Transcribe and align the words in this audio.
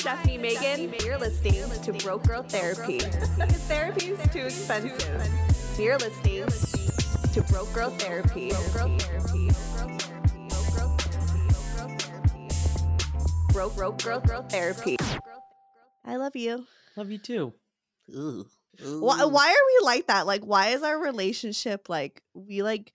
Hi, 0.00 0.14
this 0.22 0.32
is 0.32 0.38
Stefanie 0.38 0.40
Maegan. 0.40 0.94
You're 1.04 1.18
listening 1.18 1.64
to 1.82 1.92
Broke 2.04 2.26
Girl 2.26 2.42
Therapy. 2.42 2.98
Because 2.98 3.62
therapy 3.64 4.06
is 4.06 4.32
too 4.32 4.46
expensive. 4.46 5.28
You're 5.78 5.98
listening 5.98 6.46
to 7.32 7.42
Broke 7.52 7.72
Girl 7.72 7.90
Therapy. 7.90 8.50
Broke 8.72 9.00
therapy. 9.00 9.50
Broke 13.52 13.76
Girl 13.76 14.20
Girl 14.20 14.42
Therapy. 14.42 14.96
I 16.04 16.16
love 16.16 16.36
you. 16.36 16.66
Love 16.96 17.10
you 17.10 17.18
too. 17.18 17.54
Why, 18.06 19.24
why 19.24 19.48
are 19.48 19.80
we 19.80 19.84
like 19.84 20.06
that? 20.06 20.26
Like, 20.26 20.44
why 20.44 20.68
is 20.68 20.82
our 20.82 20.98
relationship 20.98 21.88
like 21.88 22.22
we 22.34 22.62
like? 22.62 22.92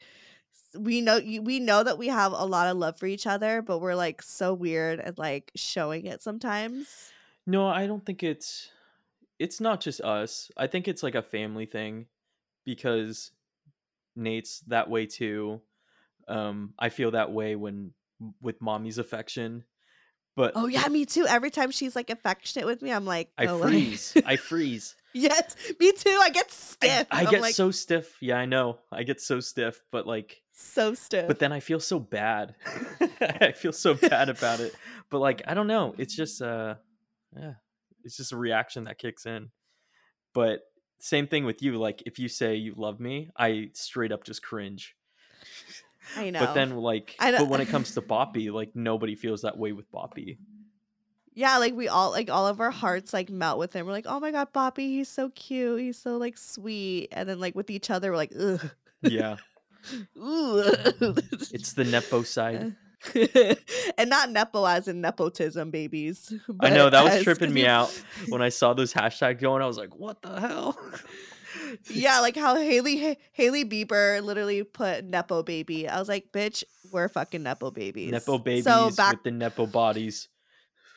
We 0.77 1.01
know 1.01 1.19
we 1.19 1.59
know 1.59 1.83
that 1.83 1.97
we 1.97 2.07
have 2.07 2.31
a 2.31 2.45
lot 2.45 2.67
of 2.67 2.77
love 2.77 2.97
for 2.97 3.05
each 3.05 3.27
other, 3.27 3.61
but 3.61 3.79
we're 3.79 3.95
like 3.95 4.21
so 4.21 4.53
weird 4.53 4.99
at 4.99 5.17
like 5.17 5.51
showing 5.55 6.05
it 6.05 6.21
sometimes. 6.21 7.11
No, 7.45 7.67
I 7.67 7.87
don't 7.87 8.05
think 8.05 8.23
it's 8.23 8.69
it's 9.39 9.59
not 9.59 9.81
just 9.81 10.01
us. 10.01 10.49
I 10.57 10.67
think 10.67 10.87
it's 10.87 11.03
like 11.03 11.15
a 11.15 11.21
family 11.21 11.65
thing 11.65 12.07
because 12.65 13.31
Nate's 14.15 14.61
that 14.67 14.89
way 14.89 15.05
too. 15.05 15.61
Um 16.27 16.73
I 16.79 16.89
feel 16.89 17.11
that 17.11 17.31
way 17.31 17.55
when 17.55 17.93
with 18.41 18.61
mommy's 18.61 18.97
affection. 18.97 19.65
But 20.35 20.53
Oh 20.55 20.67
yeah, 20.67 20.87
me 20.87 21.05
too. 21.05 21.25
Every 21.27 21.51
time 21.51 21.71
she's 21.71 21.95
like 21.95 22.09
affectionate 22.09 22.65
with 22.65 22.81
me, 22.81 22.91
I'm 22.91 23.05
like, 23.05 23.29
I 23.37 23.47
freeze. 23.47 24.15
I 24.25 24.35
freeze. 24.37 24.95
Yes, 25.13 25.55
me 25.79 25.91
too. 25.91 26.19
I 26.21 26.29
get 26.29 26.51
stiff. 26.51 27.07
I 27.11 27.23
I'm 27.23 27.31
get 27.31 27.41
like, 27.41 27.55
so 27.55 27.71
stiff. 27.71 28.17
Yeah, 28.21 28.37
I 28.37 28.45
know. 28.45 28.79
I 28.91 29.03
get 29.03 29.21
so 29.21 29.39
stiff, 29.39 29.81
but 29.91 30.07
like 30.07 30.41
so 30.53 30.93
stiff. 30.93 31.27
but 31.27 31.39
then 31.39 31.51
I 31.51 31.59
feel 31.59 31.79
so 31.79 31.99
bad. 31.99 32.55
I 33.21 33.51
feel 33.51 33.73
so 33.73 33.93
bad 33.93 34.29
about 34.29 34.59
it. 34.59 34.75
But 35.09 35.19
like 35.19 35.41
I 35.47 35.53
don't 35.53 35.67
know, 35.67 35.95
it's 35.97 36.15
just 36.15 36.41
uh 36.41 36.75
yeah, 37.35 37.53
it's 38.03 38.17
just 38.17 38.31
a 38.31 38.37
reaction 38.37 38.85
that 38.85 38.97
kicks 38.97 39.25
in. 39.25 39.49
But 40.33 40.61
same 40.99 41.27
thing 41.27 41.45
with 41.45 41.61
you 41.61 41.77
like 41.77 42.03
if 42.05 42.19
you 42.19 42.27
say 42.27 42.55
you 42.55 42.73
love 42.75 42.99
me, 42.99 43.29
I 43.37 43.69
straight 43.73 44.11
up 44.11 44.23
just 44.23 44.41
cringe. 44.41 44.95
I 46.17 46.29
know. 46.29 46.39
But 46.39 46.53
then 46.53 46.75
like 46.77 47.15
I 47.19 47.31
but 47.31 47.47
when 47.47 47.61
it 47.61 47.67
comes 47.69 47.93
to 47.95 48.01
Boppy, 48.01 48.51
like 48.51 48.75
nobody 48.75 49.15
feels 49.15 49.41
that 49.41 49.57
way 49.57 49.71
with 49.71 49.91
Boppy. 49.91 50.37
Yeah, 51.35 51.57
like 51.57 51.73
we 51.73 51.87
all 51.87 52.11
like 52.11 52.29
all 52.29 52.47
of 52.47 52.59
our 52.59 52.71
hearts 52.71 53.13
like 53.13 53.29
melt 53.29 53.57
with 53.59 53.73
him. 53.73 53.85
We're 53.85 53.91
like, 53.91 54.05
oh 54.07 54.19
my 54.19 54.31
god, 54.31 54.53
Boppy, 54.53 54.87
he's 54.89 55.09
so 55.09 55.29
cute. 55.29 55.79
He's 55.79 55.99
so 55.99 56.17
like 56.17 56.37
sweet. 56.37 57.09
And 57.11 57.27
then 57.27 57.39
like 57.39 57.55
with 57.55 57.69
each 57.69 57.89
other, 57.89 58.11
we're 58.11 58.17
like, 58.17 58.33
ugh. 58.39 58.69
Yeah. 59.01 59.37
It's 60.15 61.73
the 61.73 61.83
Nepo 61.83 62.23
side. 62.23 62.75
and 63.97 64.09
not 64.09 64.29
nepo 64.31 64.63
as 64.65 64.87
in 64.87 65.01
nepotism 65.01 65.71
babies. 65.71 66.33
I 66.61 66.69
know 66.69 66.89
that 66.89 67.03
was 67.03 67.13
as- 67.15 67.23
tripping 67.23 67.53
me 67.53 67.65
out 67.65 67.89
when 68.29 68.41
I 68.41 68.49
saw 68.49 68.73
those 68.73 68.93
hashtags 68.93 69.41
going. 69.41 69.61
I 69.61 69.67
was 69.67 69.77
like, 69.77 69.93
"What 69.95 70.21
the 70.21 70.39
hell?" 70.39 70.77
Yeah, 71.89 72.19
like 72.19 72.35
how 72.35 72.55
Hailey 72.55 73.17
Hailey 73.33 73.65
Bieber 73.65 74.23
literally 74.23 74.63
put 74.63 75.03
nepo 75.03 75.43
baby. 75.43 75.87
I 75.87 75.99
was 75.99 76.07
like, 76.07 76.31
bitch, 76.31 76.63
we're 76.91 77.09
fucking 77.09 77.43
nepo 77.43 77.71
babies. 77.71 78.11
Nepo 78.11 78.37
babies 78.37 78.63
So 78.63 78.89
back, 78.91 79.13
with 79.13 79.23
the 79.23 79.31
Nepo 79.31 79.65
bodies. 79.65 80.29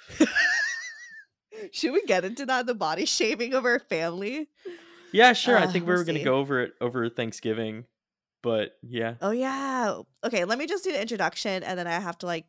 should 1.73 1.93
we 1.93 2.03
get 2.05 2.25
into 2.25 2.47
that? 2.47 2.67
The 2.67 2.75
body 2.75 3.05
shaming 3.07 3.55
of 3.55 3.65
our 3.65 3.79
family. 3.79 4.49
Yeah, 5.13 5.33
sure. 5.33 5.57
I 5.57 5.65
Uh, 5.65 5.73
think 5.73 5.85
we 5.87 5.91
we'll 5.93 5.99
were 5.99 6.05
gonna 6.05 6.25
go 6.25 6.37
over 6.37 6.61
it 6.63 6.75
over 6.81 7.09
Thanksgiving, 7.09 7.85
but 8.43 8.77
yeah, 8.83 9.15
Oh 9.23 9.31
yeah. 9.31 10.01
Okay, 10.25 10.45
let 10.45 10.59
me 10.59 10.67
just 10.67 10.85
do 10.85 10.93
the 10.93 11.01
introduction, 11.01 11.63
and 11.63 11.79
then 11.79 11.87
I 11.87 11.99
have 11.99 12.19
to 12.19 12.27
like 12.27 12.47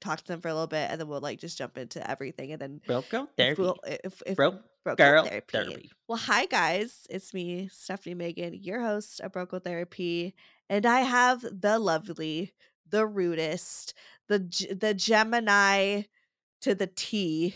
talk 0.00 0.18
to 0.20 0.26
them 0.26 0.40
for 0.40 0.48
a 0.48 0.54
little 0.54 0.66
bit, 0.66 0.90
and 0.90 1.00
then 1.00 1.08
we'll 1.08 1.20
like 1.20 1.38
just 1.40 1.58
jump 1.58 1.78
into 1.78 2.08
everything, 2.08 2.52
and 2.52 2.60
then 2.60 2.80
broke 2.86 3.08
girl 3.08 3.28
therapy, 3.36 3.62
we'll- 3.62 3.78
if, 4.04 4.22
if 4.26 4.36
broke 4.36 4.62
Broke 4.84 4.98
girl 4.98 5.24
therapy. 5.24 5.46
therapy. 5.52 5.90
Well, 6.06 6.18
hi 6.18 6.46
guys, 6.46 7.08
it's 7.10 7.34
me, 7.34 7.68
Stefanie 7.72 8.16
Maegan, 8.16 8.54
your 8.54 8.80
host 8.80 9.20
of 9.20 9.32
Broke 9.32 9.50
Girl 9.50 9.58
Therapy, 9.58 10.32
and 10.70 10.86
I 10.86 11.00
have 11.00 11.40
the 11.42 11.80
lovely, 11.80 12.52
the 12.88 13.04
rudest, 13.04 13.94
the 14.28 14.38
the 14.80 14.94
Gemini 14.94 16.02
to 16.62 16.74
the 16.74 16.86
T, 16.86 17.54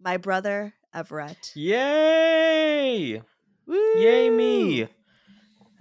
my 0.00 0.16
brother 0.16 0.74
Everett. 0.94 1.52
Yay! 1.54 3.22
Yay 3.96 4.30
me! 4.30 4.88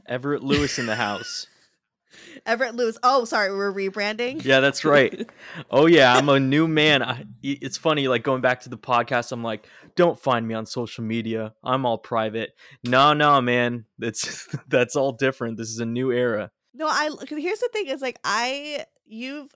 Everett 0.07 0.43
Lewis 0.43 0.79
in 0.79 0.85
the 0.85 0.95
house. 0.95 1.47
Everett 2.45 2.75
Lewis. 2.75 2.97
Oh, 3.03 3.25
sorry, 3.25 3.51
we're 3.55 3.73
rebranding. 3.73 4.43
Yeah, 4.43 4.59
that's 4.61 4.85
right. 4.85 5.29
Oh 5.69 5.85
yeah, 5.85 6.15
I'm 6.15 6.29
a 6.29 6.39
new 6.39 6.67
man. 6.67 7.03
I, 7.03 7.11
i- 7.21 7.25
it's 7.41 7.77
funny, 7.77 8.07
like 8.07 8.23
going 8.23 8.41
back 8.41 8.61
to 8.61 8.69
the 8.69 8.77
podcast. 8.77 9.31
I'm 9.31 9.43
like, 9.43 9.67
don't 9.95 10.19
find 10.19 10.47
me 10.47 10.53
on 10.53 10.65
social 10.65 11.03
media. 11.03 11.53
I'm 11.63 11.85
all 11.85 11.97
private. 11.97 12.51
No, 12.83 13.13
no, 13.13 13.41
man. 13.41 13.85
That's 13.99 14.47
that's 14.67 14.95
all 14.95 15.11
different. 15.11 15.57
This 15.57 15.69
is 15.69 15.79
a 15.79 15.85
new 15.85 16.11
era. 16.11 16.51
No, 16.73 16.87
I. 16.87 17.09
Here's 17.29 17.59
the 17.59 17.69
thing: 17.73 17.87
is 17.87 18.01
like 18.01 18.19
I, 18.23 18.85
you've, 19.05 19.49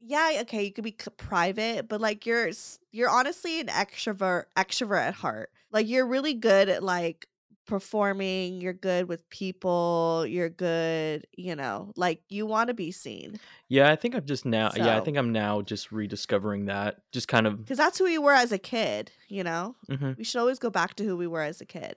yeah, 0.00 0.38
okay, 0.42 0.64
you 0.64 0.72
could 0.72 0.84
be 0.84 0.96
c- 0.98 1.10
private, 1.16 1.88
but 1.88 2.00
like 2.00 2.26
you're, 2.26 2.50
you're 2.92 3.10
honestly 3.10 3.60
an 3.60 3.66
extrovert, 3.66 4.44
extrovert 4.56 5.00
at 5.00 5.14
heart. 5.14 5.50
Like 5.72 5.88
you're 5.88 6.06
really 6.06 6.34
good 6.34 6.68
at 6.68 6.82
like 6.82 7.26
performing. 7.66 8.60
You're 8.60 8.72
good 8.72 9.08
with 9.08 9.28
people. 9.28 10.24
You're 10.26 10.48
good, 10.48 11.26
you 11.36 11.54
know, 11.54 11.92
like 11.96 12.22
you 12.28 12.46
want 12.46 12.68
to 12.68 12.74
be 12.74 12.90
seen 12.92 13.38
Yeah, 13.68 13.90
I 13.90 13.96
think 13.96 14.14
I'm 14.14 14.24
just 14.24 14.46
now. 14.46 14.70
Yeah, 14.74 14.96
I 14.96 15.00
think 15.00 15.16
I'm 15.16 15.32
now 15.32 15.60
just 15.60 15.92
rediscovering 15.92 16.66
that. 16.66 17.02
Just 17.12 17.28
kind 17.28 17.46
of. 17.46 17.58
because 17.58 17.78
that's 17.78 17.98
who 17.98 18.04
we 18.04 18.18
were 18.18 18.32
as 18.32 18.52
a 18.52 18.58
kid. 18.58 19.10
You 19.28 19.44
know, 19.44 19.74
mhm. 19.90 20.16
we 20.16 20.24
should 20.24 20.38
always 20.38 20.58
go 20.58 20.70
back 20.70 20.94
to 20.96 21.04
who 21.04 21.16
we 21.16 21.26
were 21.26 21.42
as 21.42 21.60
a 21.60 21.66
kid. 21.66 21.96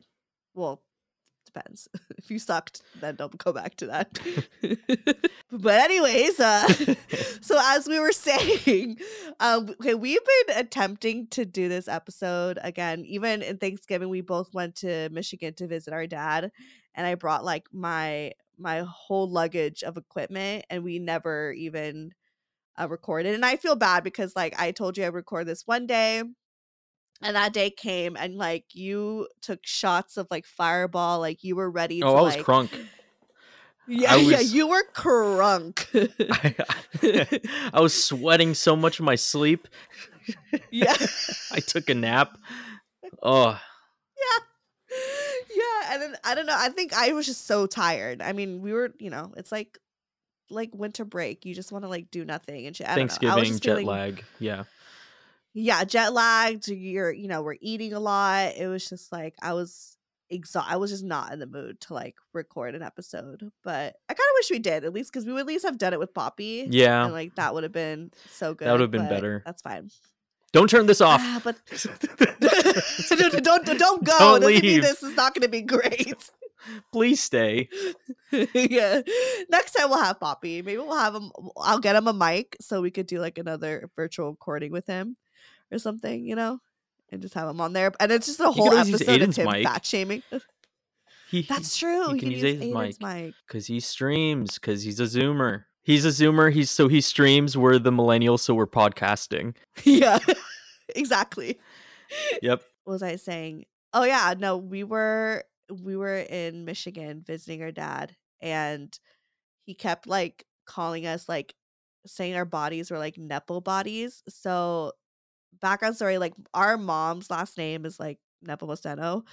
Well, 0.55 0.81
depends. 1.53 1.87
if 2.17 2.29
you 2.29 2.39
sucked, 2.39 2.81
then 2.99 3.15
don't 3.15 3.37
go 3.37 3.51
back 3.51 3.75
to 3.75 3.87
that. 3.87 4.19
but 5.51 5.73
anyways, 5.73 6.39
uh 6.39 6.67
so 7.41 7.59
as 7.61 7.87
we 7.87 7.99
were 7.99 8.11
saying, 8.11 8.97
um 9.39 9.69
okay, 9.69 9.95
we've 9.95 10.19
been 10.47 10.57
attempting 10.57 11.27
to 11.27 11.45
do 11.45 11.69
this 11.69 11.87
episode 11.87 12.59
again. 12.61 13.03
Even 13.05 13.41
in 13.41 13.57
Thanksgiving, 13.57 14.09
we 14.09 14.21
both 14.21 14.53
went 14.53 14.75
to 14.77 15.09
Michigan 15.09 15.53
to 15.55 15.67
visit 15.67 15.93
our 15.93 16.07
dad, 16.07 16.51
and 16.95 17.07
I 17.07 17.15
brought 17.15 17.43
like 17.43 17.67
my 17.71 18.33
my 18.57 18.83
whole 18.87 19.29
luggage 19.29 19.83
of 19.83 19.97
equipment, 19.97 20.65
and 20.69 20.83
we 20.83 20.99
never 20.99 21.51
even 21.53 22.11
uh, 22.79 22.87
recorded. 22.87 23.35
And 23.35 23.45
I 23.45 23.55
feel 23.55 23.75
bad 23.75 24.03
because 24.03 24.35
like 24.35 24.59
I 24.59 24.71
told 24.71 24.97
you 24.97 25.05
I 25.05 25.07
record 25.07 25.47
this 25.47 25.63
one 25.65 25.87
day. 25.87 26.23
And 27.21 27.35
that 27.35 27.51
day 27.51 27.69
came, 27.69 28.15
and 28.15 28.37
like 28.37 28.65
you 28.73 29.27
took 29.41 29.59
shots 29.63 30.15
of 30.15 30.27
like 30.31 30.45
fireball, 30.45 31.19
like 31.19 31.43
you 31.43 31.55
were 31.55 31.69
ready. 31.69 32.01
Oh, 32.01 32.13
to, 32.13 32.17
I 32.17 32.21
was 32.21 32.35
like, 32.37 32.45
crunk. 32.45 32.69
Yeah, 33.87 34.13
I 34.13 34.17
yeah, 34.17 34.39
you 34.41 34.67
were 34.67 34.83
crunk. 34.93 35.85
I, 36.31 37.69
I 37.73 37.81
was 37.81 37.93
sweating 37.93 38.53
so 38.53 38.75
much 38.75 38.99
in 38.99 39.05
my 39.05 39.15
sleep. 39.15 39.67
yeah, 40.71 40.95
I 41.51 41.59
took 41.59 41.89
a 41.89 41.95
nap. 41.95 42.37
Oh, 43.21 43.59
yeah, 44.17 44.95
yeah 45.55 45.93
and 45.93 46.01
then 46.01 46.15
I 46.23 46.35
don't 46.35 46.45
know. 46.45 46.55
I 46.55 46.69
think 46.69 46.93
I 46.93 47.11
was 47.13 47.25
just 47.25 47.47
so 47.47 47.65
tired. 47.65 48.21
I 48.21 48.33
mean, 48.33 48.61
we 48.61 48.71
were, 48.71 48.93
you 48.99 49.09
know, 49.09 49.33
it's 49.35 49.51
like 49.51 49.77
like 50.49 50.69
winter 50.73 51.05
break. 51.05 51.45
You 51.45 51.53
just 51.53 51.71
want 51.71 51.83
to 51.83 51.89
like 51.89 52.11
do 52.11 52.23
nothing 52.23 52.67
and 52.67 52.75
shit. 52.75 52.87
I. 52.87 52.91
I 52.91 52.93
was 52.93 52.99
Thanksgiving 52.99 53.43
just 53.45 53.63
jet 53.63 53.71
feeling- 53.71 53.87
lag. 53.87 54.23
Yeah. 54.39 54.63
Yeah, 55.53 55.83
jet 55.83 56.13
lagged. 56.13 56.67
You're, 56.67 57.11
you 57.11 57.27
know, 57.27 57.41
we're 57.41 57.57
eating 57.61 57.93
a 57.93 57.99
lot. 57.99 58.55
It 58.55 58.67
was 58.67 58.87
just 58.87 59.11
like 59.11 59.35
I 59.41 59.53
was 59.53 59.97
exhausted. 60.29 60.71
I 60.71 60.77
was 60.77 60.91
just 60.91 61.03
not 61.03 61.33
in 61.33 61.39
the 61.39 61.47
mood 61.47 61.81
to 61.81 61.93
like 61.93 62.15
record 62.33 62.75
an 62.75 62.83
episode. 62.83 63.51
But 63.63 63.95
I 64.07 64.13
kind 64.13 64.19
of 64.19 64.35
wish 64.37 64.51
we 64.51 64.59
did 64.59 64.85
at 64.85 64.93
least 64.93 65.11
because 65.11 65.25
we 65.25 65.33
would 65.33 65.41
at 65.41 65.47
least 65.47 65.65
have 65.65 65.77
done 65.77 65.93
it 65.93 65.99
with 65.99 66.13
Poppy. 66.13 66.67
Yeah. 66.69 67.05
and 67.05 67.13
like 67.13 67.35
that 67.35 67.53
would 67.53 67.63
have 67.63 67.71
been 67.71 68.11
so 68.29 68.53
good. 68.53 68.67
That 68.67 68.73
would've 68.73 68.91
been 68.91 69.09
better. 69.09 69.41
That's 69.45 69.61
fine. 69.61 69.89
Don't 70.51 70.69
turn 70.69 70.87
this 70.87 71.01
off. 71.01 71.21
Ah, 71.23 71.41
but 71.43 71.55
don't, 73.09 73.43
don't 73.43 73.77
don't 73.77 74.03
go. 74.03 74.17
Don't 74.19 74.43
leave. 74.45 74.81
this 74.81 75.03
is 75.03 75.15
not 75.15 75.33
going 75.33 75.43
to 75.43 75.49
be 75.49 75.61
great. 75.61 76.29
Please 76.91 77.21
stay. 77.21 77.69
yeah. 78.31 79.01
Next 79.49 79.71
time 79.73 79.89
we'll 79.89 80.03
have 80.03 80.19
Poppy. 80.19 80.61
Maybe 80.61 80.77
we'll 80.77 80.97
have 80.97 81.15
him. 81.15 81.31
I'll 81.57 81.79
get 81.79 81.95
him 81.95 82.07
a 82.07 82.13
mic 82.13 82.57
so 82.59 82.81
we 82.81 82.91
could 82.91 83.07
do 83.07 83.19
like 83.19 83.37
another 83.37 83.89
virtual 83.95 84.31
recording 84.31 84.71
with 84.71 84.85
him 84.87 85.15
or 85.71 85.79
something. 85.79 86.25
You 86.25 86.35
know, 86.35 86.59
and 87.11 87.21
just 87.21 87.33
have 87.33 87.49
him 87.49 87.61
on 87.61 87.73
there. 87.73 87.91
And 87.99 88.11
it's 88.11 88.27
just 88.27 88.39
a 88.39 88.51
whole 88.51 88.73
episode 88.73 89.21
of 89.21 89.35
him 89.35 89.45
mic. 89.45 89.65
fat 89.65 89.85
shaming. 89.85 90.23
He, 91.29 91.43
That's 91.43 91.77
true. 91.77 92.11
You 92.11 92.19
can 92.19 92.31
use 92.31 92.41
use 92.41 92.59
Aiden's 92.59 92.99
mic. 92.99 93.35
because 93.45 93.67
he 93.67 93.79
streams 93.79 94.55
because 94.55 94.81
he's 94.81 94.99
a 94.99 95.03
zoomer 95.03 95.65
he's 95.83 96.05
a 96.05 96.09
zoomer 96.09 96.51
he's 96.51 96.71
so 96.71 96.87
he 96.87 97.01
streams 97.01 97.55
we're 97.55 97.77
the 97.79 97.91
millennials 97.91 98.39
so 98.39 98.53
we're 98.55 98.67
podcasting 98.67 99.55
yeah, 99.83 100.19
exactly. 100.95 101.59
yep 102.41 102.63
What 102.85 102.93
was 102.93 103.03
I 103.03 103.17
saying? 103.17 103.65
Oh 103.93 104.03
yeah, 104.03 104.33
no, 104.37 104.57
we 104.57 104.83
were 104.83 105.43
we 105.83 105.95
were 105.95 106.17
in 106.17 106.65
Michigan 106.65 107.23
visiting 107.23 107.61
our 107.61 107.71
dad, 107.71 108.15
and 108.41 108.91
he 109.65 109.75
kept 109.75 110.07
like 110.07 110.43
calling 110.65 111.05
us 111.05 111.29
like 111.29 111.53
saying 112.07 112.35
our 112.35 112.45
bodies 112.45 112.89
were 112.89 112.97
like 112.97 113.19
nepo 113.19 113.61
bodies. 113.61 114.23
So 114.27 114.93
background 115.61 115.95
story, 115.95 116.17
like 116.17 116.33
our 116.53 116.77
mom's 116.77 117.29
last 117.29 117.57
name 117.57 117.85
is 117.85 117.99
like 117.99 118.17
Nepomuceno, 118.45 119.23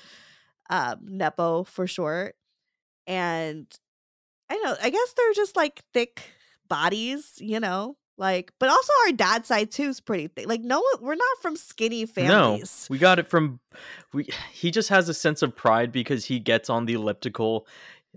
um, 0.71 0.99
Nepo 1.03 1.65
for 1.65 1.87
short, 1.87 2.37
and 3.07 3.67
I 4.51 4.55
don't 4.55 4.65
know. 4.65 4.77
I 4.83 4.91
guess 4.91 5.13
they're 5.17 5.33
just 5.35 5.57
like 5.57 5.83
thick 5.93 6.23
bodies, 6.69 7.35
you 7.39 7.61
know. 7.61 7.97
Like, 8.19 8.53
but 8.59 8.71
also 8.71 8.93
our 9.07 9.13
dad's 9.13 9.49
side 9.49 9.71
too 9.71 9.89
is 9.89 10.01
pretty 10.01 10.29
thick. 10.29 10.49
Like, 10.49 10.63
no, 10.63 10.83
we're 11.03 11.17
not 11.17 11.39
from 11.43 11.55
skinny 11.55 12.07
families. 12.07 12.87
no 12.89 12.95
we 12.95 12.99
got 12.99 13.19
it 13.19 13.29
from 13.29 13.61
we 14.15 14.27
he 14.53 14.71
just 14.71 14.89
has 14.89 15.09
a 15.11 15.15
sense 15.15 15.43
of 15.43 15.55
pride 15.55 15.93
because 15.93 16.25
he 16.25 16.39
gets 16.41 16.71
on 16.71 16.87
the 16.87 16.95
elliptical 16.95 17.67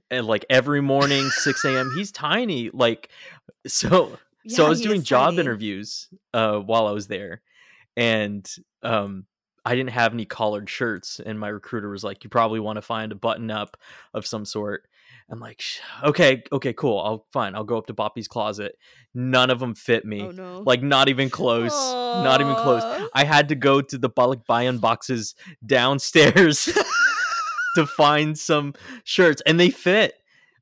and 0.10 0.26
like 0.26 0.46
every 0.50 0.80
morning 0.82 1.30
6 1.30 1.66
a.m 1.66 1.92
he's 1.98 2.12
tiny 2.14 2.70
like 2.70 3.10
so 3.68 4.18
so 4.48 4.66
i 4.66 4.70
was 4.70 4.80
doing 4.80 5.04
job 5.04 5.32
tiny. 5.32 5.42
interviews 5.42 6.08
uh 6.34 6.58
while 6.58 6.88
i 6.88 6.92
was 6.92 7.08
there 7.08 7.42
and 8.00 8.50
um 8.84 9.26
i 9.66 9.76
didn't 9.76 9.90
have 9.92 10.14
any 10.14 10.26
collared 10.26 10.70
shirts 10.70 11.20
and 11.24 11.40
my 11.40 11.48
recruiter 11.50 11.90
was 11.90 12.04
like 12.04 12.24
you 12.24 12.30
probably 12.30 12.60
want 12.60 12.78
to 12.78 12.82
find 12.82 13.12
a 13.12 13.16
button 13.16 13.52
up 13.52 13.76
of 14.14 14.26
some 14.26 14.46
sort 14.46 14.88
i'm 15.30 15.40
like 15.40 15.62
okay 16.04 16.42
okay 16.52 16.72
cool 16.74 17.00
i'll 17.02 17.26
fine 17.34 17.56
i'll 17.56 17.64
go 17.66 17.78
up 17.78 17.86
to 17.88 17.94
boppy's 17.94 18.28
closet 18.28 18.76
none 19.14 19.50
of 19.50 19.60
them 19.60 19.76
fit 19.76 20.06
me 20.06 20.22
Oh 20.22 20.32
no. 20.32 20.64
like 20.66 20.82
not 20.82 21.10
even 21.10 21.30
close 21.30 21.74
not 21.74 22.40
even 22.42 22.56
close 22.56 22.84
i 23.14 23.24
had 23.26 23.50
to 23.50 23.56
go 23.56 23.82
to 23.82 23.98
the 23.98 24.10
Balikbayan 24.10 24.80
boxes 24.80 25.36
downstairs 25.66 26.66
to 27.76 27.86
find 27.86 28.38
some 28.38 28.74
shirts 29.04 29.42
and 29.46 29.60
they 29.60 29.70
fit 29.70 30.14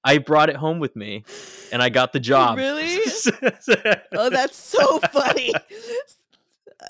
i 0.04 0.18
brought 0.18 0.50
it 0.50 0.56
home 0.56 0.80
with 0.80 0.96
me 0.96 1.24
and 1.72 1.82
i 1.84 1.90
got 1.90 2.14
the 2.14 2.20
job 2.32 2.58
Really? 2.58 2.98
Oh, 4.14 4.30
that's 4.30 4.58
so 4.58 5.00
funny. 5.12 5.52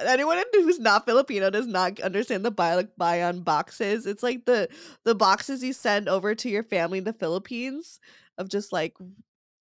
Anyone 0.05 0.41
who's 0.53 0.79
not 0.79 1.05
Filipino 1.05 1.49
does 1.49 1.67
not 1.67 1.99
understand 2.01 2.43
the 2.43 2.51
buy 2.51 2.75
like 2.75 2.95
buy 2.97 3.23
on 3.23 3.39
boxes. 3.41 4.05
It's 4.05 4.21
like 4.23 4.45
the 4.45 4.67
the 5.05 5.15
boxes 5.15 5.63
you 5.63 5.71
send 5.73 6.09
over 6.09 6.35
to 6.35 6.49
your 6.49 6.63
family 6.63 6.97
in 6.97 7.03
the 7.05 7.13
Philippines 7.13 7.99
of 8.37 8.49
just 8.49 8.73
like 8.73 8.95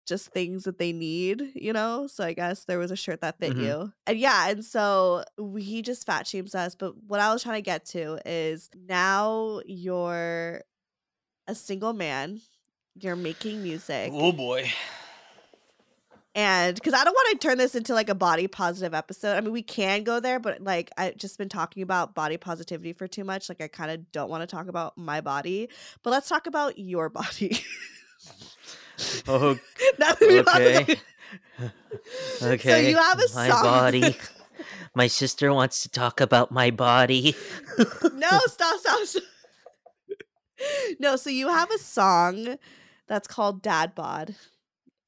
just 0.07 0.29
things 0.33 0.65
that 0.65 0.79
they 0.79 0.93
need, 0.93 1.51
you 1.55 1.73
know? 1.73 2.07
So 2.07 2.23
I 2.25 2.33
guess 2.33 2.65
there 2.65 2.79
was 2.79 2.91
a 2.93 2.97
shirt 2.97 3.21
that 3.23 3.39
fit 3.41 3.57
Mhm. 3.57 3.63
you. 3.63 3.93
And 4.07 4.19
yeah, 4.19 4.49
and 4.49 4.65
so 4.65 5.25
we- 5.37 5.63
he 5.65 5.83
just 5.83 6.07
fat 6.07 6.27
shames 6.29 6.55
us. 6.55 6.77
But 6.77 6.97
what 7.09 7.19
I 7.21 7.33
was 7.33 7.43
trying 7.43 7.59
to 7.59 7.63
get 7.63 7.85
to 7.87 8.19
is 8.25 8.71
now 8.75 9.61
you're 9.67 10.63
a 11.49 11.55
single 11.57 11.93
man, 11.93 12.41
you're 12.95 13.17
making 13.17 13.63
music. 13.63 14.13
oh 14.15 14.31
boy 14.33 14.71
and 16.37 16.75
because 16.77 16.95
I 16.95 17.03
don't 17.03 17.15
want 17.15 17.41
to 17.41 17.49
turn 17.49 17.59
this 17.59 17.75
into 17.75 17.95
like 17.95 18.09
a 18.09 18.15
body 18.15 18.47
positive 18.47 18.95
episode. 18.95 19.37
I 19.37 19.41
mean, 19.41 19.53
we 19.53 19.63
can 19.63 20.05
go 20.05 20.21
there, 20.21 20.39
but 20.39 20.61
like 20.63 20.91
I've 20.97 21.17
just 21.17 21.39
been 21.39 21.49
talking 21.49 21.83
about 21.83 22.15
body 22.15 22.37
positivity 22.37 22.93
for 22.93 23.09
too 23.09 23.25
much. 23.25 23.49
Like 23.49 23.61
I 23.61 23.67
kind 23.69 23.91
of 23.91 24.13
don't 24.13 24.29
want 24.31 24.43
to 24.43 24.47
talk 24.47 24.69
about 24.69 24.97
my 24.97 25.21
body, 25.21 25.69
but 26.05 26.11
let's 26.11 26.29
talk 26.29 26.47
about 26.47 26.79
your 26.79 27.09
body. 27.09 27.59
oh 29.27 29.59
Now 29.99 30.13
that 30.13 30.21
we've 30.21 30.47
had 30.47 30.87
this- 30.87 32.43
Okay. 32.43 32.71
So 32.71 32.77
you 32.89 32.97
have 32.97 33.19
a 33.19 33.27
my 33.35 33.49
song. 33.49 33.63
body. 33.63 34.17
My 34.95 35.07
sister 35.09 35.53
wants 35.53 35.83
to 35.83 35.91
talk 35.91 36.23
about 36.23 36.51
my 36.51 36.71
body. 36.71 37.35
no, 37.79 38.41
stop, 38.47 38.79
stop, 38.81 39.01
stop. 39.05 39.23
No, 40.99 41.17
so 41.17 41.29
you 41.29 41.49
have 41.49 41.71
a 41.71 41.77
song 41.79 42.57
that's 43.07 43.29
called 43.29 43.61
Dad 43.61 43.95
Bod. 43.95 44.35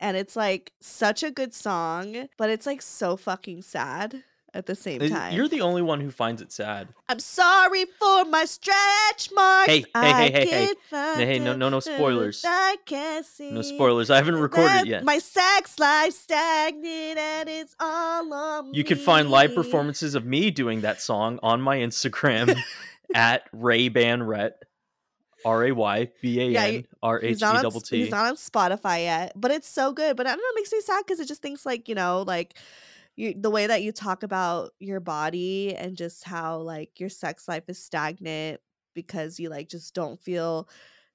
And 0.00 0.16
it's 0.16 0.36
like 0.36 0.72
such 0.80 1.22
a 1.22 1.30
good 1.30 1.54
song, 1.54 2.28
but 2.36 2.50
it's 2.50 2.66
like 2.66 2.82
so 2.82 3.16
fucking 3.16 3.62
sad 3.62 4.22
at 4.54 4.64
the 4.64 4.74
same 4.74 4.98
time. 5.10 5.34
you're 5.34 5.46
the 5.46 5.60
only 5.60 5.82
one 5.82 6.00
who 6.00 6.10
finds 6.10 6.40
it 6.40 6.50
sad 6.50 6.88
I'm 7.06 7.18
sorry 7.18 7.84
for 7.84 8.24
my 8.24 8.46
stretch 8.46 9.30
marks. 9.34 9.70
Hey, 9.70 9.80
hey, 9.80 9.84
I 9.94 10.30
hey, 10.30 10.30
hey, 10.46 10.74
hey. 10.90 11.26
hey, 11.26 11.38
no- 11.38 11.54
no- 11.54 11.68
no 11.68 11.80
spoilers. 11.80 12.42
I 12.46 12.76
can't 12.86 13.26
see. 13.26 13.50
no 13.50 13.60
spoilers 13.60 14.08
i 14.08 14.16
haven't 14.16 14.36
recorded 14.36 14.86
yet 14.86 15.04
My 15.04 15.18
sex 15.18 15.78
life 15.78 16.14
stagnant 16.14 17.18
and 17.18 17.48
it's 17.48 17.76
all 17.78 18.32
on 18.32 18.72
you 18.72 18.84
can 18.84 18.96
find 18.96 19.28
live 19.30 19.54
performances 19.54 20.14
of 20.14 20.24
me 20.24 20.50
doing 20.50 20.80
that 20.80 21.02
song 21.02 21.38
on 21.42 21.60
my 21.60 21.76
instagram 21.76 22.58
at 23.14 23.42
ray 23.52 23.90
banrhett 25.44 25.73
r-a-y-b-a-n-r-h-e 25.73 27.29
He's 27.29 27.40
not, 27.40 27.56
on, 27.56 27.62
double 27.62 27.81
s- 27.81 27.88
t 27.88 27.99
he's 27.99 28.11
not 28.11 28.26
on 28.26 28.37
Spotify 28.37 29.02
yet, 29.02 29.32
but 29.37 29.50
it's 29.50 29.69
so 29.69 29.93
good. 29.93 30.17
But 30.17 30.26
I 30.26 30.31
don't 30.31 30.38
know, 30.38 30.44
it 30.50 30.56
makes 30.56 30.73
me 30.73 30.81
sad 30.81 31.05
because 31.06 31.20
it 31.20 31.29
just 31.29 31.43
thinks 31.43 31.64
like 31.67 31.88
you 31.88 31.94
know, 31.94 32.23
like 32.26 32.58
you, 33.17 33.35
the 33.37 33.50
way 33.50 33.67
that 33.67 33.82
you 33.82 33.93
talk 33.93 34.23
about 34.23 34.73
your 34.79 35.00
body 35.00 35.75
and 35.75 35.96
just 35.96 36.25
how 36.25 36.58
like 36.58 37.00
your 37.00 37.08
sex 37.08 37.49
life 37.49 37.64
is 37.69 37.82
stagnant 37.82 38.61
because 38.94 39.38
you 39.40 39.49
like 39.49 39.69
just 39.69 39.94
don't 39.94 40.20
feel 40.20 40.69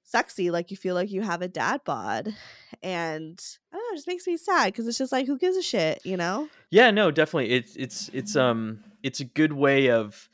sexy, 0.06 0.50
like 0.50 0.70
you 0.70 0.76
feel 0.76 0.94
like 0.94 1.10
you 1.10 1.22
have 1.22 1.40
a 1.40 1.48
dad 1.48 1.80
bod, 1.84 2.34
and 2.82 3.42
I 3.72 3.76
don't 3.76 3.82
know, 3.82 3.92
it 3.92 3.96
just 3.96 4.06
makes 4.06 4.26
me 4.26 4.36
sad 4.36 4.66
because 4.66 4.86
it's 4.86 4.98
just 4.98 5.12
like 5.12 5.26
who 5.26 5.38
gives 5.38 5.56
a 5.56 5.62
shit, 5.62 6.04
you 6.04 6.16
know? 6.18 6.48
Yeah, 6.70 6.90
no, 6.90 7.10
definitely. 7.10 7.50
It's 7.52 7.74
it's 7.76 8.10
it's 8.12 8.36
um 8.36 8.84
it's 9.02 9.20
a 9.20 9.24
good 9.24 9.52
way 9.54 9.90
of 9.90 10.28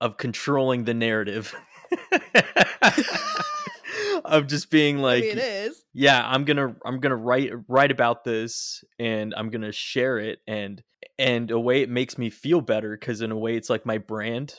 of 0.00 0.16
controlling 0.16 0.84
the 0.84 0.94
narrative. 0.94 1.54
of 4.24 4.46
just 4.46 4.70
being 4.70 4.98
like 4.98 5.24
I 5.24 5.26
mean, 5.28 5.38
it 5.38 5.44
is. 5.44 5.84
yeah, 5.92 6.22
I'm 6.24 6.44
going 6.44 6.56
to 6.56 6.74
I'm 6.84 7.00
going 7.00 7.10
to 7.10 7.16
write 7.16 7.50
write 7.68 7.90
about 7.90 8.24
this 8.24 8.84
and 8.98 9.34
I'm 9.36 9.50
going 9.50 9.62
to 9.62 9.72
share 9.72 10.18
it 10.18 10.40
and 10.46 10.82
and 11.18 11.50
a 11.50 11.58
way 11.60 11.82
it 11.82 11.90
makes 11.90 12.16
me 12.18 12.30
feel 12.30 12.60
better 12.60 12.96
cuz 12.96 13.20
in 13.20 13.30
a 13.30 13.36
way 13.38 13.56
it's 13.56 13.70
like 13.70 13.84
my 13.86 13.98
brand 13.98 14.58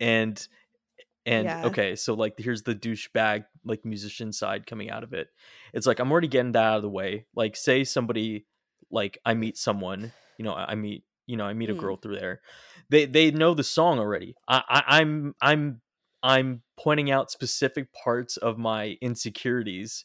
and 0.00 0.46
and 1.24 1.46
Yeah. 1.46 1.60
okay, 1.64 1.96
so 1.96 2.14
like 2.14 2.34
here's 2.38 2.62
the 2.62 2.74
douchebag 2.74 3.46
like 3.64 3.84
musician 3.84 4.32
side 4.32 4.66
coming 4.66 4.90
out 4.90 5.02
of 5.02 5.12
it. 5.12 5.28
It's 5.72 5.86
like 5.86 5.98
I'm 5.98 6.10
already 6.12 6.28
getting 6.28 6.52
that 6.52 6.62
out 6.64 6.76
of 6.76 6.82
the 6.82 6.88
way. 6.90 7.26
Like 7.34 7.56
say 7.56 7.82
somebody 7.84 8.46
like 8.90 9.18
I 9.24 9.34
meet 9.34 9.56
someone, 9.56 10.12
you 10.38 10.44
know, 10.44 10.54
I 10.54 10.74
meet 10.76 11.04
you 11.26 11.36
know, 11.36 11.44
I 11.44 11.54
meet 11.54 11.70
a 11.70 11.74
Mm. 11.74 11.78
girl 11.78 11.96
through 11.96 12.16
there. 12.20 12.40
They 12.88 13.06
they 13.06 13.32
know 13.32 13.54
the 13.54 13.64
song 13.64 13.98
already. 13.98 14.36
I, 14.46 14.62
I 14.68 14.82
I'm 15.00 15.34
I'm 15.40 15.80
I'm 16.26 16.62
pointing 16.76 17.10
out 17.10 17.30
specific 17.30 17.92
parts 17.92 18.36
of 18.36 18.58
my 18.58 18.96
insecurities. 19.00 20.04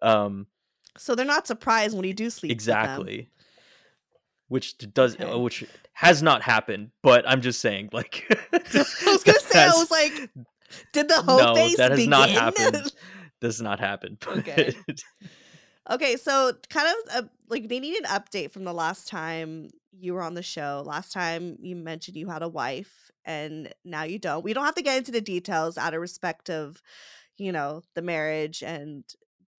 Um 0.00 0.46
So 0.98 1.14
they're 1.14 1.24
not 1.26 1.46
surprised 1.46 1.94
when 1.96 2.04
you 2.04 2.14
do 2.14 2.30
sleep. 2.30 2.52
exactly. 2.52 3.30
Which 4.48 4.76
does 4.92 5.14
Okay. 5.14 5.34
which 5.38 5.64
has 5.94 6.22
not 6.22 6.42
happened, 6.42 6.90
but 7.02 7.24
I'm 7.28 7.40
just 7.40 7.60
saying 7.60 7.88
like 7.92 8.26
I 8.52 8.58
was 9.06 9.22
gonna 9.24 9.40
say, 9.40 9.62
I 9.64 9.68
was 9.68 9.90
like, 9.90 10.30
did 10.92 11.08
the 11.08 11.22
whole 11.22 11.38
no, 11.38 11.54
face 11.54 11.76
that 11.76 11.90
has 11.90 11.98
begin? 11.98 12.10
not 12.10 12.28
happened. 12.28 12.92
does 13.40 13.60
not 13.62 13.80
happen. 13.80 14.18
Okay. 14.26 14.74
Okay, 15.90 16.16
so 16.16 16.52
kind 16.70 16.88
of 16.88 17.24
uh, 17.24 17.28
like 17.48 17.68
they 17.68 17.80
need 17.80 17.96
an 17.96 18.04
update 18.04 18.52
from 18.52 18.64
the 18.64 18.72
last 18.72 19.08
time 19.08 19.68
you 19.90 20.14
were 20.14 20.22
on 20.22 20.34
the 20.34 20.42
show. 20.42 20.82
Last 20.86 21.12
time 21.12 21.56
you 21.60 21.74
mentioned 21.74 22.16
you 22.16 22.28
had 22.28 22.42
a 22.42 22.48
wife, 22.48 23.10
and 23.24 23.72
now 23.84 24.04
you 24.04 24.18
don't. 24.18 24.44
We 24.44 24.52
don't 24.52 24.64
have 24.64 24.76
to 24.76 24.82
get 24.82 24.98
into 24.98 25.10
the 25.12 25.20
details 25.20 25.76
out 25.76 25.92
of 25.94 26.00
respect 26.00 26.50
of, 26.50 26.80
you 27.38 27.50
know, 27.52 27.82
the 27.94 28.02
marriage 28.02 28.62
and 28.62 29.04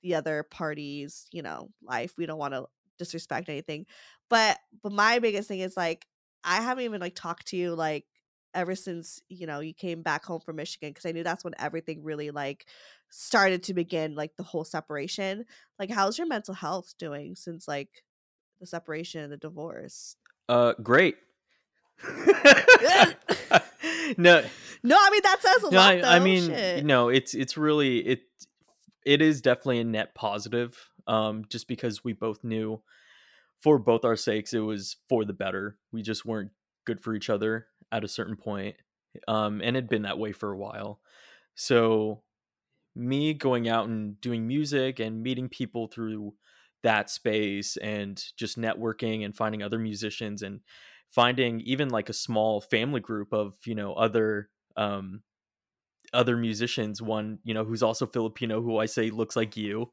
the 0.01 0.15
other 0.15 0.43
parties, 0.43 1.27
you 1.31 1.41
know, 1.41 1.69
life. 1.81 2.13
We 2.17 2.25
don't 2.25 2.39
want 2.39 2.53
to 2.53 2.67
disrespect 2.97 3.49
anything, 3.49 3.85
but 4.29 4.59
but 4.81 4.93
my 4.93 5.19
biggest 5.19 5.49
thing 5.49 5.59
is 5.59 5.75
like 5.75 6.05
I 6.45 6.61
haven't 6.61 6.85
even 6.85 7.01
like 7.01 7.15
talked 7.15 7.47
to 7.47 7.57
you 7.57 7.75
like 7.75 8.05
ever 8.53 8.75
since 8.75 9.21
you 9.29 9.47
know 9.47 9.59
you 9.59 9.73
came 9.73 10.03
back 10.03 10.23
home 10.25 10.39
from 10.41 10.55
Michigan 10.57 10.91
because 10.91 11.05
I 11.05 11.11
knew 11.11 11.23
that's 11.23 11.43
when 11.43 11.55
everything 11.59 12.03
really 12.03 12.31
like 12.31 12.67
started 13.15 13.61
to 13.61 13.73
begin 13.73 14.15
like 14.15 14.35
the 14.35 14.43
whole 14.43 14.63
separation 14.63 15.45
like 15.77 15.91
how's 15.91 16.17
your 16.17 16.27
mental 16.27 16.53
health 16.53 16.95
doing 16.97 17.35
since 17.35 17.67
like 17.67 18.03
the 18.59 18.65
separation 18.65 19.21
and 19.21 19.31
the 19.31 19.37
divorce 19.37 20.15
uh 20.49 20.73
great. 20.81 21.15
no, 24.17 24.43
no 24.83 24.97
i 24.99 25.09
mean 25.11 25.21
that 25.23 25.37
says 25.39 25.63
a 25.63 25.71
no, 25.71 25.77
lot 25.77 25.93
I, 25.93 26.01
though. 26.01 26.07
I 26.07 26.19
mean, 26.19 26.47
Shit. 26.47 26.85
no, 26.85 27.09
it's 27.09 27.33
it's 27.33 27.57
really 27.57 27.99
it 27.99 28.21
it 29.05 29.21
is 29.21 29.41
definitely 29.41 29.79
a 29.79 29.83
net 29.83 30.15
positive. 30.15 30.89
Um, 31.05 31.43
just 31.49 31.67
because 31.67 32.03
we 32.03 32.13
both 32.13 32.43
knew 32.43 32.81
for 33.61 33.77
both 33.77 34.05
our 34.05 34.15
sakes 34.15 34.53
it 34.53 34.59
was 34.59 34.97
for 35.09 35.25
the 35.25 35.33
better. 35.33 35.77
We 35.91 36.01
just 36.01 36.25
weren't 36.25 36.51
good 36.85 37.01
for 37.01 37.13
each 37.13 37.29
other 37.29 37.67
at 37.91 38.03
a 38.03 38.09
certain 38.09 38.37
point, 38.37 38.75
um, 39.27 39.61
and 39.63 39.75
had 39.75 39.89
been 39.89 40.03
that 40.03 40.19
way 40.19 40.31
for 40.31 40.51
a 40.51 40.57
while. 40.57 40.99
So 41.55 42.23
me 42.95 43.33
going 43.33 43.67
out 43.67 43.87
and 43.87 44.19
doing 44.21 44.47
music 44.47 44.99
and 44.99 45.23
meeting 45.23 45.49
people 45.49 45.87
through 45.87 46.33
that 46.83 47.09
space 47.09 47.77
and 47.77 48.23
just 48.37 48.57
networking 48.57 49.23
and 49.25 49.35
finding 49.35 49.63
other 49.63 49.79
musicians 49.79 50.41
and 50.41 50.59
finding 51.09 51.61
even 51.61 51.89
like 51.89 52.09
a 52.09 52.13
small 52.13 52.59
family 52.61 52.99
group 52.99 53.33
of 53.33 53.55
you 53.65 53.75
know 53.75 53.93
other 53.93 54.49
um 54.75 55.21
other 56.11 56.35
musicians 56.37 57.01
one 57.01 57.39
you 57.43 57.53
know 57.53 57.63
who's 57.63 57.81
also 57.81 58.05
filipino 58.05 58.61
who 58.61 58.77
i 58.77 58.85
say 58.85 59.09
looks 59.09 59.35
like 59.35 59.55
you 59.55 59.91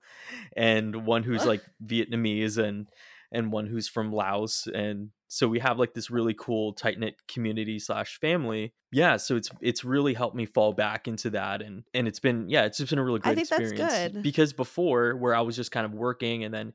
and 0.57 1.07
one 1.07 1.23
who's 1.23 1.47
like 1.47 1.63
vietnamese 1.85 2.59
and 2.59 2.89
and 3.33 3.53
one 3.53 3.67
who's 3.67 3.89
from 3.89 4.13
laos 4.13 4.67
and 4.75 5.11
so 5.33 5.47
we 5.47 5.61
have 5.61 5.79
like 5.79 5.95
this 5.95 6.11
really 6.11 6.35
cool 6.35 6.73
tight 6.73 6.99
knit 6.99 7.15
community 7.29 7.79
slash 7.79 8.19
family. 8.19 8.75
Yeah, 8.91 9.17
so 9.17 9.37
it's 9.37 9.49
it's 9.61 9.85
really 9.85 10.13
helped 10.13 10.35
me 10.35 10.45
fall 10.45 10.73
back 10.73 11.07
into 11.07 11.31
that, 11.31 11.63
and 11.63 11.85
and 11.95 12.09
it's 12.09 12.19
been 12.19 12.51
yeah, 12.51 12.65
it's 12.65 12.79
just 12.79 12.91
been 12.91 12.99
a 12.99 13.05
really 13.05 13.21
great 13.21 13.33
I 13.33 13.35
think 13.37 13.49
that's 13.49 13.71
experience. 13.71 14.13
good. 14.15 14.23
Because 14.25 14.53
before, 14.53 15.15
where 15.17 15.33
I 15.35 15.43
was 15.43 15.55
just 15.55 15.71
kind 15.71 15.87
of 15.87 15.93
working 15.93 16.43
and 16.43 16.53
then 16.53 16.73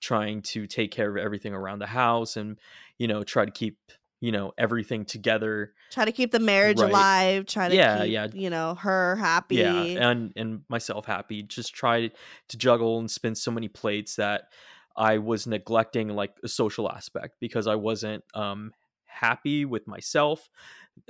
trying 0.00 0.42
to 0.42 0.66
take 0.66 0.92
care 0.92 1.10
of 1.10 1.16
everything 1.16 1.52
around 1.52 1.80
the 1.80 1.86
house, 1.86 2.36
and 2.36 2.58
you 2.96 3.08
know 3.08 3.24
try 3.24 3.44
to 3.44 3.50
keep 3.50 3.76
you 4.20 4.30
know 4.30 4.52
everything 4.56 5.04
together. 5.04 5.72
Try 5.90 6.04
to 6.04 6.12
keep 6.12 6.30
the 6.30 6.38
marriage 6.38 6.78
Right. 6.78 6.90
alive. 6.90 7.46
Try 7.46 7.68
to 7.70 7.74
Yeah, 7.74 8.04
keep, 8.04 8.12
yeah. 8.12 8.28
you 8.32 8.50
know, 8.50 8.76
her 8.76 9.16
happy. 9.16 9.56
Yeah, 9.56 9.82
and 9.82 10.32
and 10.36 10.62
myself 10.68 11.06
happy. 11.06 11.42
Just 11.42 11.74
try 11.74 12.12
to 12.48 12.56
juggle 12.56 13.00
and 13.00 13.10
spin 13.10 13.34
so 13.34 13.50
many 13.50 13.66
plates 13.66 14.14
that 14.16 14.52
I 14.96 15.18
was 15.18 15.46
neglecting 15.46 16.08
like 16.08 16.36
a 16.42 16.48
social 16.48 16.90
aspect 16.90 17.36
because 17.40 17.66
I 17.66 17.74
wasn't 17.76 18.24
um 18.34 18.72
happy 19.04 19.64
with 19.64 19.86
myself 19.86 20.48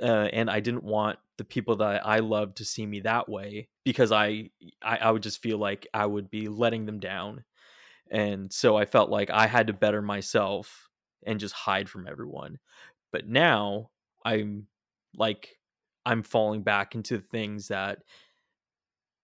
uh, 0.01 0.29
and 0.33 0.49
I 0.49 0.59
didn't 0.59 0.83
want 0.83 1.19
the 1.37 1.43
people 1.43 1.77
that 1.77 2.05
I 2.05 2.19
loved 2.19 2.57
to 2.57 2.65
see 2.65 2.85
me 2.85 3.01
that 3.01 3.29
way 3.29 3.69
because 3.83 4.11
I, 4.11 4.49
I 4.81 4.97
I 4.97 5.11
would 5.11 5.23
just 5.23 5.41
feel 5.41 5.57
like 5.57 5.87
I 5.93 6.05
would 6.05 6.29
be 6.29 6.47
letting 6.47 6.85
them 6.85 6.99
down. 6.99 7.43
And 8.09 8.51
so 8.51 8.77
I 8.77 8.85
felt 8.85 9.09
like 9.09 9.29
I 9.29 9.47
had 9.47 9.67
to 9.67 9.73
better 9.73 10.01
myself 10.01 10.89
and 11.25 11.39
just 11.39 11.53
hide 11.53 11.89
from 11.89 12.07
everyone. 12.07 12.59
But 13.11 13.27
now 13.27 13.91
I'm 14.25 14.67
like 15.15 15.59
I'm 16.05 16.23
falling 16.23 16.63
back 16.63 16.95
into 16.95 17.19
things 17.19 17.67
that 17.67 18.03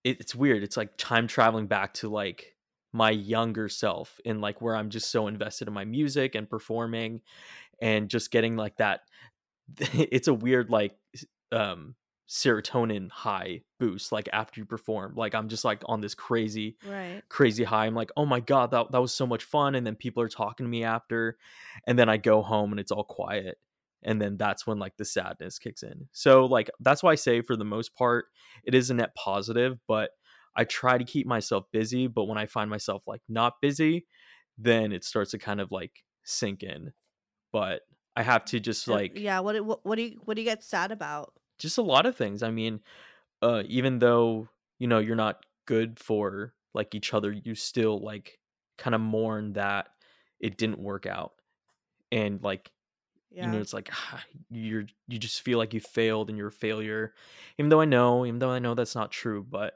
it, 0.04 0.20
it's 0.20 0.36
weird. 0.36 0.64
It's 0.64 0.78
like 0.78 0.98
time 0.98 1.28
traveling 1.28 1.68
back 1.68 1.94
to 1.96 2.10
like 2.10 2.53
my 2.94 3.10
younger 3.12 3.68
self 3.70 4.20
and 4.26 4.42
like 4.42 4.62
where 4.62 4.76
I'm 4.76 4.90
just 4.90 5.10
so 5.12 5.28
invested 5.28 5.68
in 5.68 5.74
my 5.74 5.86
music 5.86 6.36
and 6.36 6.50
performing 6.50 7.22
and 7.82 8.10
just 8.10 8.32
getting 8.32 8.56
like 8.58 8.78
that 8.78 9.02
it's 9.78 10.28
a 10.28 10.34
weird 10.34 10.70
like 10.70 10.98
um 11.52 11.96
serotonin 12.30 13.10
high 13.12 13.62
boost 13.80 14.12
like 14.12 14.30
after 14.34 14.60
you 14.62 14.66
perform 14.66 15.14
like 15.16 15.36
i'm 15.36 15.50
just 15.50 15.66
like 15.66 15.84
on 15.86 16.02
this 16.02 16.16
crazy 16.16 16.78
Right. 16.88 17.22
crazy 17.30 17.64
high 17.64 17.86
i'm 17.86 17.94
like 17.94 18.12
oh 18.18 18.26
my 18.26 18.40
god 18.40 18.72
that, 18.72 18.92
that 18.92 19.02
was 19.02 19.14
so 19.14 19.28
much 19.28 19.44
fun 19.44 19.76
and 19.76 19.86
then 19.86 19.96
people 19.96 20.24
are 20.24 20.30
talking 20.30 20.66
to 20.66 20.70
me 20.70 20.84
after 20.84 21.38
and 21.86 22.00
then 22.00 22.10
i 22.10 22.18
go 22.18 22.42
home 22.42 22.72
and 22.72 22.80
it's 22.80 22.92
all 22.92 23.04
quiet 23.04 23.60
and 24.04 24.22
then 24.22 24.38
that's 24.38 24.66
when 24.66 24.80
like 24.80 24.96
the 24.98 25.06
sadness 25.06 25.60
kicks 25.60 25.84
in 25.84 26.08
so 26.12 26.46
like 26.46 26.70
that's 26.80 27.04
why 27.04 27.12
i 27.12 27.16
say 27.16 27.42
for 27.42 27.56
the 27.56 27.66
most 27.66 27.94
part 27.94 28.26
it 28.64 28.74
is 28.74 28.90
a 28.90 28.94
net 28.94 29.14
positive 29.16 29.78
but 29.88 30.12
i 30.56 30.64
try 30.64 30.98
to 30.98 31.04
keep 31.04 31.28
myself 31.28 31.66
busy 31.72 32.08
but 32.08 32.26
when 32.26 32.38
i 32.38 32.46
find 32.46 32.70
myself 32.70 33.04
like 33.08 33.22
not 33.30 33.54
busy 33.62 34.06
then 34.58 34.92
it 34.92 35.04
starts 35.04 35.32
to 35.32 35.38
kind 35.40 35.60
of 35.62 35.72
like 35.72 36.04
sink 36.24 36.64
in 36.64 36.94
but 37.52 37.82
i 38.16 38.24
have 38.24 38.46
to 38.46 38.60
just 38.60 38.88
like 38.88 39.14
yeah. 39.18 39.40
What, 39.40 39.54
do- 39.54 39.64
what 39.64 39.86
what 39.86 39.96
do 39.96 40.04
you 40.04 40.22
what 40.26 40.36
do 40.36 40.42
you 40.42 40.48
get 40.48 40.64
sad 40.64 40.92
about? 40.92 41.34
just 41.60 41.78
a 41.78 41.82
lot 41.82 42.06
of 42.06 42.16
things. 42.16 42.44
I 42.44 42.52
mean, 42.52 42.82
uh, 43.42 43.64
even 43.68 44.00
though 44.00 44.50
you 44.80 44.88
know 44.88 45.00
you're 45.00 45.16
not 45.16 45.46
good 45.66 46.00
for 46.00 46.56
like 46.74 46.96
each 46.96 47.14
other, 47.14 47.32
you 47.32 47.56
still 47.56 48.00
like 48.00 48.40
kind 48.78 48.96
of 48.96 49.02
mourn 49.02 49.54
that 49.54 49.90
it 50.40 50.58
didn't 50.58 50.80
work 50.80 51.06
out, 51.06 51.34
and 52.12 52.42
like 52.44 52.72
Yeah. 53.32 53.46
you 53.46 53.52
know 53.52 53.62
it's 53.62 53.74
like 53.74 53.90
ah, 53.94 54.24
you're 54.52 54.86
you 55.08 55.20
just 55.20 55.42
feel 55.42 55.58
like 55.58 55.74
you 55.74 55.80
failed 55.80 56.30
and 56.30 56.38
you're 56.38 56.48
a 56.48 56.52
failure, 56.52 57.14
even 57.58 57.70
though 57.70 57.82
I 57.82 57.86
know, 57.86 58.26
even 58.26 58.40
though 58.40 58.52
I 58.52 58.60
know 58.60 58.76
that's 58.76 58.96
not 58.96 59.12
true, 59.12 59.44
but 59.44 59.76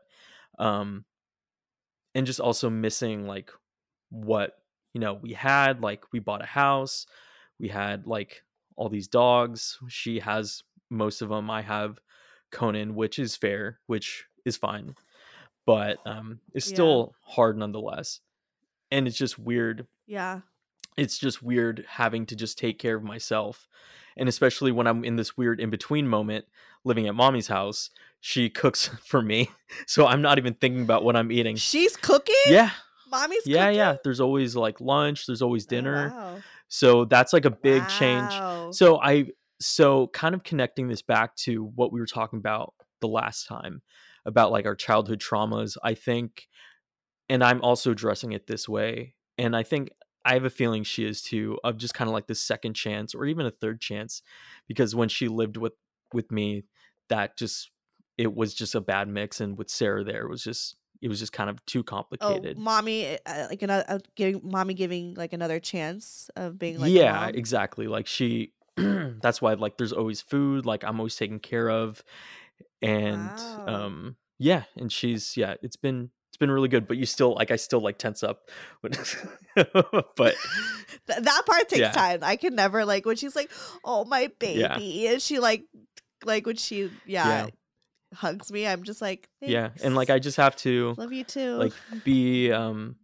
um, 0.57 1.05
and 2.15 2.25
just 2.25 2.39
also 2.39 2.69
missing 2.69 3.27
like 3.27 3.51
what 4.09 4.57
you 4.93 5.01
know 5.01 5.13
we 5.13 5.33
had 5.33 5.81
like 5.81 6.03
we 6.11 6.19
bought 6.19 6.41
a 6.43 6.47
house 6.47 7.05
we 7.59 7.67
had 7.67 8.07
like 8.07 8.43
all 8.75 8.89
these 8.89 9.07
dogs 9.07 9.77
she 9.89 10.19
has 10.19 10.63
most 10.89 11.21
of 11.21 11.29
them 11.29 11.49
i 11.51 11.61
have 11.61 11.99
conan 12.51 12.95
which 12.95 13.19
is 13.19 13.35
fair 13.35 13.79
which 13.87 14.25
is 14.45 14.55
fine 14.55 14.95
but 15.65 15.97
um 16.05 16.39
it's 16.53 16.67
Yeah. 16.69 16.73
still 16.75 17.15
hard 17.25 17.57
nonetheless 17.57 18.21
and 18.89 19.07
it's 19.07 19.17
just 19.17 19.37
weird 19.37 19.85
yeah. 20.05 20.39
it's 20.95 21.17
just 21.19 21.43
weird 21.43 21.85
having 21.89 22.25
to 22.27 22.35
just 22.37 22.57
take 22.57 22.79
care 22.79 22.95
of 22.95 23.03
myself 23.03 23.67
and 24.15 24.29
especially 24.29 24.71
when 24.71 24.87
i'm 24.87 25.03
in 25.03 25.17
this 25.17 25.35
weird 25.35 25.59
in 25.59 25.69
between 25.69 26.07
moment 26.07 26.45
living 26.85 27.07
at 27.07 27.15
mommy's 27.15 27.49
house 27.49 27.89
she 28.27 28.49
cooks 28.49 28.87
for 29.05 29.21
me 29.21 29.49
so 29.85 30.05
i'm 30.05 30.21
not 30.21 30.37
even 30.37 30.53
thinking 30.53 30.81
about 30.81 31.01
what 31.03 31.15
i'm 31.15 31.31
eating 31.31 31.55
She's 31.55 31.95
cooking. 31.95 32.35
yeah 32.47 32.71
Mommy's 33.09 33.43
yeah 33.45 33.67
cooking? 33.67 33.77
yeah 33.77 33.95
there's 34.03 34.19
always 34.19 34.53
like 34.55 34.81
lunch 34.81 35.25
there's 35.27 35.41
always 35.41 35.65
Oh, 35.65 35.69
dinner 35.69 36.11
wow. 36.13 36.37
so 36.67 37.05
that's 37.05 37.31
like 37.31 37.45
a 37.45 37.51
big 37.51 37.87
change 37.87 38.33
so 38.75 38.99
i 39.01 39.27
so 39.61 40.07
kind 40.07 40.35
of 40.35 40.43
connecting 40.43 40.89
this 40.89 41.01
back 41.01 41.35
to 41.37 41.63
what 41.75 41.93
we 41.93 42.01
were 42.01 42.05
talking 42.05 42.37
about 42.39 42.73
the 42.99 43.07
last 43.07 43.47
time 43.47 43.81
about 44.25 44.51
like 44.51 44.65
our 44.65 44.75
childhood 44.75 45.19
traumas 45.21 45.77
i 45.83 45.93
think 45.93 46.47
and 47.29 47.41
i'm 47.43 47.61
also 47.61 47.91
addressing 47.91 48.33
it 48.33 48.45
this 48.47 48.67
way 48.67 49.13
and 49.37 49.55
i 49.55 49.63
think 49.63 49.89
i 50.25 50.33
have 50.33 50.43
a 50.43 50.49
feeling 50.49 50.83
she 50.83 51.05
is 51.05 51.21
too 51.21 51.57
of 51.63 51.77
just 51.77 51.93
kind 51.93 52.09
of 52.09 52.13
like 52.13 52.27
the 52.27 52.35
second 52.35 52.73
chance 52.73 53.15
or 53.15 53.23
even 53.25 53.45
a 53.45 53.51
third 53.51 53.79
chance 53.79 54.21
because 54.67 54.93
when 54.93 55.07
she 55.07 55.29
lived 55.29 55.55
with 55.55 55.73
with 56.13 56.29
me 56.29 56.63
that 57.09 57.37
just 57.37 57.71
it 58.17 58.33
was 58.35 58.53
just 58.53 58.75
a 58.75 58.81
bad 58.81 59.07
mix 59.07 59.39
and 59.41 59.57
with 59.57 59.69
sarah 59.69 60.03
there 60.03 60.23
it 60.23 60.29
was 60.29 60.43
just 60.43 60.75
it 61.01 61.07
was 61.09 61.19
just 61.19 61.31
kind 61.33 61.49
of 61.49 61.63
too 61.65 61.79
Oh, 61.79 61.83
complicated 61.83 62.57
mommy, 62.57 63.17
uh, 63.25 63.47
like 63.49 63.61
another 63.61 63.85
uh, 63.87 63.99
giving 64.15 64.41
mommy 64.43 64.73
giving 64.73 65.13
like 65.13 65.33
another 65.33 65.59
chance 65.59 66.29
of 66.35 66.57
being 66.57 66.79
like 66.79 66.91
yeah 66.91 67.27
exactly 67.27 67.87
like 67.87 68.07
she 68.07 68.53
that's 68.75 69.41
why 69.41 69.53
like 69.53 69.77
there's 69.77 69.93
always 69.93 70.21
food 70.21 70.65
like 70.65 70.83
i'm 70.83 70.99
always 70.99 71.15
taken 71.15 71.39
care 71.39 71.69
of 71.69 72.03
and 72.81 73.31
Wow. 73.57 73.75
um 73.75 74.15
yeah 74.39 74.63
and 74.75 74.91
she's 74.91 75.37
yeah 75.37 75.55
it's 75.61 75.75
been 75.75 76.09
it's 76.29 76.37
been 76.37 76.51
really 76.51 76.67
good 76.67 76.87
but 76.87 76.97
you 76.97 77.05
still 77.05 77.33
like 77.35 77.51
i 77.51 77.55
still 77.55 77.79
like 77.79 77.97
tense 77.99 78.23
up 78.23 78.49
but 78.81 78.91
that 81.07 81.41
part 81.45 81.69
takes 81.69 81.81
Yeah. 81.81 81.91
time. 81.91 82.19
I 82.21 82.35
can 82.35 82.55
never 82.55 82.85
like 82.85 83.05
when 83.05 83.15
she's 83.15 83.35
like, 83.35 83.51
"Oh 83.83 84.05
my 84.05 84.31
Yeah. 84.41 84.75
baby," 84.77 85.07
and 85.07 85.21
she 85.21 85.39
like, 85.39 85.63
like 86.25 86.45
when 86.45 86.55
she 86.57 86.89
yeah, 87.05 87.45
Yeah. 87.45 87.47
Hugs 88.13 88.51
me. 88.51 88.65
I'm 88.67 88.83
just 88.83 89.01
like, 89.01 89.29
yeah 89.41 89.69
and 89.83 89.95
like 89.95 90.09
i 90.09 90.19
just 90.19 90.37
have 90.37 90.55
to 90.57 90.93
love 90.97 91.13
you 91.13 91.23
too. 91.23 91.53
like 91.55 91.73
be 92.03 92.51
um 92.51 92.95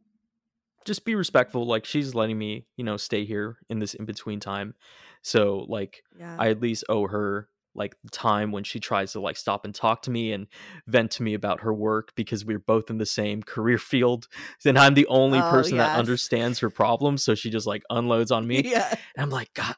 just 0.86 1.06
be 1.06 1.16
respectful 1.16 1.66
like 1.66 1.86
she's 1.86 2.14
letting 2.14 2.38
me 2.38 2.66
you 2.76 2.84
know 2.84 2.98
stay 2.98 3.24
here 3.26 3.58
in 3.70 3.80
this 3.80 3.94
in 3.94 4.06
between 4.06 4.40
time. 4.40 4.76
So 5.22 5.66
like 5.70 6.04
yeah, 6.18 6.36
I 6.38 6.50
at 6.50 6.60
least 6.62 6.84
owe 6.90 7.08
her 7.08 7.48
like 7.76 7.96
the 8.04 8.10
time 8.10 8.52
when 8.52 8.64
she 8.64 8.80
tries 8.80 9.14
to 9.14 9.20
like 9.20 9.36
stop 9.38 9.66
and 9.66 9.74
talk 9.74 10.02
to 10.04 10.12
me 10.12 10.32
and 10.34 10.46
vent 10.86 11.10
to 11.12 11.24
me 11.24 11.34
about 11.34 11.62
her 11.62 11.74
work 11.74 12.12
because 12.16 12.46
we're 12.46 12.60
both 12.60 12.90
in 12.90 12.98
the 12.98 13.06
same 13.06 13.42
career 13.42 13.78
field 13.80 14.28
and 14.66 14.78
I'm 14.78 14.94
the 14.94 15.08
only 15.08 15.40
Oh, 15.40 15.50
person 15.50 15.78
that 15.80 15.92
understands 15.96 16.60
her 16.60 16.70
problems 16.70 17.24
so 17.24 17.34
she 17.34 17.50
just 17.50 17.66
like 17.66 17.84
unloads 17.90 18.32
on 18.32 18.46
me. 18.52 18.62
Yeah, 18.66 18.90
and 19.16 19.24
I'm 19.24 19.30
like 19.30 19.54
god 19.54 19.76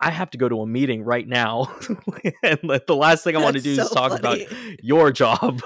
I, 0.00 0.10
have 0.10 0.30
to 0.30 0.38
go 0.38 0.48
to 0.48 0.60
a 0.60 0.66
meeting 0.66 1.02
right 1.02 1.26
now 1.26 1.66
and 2.42 2.58
the 2.86 2.96
last 2.96 3.24
thing 3.24 3.36
I 3.36 3.42
want 3.42 3.56
to 3.56 3.62
do 3.62 3.72
is 3.80 3.90
talk 3.90 4.12
funny. 4.12 4.46
about 4.46 4.78
your 4.82 5.10
job 5.12 5.62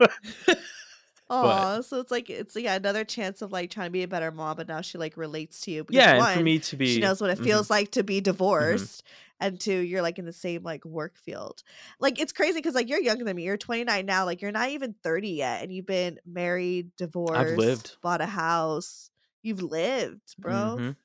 oh, 1.30 1.80
so 1.80 2.00
it's 2.00 2.10
like 2.10 2.28
it's 2.28 2.56
yeah 2.56 2.74
another 2.74 3.04
chance 3.04 3.42
of 3.42 3.52
like 3.52 3.70
trying 3.70 3.86
to 3.86 3.90
be 3.90 4.02
a 4.02 4.08
better 4.08 4.30
mom, 4.30 4.56
but 4.56 4.68
now 4.68 4.80
she 4.80 4.98
like 4.98 5.16
relates 5.16 5.60
to 5.62 5.70
you. 5.70 5.84
Because 5.84 6.04
yeah 6.04 6.18
one, 6.18 6.34
for 6.36 6.42
me 6.42 6.58
to 6.58 6.76
be 6.76 6.94
she 6.94 7.00
knows 7.00 7.20
what 7.20 7.30
it 7.30 7.38
Mhm. 7.38 7.44
feels 7.44 7.70
like 7.70 7.90
to 7.92 8.02
be 8.02 8.20
divorced 8.20 9.02
and 9.40 9.58
two 9.58 9.78
you're 9.78 10.02
like 10.02 10.18
in 10.18 10.24
the 10.24 10.32
same 10.32 10.62
like 10.62 10.84
work 10.84 11.16
field 11.16 11.62
like 12.00 12.20
it's 12.20 12.32
crazy 12.32 12.54
because 12.58 12.74
like 12.74 12.88
you're 12.88 13.00
younger 13.00 13.24
than 13.24 13.36
me 13.36 13.44
you're 13.44 13.56
29 13.56 14.04
now 14.06 14.24
like 14.24 14.42
you're 14.42 14.52
not 14.52 14.68
even 14.70 14.94
30 15.02 15.30
yet 15.30 15.62
and 15.62 15.72
you've 15.72 15.86
been 15.86 16.18
married 16.26 16.90
divorced 16.96 17.56
lived. 17.58 17.96
bought 18.02 18.20
a 18.20 18.26
house 18.26 19.10
you've 19.42 19.62
lived 19.62 20.34
bro 20.38 20.76
Mhm. 20.78 20.96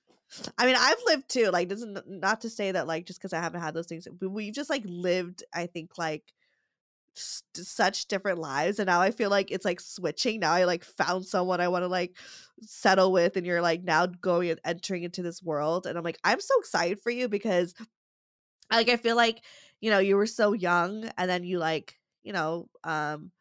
I 0.58 0.66
mean 0.66 0.76
i've 0.78 0.98
lived 1.06 1.30
too 1.30 1.50
like 1.50 1.72
n- 1.72 1.98
not 2.08 2.42
to 2.42 2.50
say 2.50 2.72
that 2.72 2.88
like 2.88 3.06
just 3.06 3.20
because 3.20 3.34
i 3.34 3.40
haven't 3.40 3.62
had 3.62 3.74
those 3.74 3.88
things 3.88 4.08
we've 4.22 4.54
just 4.54 4.70
like 4.70 4.84
lived 4.86 5.44
i 5.54 5.66
think 5.66 5.98
like 5.98 6.34
s- 7.16 7.44
such 7.56 8.08
different 8.08 8.40
lives 8.40 8.80
and 8.80 8.88
now 8.88 9.02
i 9.02 9.12
feel 9.12 9.30
like 9.30 9.52
it's 9.52 9.66
like 9.66 9.80
switching 9.80 10.40
now 10.40 10.52
i 10.54 10.64
like 10.66 10.84
found 10.84 11.26
someone 11.26 11.62
i 11.62 11.68
want 11.68 11.84
to 11.84 11.88
like 11.88 12.18
settle 12.62 13.12
with 13.12 13.38
and 13.38 13.46
you're 13.46 13.62
like 13.62 13.84
now 13.84 14.06
going 14.06 14.50
and 14.50 14.60
entering 14.66 15.04
into 15.04 15.22
this 15.22 15.42
world 15.42 15.86
and 15.86 15.98
i'm 15.98 16.04
like 16.04 16.20
i'm 16.24 16.40
so 16.42 16.60
excited 16.60 17.00
for 17.02 17.10
you 17.12 17.28
because 17.30 17.74
like 18.72 18.90
i 18.90 18.98
feel 18.98 19.16
like 19.16 19.42
you 19.80 19.92
know, 19.92 20.00
you 20.00 20.16
were 20.16 20.26
so 20.26 20.54
young 20.54 21.10
and 21.18 21.30
then 21.30 21.44
you 21.44 21.60
like, 21.60 22.00
you 22.24 22.34
know, 22.34 22.68
um 22.84 23.32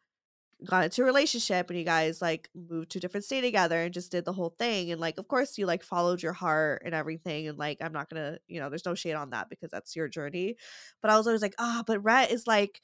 got 0.65 0.83
into 0.83 1.01
a 1.03 1.05
relationship 1.05 1.69
and 1.69 1.77
you 1.77 1.85
guys 1.85 2.21
like 2.21 2.49
moved 2.69 2.89
to 2.89 2.97
a 2.97 3.01
different 3.01 3.23
state 3.23 3.41
together 3.41 3.79
and 3.81 3.93
just 3.93 4.11
did 4.11 4.25
the 4.25 4.33
whole 4.33 4.49
thing 4.57 4.91
and 4.91 4.99
like 4.99 5.17
of 5.19 5.27
course 5.27 5.57
you 5.57 5.65
like 5.67 5.83
followed 5.83 6.21
your 6.21 6.33
heart 6.33 6.81
and 6.83 6.95
everything 6.95 7.47
and 7.47 7.59
like 7.59 7.77
i'm 7.81 7.93
not 7.93 8.09
gonna 8.09 8.37
you 8.47 8.59
know 8.59 8.67
there's 8.67 8.85
no 8.85 8.95
shade 8.95 9.13
on 9.13 9.29
that 9.29 9.49
because 9.49 9.69
that's 9.69 9.95
your 9.95 10.07
journey 10.07 10.55
but 11.01 11.11
i 11.11 11.17
was 11.17 11.27
always 11.27 11.43
like 11.43 11.53
ah 11.59 11.83
but 11.85 12.03
rhett 12.03 12.31
is 12.31 12.47
like 12.47 12.81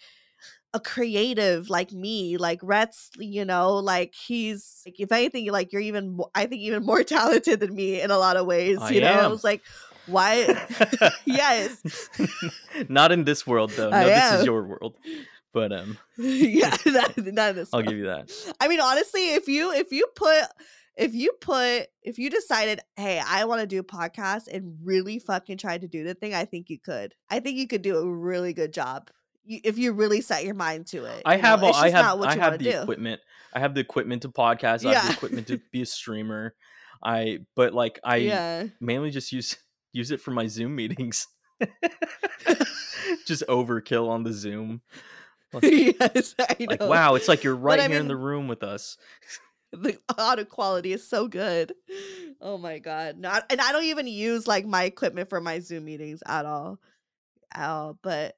a 0.76 0.80
creative 0.80 1.70
like 1.70 1.92
me 1.92 2.38
like 2.38 2.60
rhett's 2.62 3.10
you 3.18 3.44
know 3.44 3.78
like 3.78 4.14
he's 4.14 4.84
like 4.86 5.00
if 5.00 5.12
anything 5.12 5.52
like 5.52 5.72
you're 5.72 5.82
even 5.82 6.16
mo- 6.18 6.30
i 6.36 6.46
think 6.46 6.62
even 6.62 6.86
more 6.86 7.04
talented 7.16 7.60
than 7.60 7.74
me 7.74 8.02
in 8.02 8.12
a 8.12 8.18
lot 8.18 8.38
of 8.38 8.46
ways 8.46 8.78
I 8.80 8.92
you 8.92 9.02
know 9.02 9.14
i 9.14 9.28
was 9.28 9.44
like 9.44 9.62
why 10.06 10.68
yes 11.26 11.82
Not 12.90 13.12
in 13.12 13.24
this 13.24 13.48
world 13.48 13.72
though. 13.72 13.90
No, 13.90 13.96
I 13.98 14.04
this 14.06 14.18
am. 14.18 14.40
is 14.40 14.46
your 14.46 14.64
world. 14.64 14.96
But 15.54 15.72
um, 15.72 15.98
yeah 16.18 16.70
that, 16.86 17.14
that 17.36 17.58
is 17.58 17.70
I'll 17.74 17.82
give 17.82 17.98
you 17.98 18.06
that. 18.06 18.32
I 18.60 18.68
mean, 18.68 18.80
honestly, 18.80 19.36
if 19.36 19.48
you 19.48 19.72
if 19.72 19.92
you 19.92 20.08
put 20.16 20.44
if 20.96 21.14
you 21.14 21.32
put 21.40 21.88
if 22.02 22.18
you 22.18 22.30
decided, 22.30 22.80
hey, 22.96 23.22
I 23.26 23.46
want 23.46 23.62
to 23.62 23.68
do 23.68 23.80
a 23.80 23.84
podcast 23.84 24.48
and 24.52 24.78
really 24.84 25.20
fucking 25.20 25.58
tried 25.58 25.82
to 25.82 25.88
do 25.88 26.04
the 26.04 26.14
thing, 26.16 26.34
I 26.34 26.46
think 26.46 26.70
you 26.70 26.80
could. 26.80 27.14
I 27.30 27.40
think 27.40 27.58
you 27.58 27.68
could 27.68 27.82
do 27.82 27.98
a 27.98 28.06
really 28.06 28.54
good 28.54 28.74
job 28.74 29.10
you, 29.46 29.60
if 29.64 29.78
you 29.78 29.94
really 29.94 30.22
set 30.22 30.46
your 30.46 30.56
mind 30.56 30.88
to 30.88 31.06
it. 31.06 31.22
I 31.26 31.38
have 31.38 31.64
all, 31.64 31.76
I 31.76 31.90
have 31.90 32.22
I 32.22 32.36
have 32.36 32.60
the 32.60 32.72
do. 32.72 32.82
equipment. 32.82 33.22
I 33.54 33.60
have 33.60 33.74
the 33.74 33.82
equipment 33.82 34.24
to 34.24 34.30
podcast. 34.30 34.86
I 34.86 34.94
have 34.94 35.08
the 35.08 35.14
equipment 35.14 35.48
to 35.48 35.60
be 35.72 35.82
a 35.82 35.86
streamer. 35.86 36.56
I 37.04 37.40
but 37.56 37.74
like 37.74 38.00
I 38.04 38.18
yeah, 38.18 38.66
mainly 38.80 39.12
just 39.12 39.32
use 39.32 39.58
use 39.92 40.12
it 40.12 40.22
for 40.22 40.32
my 40.32 40.48
Zoom 40.48 40.76
meetings. 40.76 41.28
just 43.26 43.44
overkill 43.48 44.10
on 44.10 44.24
the 44.24 44.34
Zoom. 44.34 44.82
yes, 45.64 46.36
I 46.40 46.56
know. 46.60 46.66
Like 46.70 46.80
wow, 46.82 47.16
it's 47.16 47.28
like 47.28 47.44
you're 47.44 47.56
right 47.56 47.80
I 47.80 47.88
here 47.88 47.98
in 47.98 48.04
mean- 48.04 48.08
the 48.08 48.16
room 48.16 48.48
with 48.48 48.64
us. 48.64 48.98
the 49.74 49.98
audio 50.18 50.46
quality 50.46 50.94
is 50.94 51.08
so 51.08 51.28
good. 51.28 51.74
Oh 52.42 52.58
my 52.58 52.80
god! 52.80 53.18
Not 53.18 53.46
and 53.50 53.60
I 53.62 53.72
don't 53.72 53.86
even 53.86 54.08
use 54.08 54.48
like 54.48 54.66
my 54.66 54.84
equipment 54.84 55.30
for 55.30 55.42
my 55.42 55.60
Zoom 55.60 55.86
meetings 55.86 56.22
at 56.26 56.46
all, 56.46 56.80
at 57.54 57.70
all. 57.70 57.98
But 58.02 58.36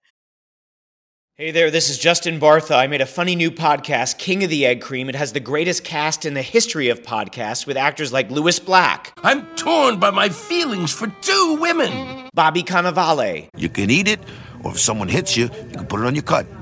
Hey 1.38 1.52
there, 1.52 1.70
this 1.70 1.90
is 1.90 1.98
Justin 1.98 2.40
Bartha. 2.40 2.78
I 2.78 2.88
made 2.88 3.02
a 3.02 3.06
funny 3.06 3.36
new 3.36 3.52
podcast, 3.52 4.18
King 4.18 4.46
of 4.46 4.50
the 4.50 4.66
Egg 4.66 4.80
Cream. 4.82 5.10
It 5.10 5.16
has 5.16 5.34
the 5.34 5.42
greatest 5.42 5.84
cast 5.84 6.24
in 6.24 6.34
the 6.34 6.42
history 6.42 6.88
of 6.88 7.02
podcasts 7.02 7.68
with 7.68 7.76
actors 7.76 8.14
like 8.14 8.32
Lewis 8.32 8.58
Black, 8.58 9.12
I'm 9.22 9.46
torn 9.58 10.00
by 10.00 10.12
my 10.12 10.30
feelings 10.30 10.94
for 10.94 11.08
two 11.20 11.58
women. 11.60 12.30
Bobby 12.34 12.64
Cannavale, 12.64 13.50
You 13.58 13.68
can 13.68 13.90
eat 13.92 14.08
it, 14.08 14.22
or 14.64 14.72
if 14.72 14.80
someone 14.80 15.10
hits 15.10 15.36
you, 15.36 15.50
you 15.68 15.76
can 15.76 15.86
put 15.88 16.00
it 16.00 16.06
on 16.06 16.16
your 16.16 16.24
cut. 16.24 16.48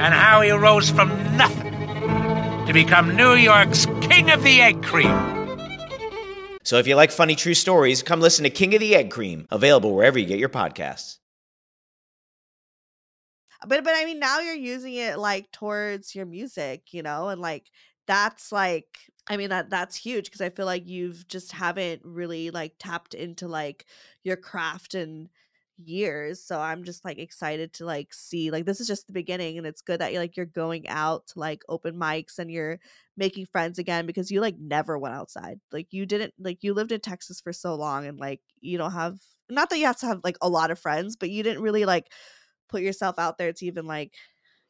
and 0.00 0.14
how 0.14 0.40
he 0.40 0.50
rose 0.50 0.90
from 0.90 1.08
nothing 1.36 1.72
to 2.66 2.72
become 2.72 3.16
New 3.16 3.34
York's 3.34 3.86
King 4.00 4.30
of 4.30 4.42
the 4.42 4.60
Egg 4.60 4.82
Cream. 4.82 5.12
So 6.62 6.78
if 6.78 6.86
you 6.86 6.94
like 6.96 7.10
funny 7.10 7.34
true 7.34 7.54
stories, 7.54 8.02
come 8.02 8.20
listen 8.20 8.44
to 8.44 8.50
King 8.50 8.74
of 8.74 8.80
the 8.80 8.94
Egg 8.94 9.10
Cream, 9.10 9.46
available 9.50 9.94
wherever 9.94 10.18
you 10.18 10.26
get 10.26 10.38
your 10.38 10.48
podcasts. 10.48 11.18
but 13.66 13.84
but 13.84 13.94
I 13.96 14.04
mean 14.04 14.18
now 14.18 14.40
you're 14.40 14.54
using 14.54 14.94
it 14.94 15.18
like 15.18 15.50
towards 15.50 16.14
your 16.14 16.26
music, 16.26 16.92
you 16.92 17.02
know, 17.02 17.28
and 17.28 17.40
like 17.40 17.70
that's 18.06 18.52
like 18.52 18.86
I 19.28 19.36
mean 19.36 19.50
that 19.50 19.70
that's 19.70 19.96
huge 19.96 20.26
because 20.26 20.40
I 20.40 20.50
feel 20.50 20.66
like 20.66 20.86
you've 20.86 21.26
just 21.28 21.52
haven't 21.52 22.02
really 22.04 22.50
like 22.50 22.74
tapped 22.78 23.14
into 23.14 23.48
like 23.48 23.86
your 24.22 24.36
craft 24.36 24.94
and 24.94 25.28
years 25.82 26.42
so 26.42 26.60
i'm 26.60 26.84
just 26.84 27.04
like 27.04 27.18
excited 27.18 27.72
to 27.72 27.84
like 27.84 28.14
see 28.14 28.50
like 28.50 28.64
this 28.64 28.80
is 28.80 28.86
just 28.86 29.06
the 29.06 29.12
beginning 29.12 29.58
and 29.58 29.66
it's 29.66 29.82
good 29.82 30.00
that 30.00 30.12
you're 30.12 30.22
like 30.22 30.36
you're 30.36 30.46
going 30.46 30.88
out 30.88 31.26
to 31.26 31.38
like 31.38 31.62
open 31.68 31.96
mics 31.96 32.38
and 32.38 32.50
you're 32.50 32.78
making 33.16 33.46
friends 33.46 33.78
again 33.78 34.06
because 34.06 34.30
you 34.30 34.40
like 34.40 34.58
never 34.58 34.98
went 34.98 35.14
outside. 35.14 35.60
Like 35.72 35.92
you 35.92 36.06
didn't 36.06 36.34
like 36.38 36.62
you 36.62 36.74
lived 36.74 36.92
in 36.92 37.00
texas 37.00 37.40
for 37.40 37.52
so 37.52 37.74
long 37.74 38.06
and 38.06 38.18
like 38.18 38.40
you 38.60 38.78
don't 38.78 38.92
have 38.92 39.18
not 39.48 39.70
that 39.70 39.78
you 39.78 39.86
have 39.86 39.98
to 39.98 40.06
have 40.06 40.20
like 40.24 40.36
a 40.40 40.48
lot 40.48 40.70
of 40.70 40.78
friends 40.78 41.16
but 41.16 41.30
you 41.30 41.42
didn't 41.42 41.62
really 41.62 41.84
like 41.84 42.10
put 42.68 42.82
yourself 42.82 43.18
out 43.18 43.38
there 43.38 43.52
to 43.52 43.66
even 43.66 43.86
like 43.86 44.12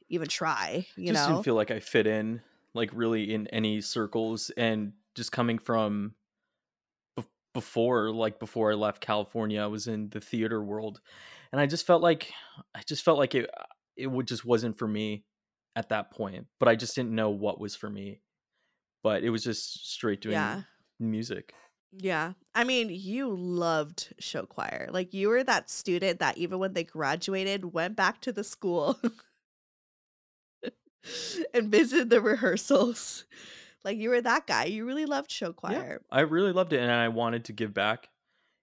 even 0.08 0.28
try 0.28 0.86
you 0.96 1.12
just 1.12 1.28
know? 1.28 1.34
didn't 1.34 1.44
feel 1.44 1.54
like 1.54 1.70
I 1.70 1.80
fit 1.80 2.06
in 2.06 2.40
like 2.74 2.90
really 2.92 3.32
in 3.32 3.46
any 3.48 3.80
circles 3.80 4.50
and 4.56 4.92
just 5.14 5.32
coming 5.32 5.58
from 5.58 6.14
before 7.54 8.12
like 8.12 8.38
before 8.40 8.72
I 8.72 8.74
left 8.74 9.00
California 9.00 9.62
I 9.62 9.66
was 9.68 9.86
in 9.88 10.10
the 10.10 10.20
theater 10.20 10.62
world 10.62 11.00
and 11.52 11.60
I 11.60 11.66
just 11.66 11.86
felt 11.86 12.02
like 12.02 12.32
I 12.74 12.82
just 12.86 13.04
felt 13.04 13.18
like 13.18 13.34
it 13.34 13.50
it 13.96 14.08
would 14.08 14.28
just 14.28 14.44
wasn't 14.44 14.78
for 14.78 14.88
me 14.88 15.24
at 15.76 15.90
that 15.90 16.10
point 16.10 16.48
but 16.60 16.68
I 16.68 16.76
just 16.76 16.94
didn't 16.94 17.14
know 17.14 17.30
what 17.30 17.60
was 17.60 17.76
for 17.76 17.90
me 17.90 18.20
but 19.02 19.24
it 19.24 19.30
was 19.30 19.44
just 19.44 19.90
straight 19.90 20.20
doing 20.20 20.32
Yeah. 20.32 20.62
music 21.00 21.54
Yeah. 21.96 22.32
I 22.54 22.64
mean, 22.64 22.88
you 22.90 23.34
loved 23.34 24.14
show 24.18 24.46
choir. 24.46 24.88
Like 24.90 25.14
you 25.14 25.28
were 25.28 25.44
that 25.44 25.70
student 25.70 26.18
that 26.18 26.36
even 26.36 26.58
when 26.58 26.72
they 26.72 26.84
graduated 26.84 27.72
went 27.72 27.94
back 27.96 28.20
to 28.22 28.32
the 28.32 28.42
school 28.44 28.98
and 31.54 31.70
visited 31.70 32.10
the 32.10 32.20
rehearsals. 32.20 33.24
Like 33.84 33.98
you 33.98 34.10
were 34.10 34.20
that 34.20 34.46
guy. 34.46 34.64
You 34.64 34.86
really 34.86 35.06
loved 35.06 35.30
show 35.30 35.52
choir. 35.52 36.02
I 36.10 36.20
really 36.20 36.52
loved 36.52 36.72
it 36.72 36.80
and 36.80 36.90
I 36.90 37.08
wanted 37.08 37.46
to 37.46 37.52
give 37.52 37.74
back, 37.74 38.08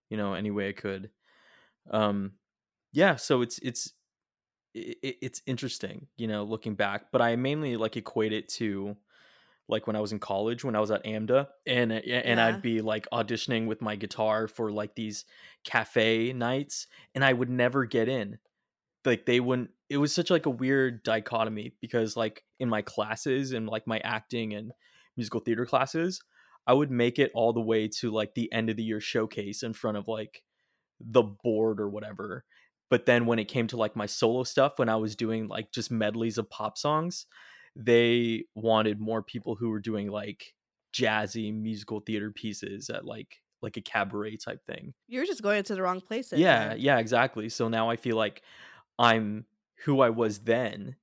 you 0.10 0.18
know, 0.18 0.34
any 0.34 0.52
way 0.52 0.70
I 0.70 0.74
could. 0.74 1.12
Um 1.90 2.34
yeah, 2.94 3.16
so 3.16 3.42
it's 3.42 3.60
it's 3.60 3.94
i 4.76 4.96
i- 5.04 5.18
it's 5.22 5.42
interesting, 5.46 6.08
you 6.18 6.28
know, 6.28 6.44
looking 6.44 6.76
back, 6.76 7.12
but 7.12 7.22
I 7.22 7.36
mainly 7.36 7.78
like 7.78 7.98
equate 7.98 8.34
it 8.34 8.50
to 8.50 8.98
like 9.68 9.88
when 9.88 9.96
I 9.96 10.02
was 10.02 10.12
in 10.12 10.20
college 10.20 10.64
when 10.64 10.76
I 10.76 10.80
was 10.82 10.92
at 10.92 11.06
AMDA 11.06 11.50
and 11.66 11.92
and 11.94 12.40
Yeah. 12.40 12.48
I'd 12.48 12.62
be 12.62 12.82
like 12.82 13.08
auditioning 13.12 13.68
with 13.68 13.82
my 13.82 13.96
guitar 13.96 14.48
for 14.48 14.72
like 14.72 14.96
these 14.96 15.26
cafe 15.64 16.34
nights 16.34 16.88
and 17.16 17.24
I 17.24 17.34
would 17.34 17.50
never 17.50 17.86
get 17.86 18.10
in. 18.10 18.40
Like 19.06 19.26
they 19.26 19.40
wouldn't 19.40 19.72
it 19.90 19.98
was 19.98 20.14
such 20.14 20.30
like 20.30 20.46
a 20.46 20.50
weird 20.52 21.04
dichotomy 21.04 21.76
because 21.82 22.18
like 22.18 22.44
in 22.60 22.70
my 22.70 22.82
classes 22.82 23.52
and 23.54 23.68
like 23.68 23.88
my 23.88 24.00
acting 24.00 24.54
and 24.54 24.74
musical 25.22 25.40
theater 25.40 25.68
classes, 25.68 26.20
I 26.66 26.74
would 26.74 26.90
make 26.90 27.20
it 27.20 27.32
all 27.36 27.54
the 27.54 27.62
way 27.62 27.88
to 28.00 28.10
like 28.10 28.34
the 28.34 28.52
end 28.52 28.72
of 28.72 28.76
the 28.76 28.84
year 28.84 29.00
showcase 29.00 29.62
in 29.62 29.74
front 29.74 29.98
of 29.98 30.08
like 30.08 30.42
the 31.00 31.22
board 31.22 31.80
or 31.80 31.90
whatever. 31.90 32.44
But 32.90 33.06
then 33.06 33.28
when 33.28 33.38
it 33.38 33.48
came 33.48 33.68
to 33.68 33.78
like 33.78 33.96
my 33.96 34.08
solo 34.08 34.44
stuff, 34.44 34.74
when 34.78 34.90
I 34.90 34.96
was 34.96 35.16
doing 35.16 35.48
like 35.48 35.72
just 35.72 35.92
medleys 35.92 36.40
of 36.40 36.50
pop 36.50 36.76
songs, 36.76 37.28
they 37.76 38.46
wanted 38.56 39.00
more 39.00 39.22
people 39.22 39.56
who 39.56 39.70
were 39.70 39.80
doing 39.80 40.10
like 40.10 40.56
jazzy 40.92 41.54
musical 41.54 42.00
theater 42.00 42.32
pieces 42.32 42.90
at 42.90 43.06
like 43.06 43.38
like 43.62 43.78
a 43.78 43.82
cabaret 43.82 44.38
type 44.38 44.66
thing. 44.66 44.96
You're 45.08 45.28
just 45.28 45.44
going 45.44 45.64
to 45.64 45.76
the 45.76 45.84
wrong 45.84 46.02
places. 46.02 46.40
Yeah, 46.40 46.70
man. 46.70 46.78
yeah, 46.80 46.98
exactly. 46.98 47.48
So 47.50 47.68
now 47.68 47.92
I 47.92 47.96
feel 47.96 48.18
like 48.18 48.42
I'm 48.98 49.46
who 49.86 50.02
I 50.02 50.10
was 50.10 50.40
then, 50.40 50.96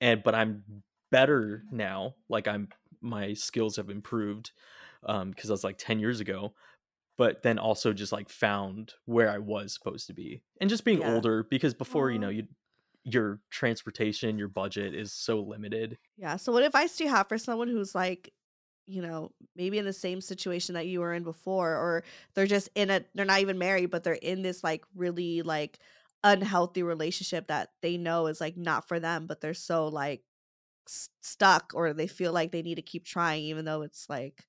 and 0.00 0.22
but 0.24 0.34
I'm 0.34 0.82
better 1.10 1.62
now. 1.70 2.14
Like 2.28 2.48
I'm 2.48 2.68
my 3.00 3.34
skills 3.34 3.76
have 3.76 3.90
improved 3.90 4.52
um 5.04 5.30
because 5.30 5.50
I 5.50 5.54
was 5.54 5.64
like 5.64 5.78
10 5.78 6.00
years 6.00 6.20
ago. 6.20 6.54
But 7.18 7.42
then 7.42 7.58
also 7.58 7.92
just 7.92 8.12
like 8.12 8.30
found 8.30 8.94
where 9.06 9.30
I 9.30 9.38
was 9.38 9.74
supposed 9.74 10.06
to 10.08 10.14
be. 10.14 10.42
And 10.60 10.70
just 10.70 10.84
being 10.84 11.00
Yeah. 11.00 11.00
older 11.00 11.44
because 11.44 11.74
before, 11.74 12.10
you 12.10 12.18
know, 12.18 12.30
you 12.30 12.48
your 13.04 13.42
transportation, 13.50 14.38
your 14.38 14.48
budget 14.48 14.94
is 14.94 15.12
so 15.14 15.40
limited. 15.42 15.98
Yeah. 16.16 16.36
So 16.36 16.52
what 16.52 16.62
advice 16.64 16.96
do 16.96 17.04
you 17.04 17.10
have 17.10 17.28
for 17.28 17.38
someone 17.38 17.68
who's 17.68 17.94
like, 17.94 18.32
you 18.86 19.00
know, 19.02 19.32
maybe 19.56 19.78
in 19.78 19.84
the 19.84 19.92
same 19.92 20.20
situation 20.20 20.74
that 20.74 20.86
you 20.86 21.00
were 21.00 21.14
in 21.14 21.22
before, 21.22 21.70
or 21.76 22.04
they're 22.34 22.46
just 22.46 22.68
in 22.74 22.90
a 22.90 23.04
they're 23.14 23.24
not 23.24 23.40
even 23.40 23.58
married, 23.58 23.90
but 23.90 24.02
they're 24.04 24.14
in 24.14 24.42
this 24.42 24.64
like 24.64 24.84
really 24.94 25.42
like 25.42 25.78
unhealthy 26.24 26.82
relationship 26.82 27.46
that 27.48 27.70
they 27.82 27.96
know 27.96 28.26
is 28.26 28.40
like 28.40 28.56
not 28.56 28.88
for 28.88 29.00
them, 29.00 29.26
but 29.26 29.40
they're 29.40 29.54
so 29.54 29.88
like 29.88 30.24
s- 30.90 31.10
stuck 31.22 31.72
or 31.74 31.92
they 31.92 32.06
feel 32.06 32.32
like 32.32 32.52
they 32.52 32.62
need 32.62 32.76
to 32.76 32.82
keep 32.82 33.04
trying 33.04 33.44
even 33.44 33.64
though 33.64 33.82
it's 33.82 34.08
like 34.08 34.46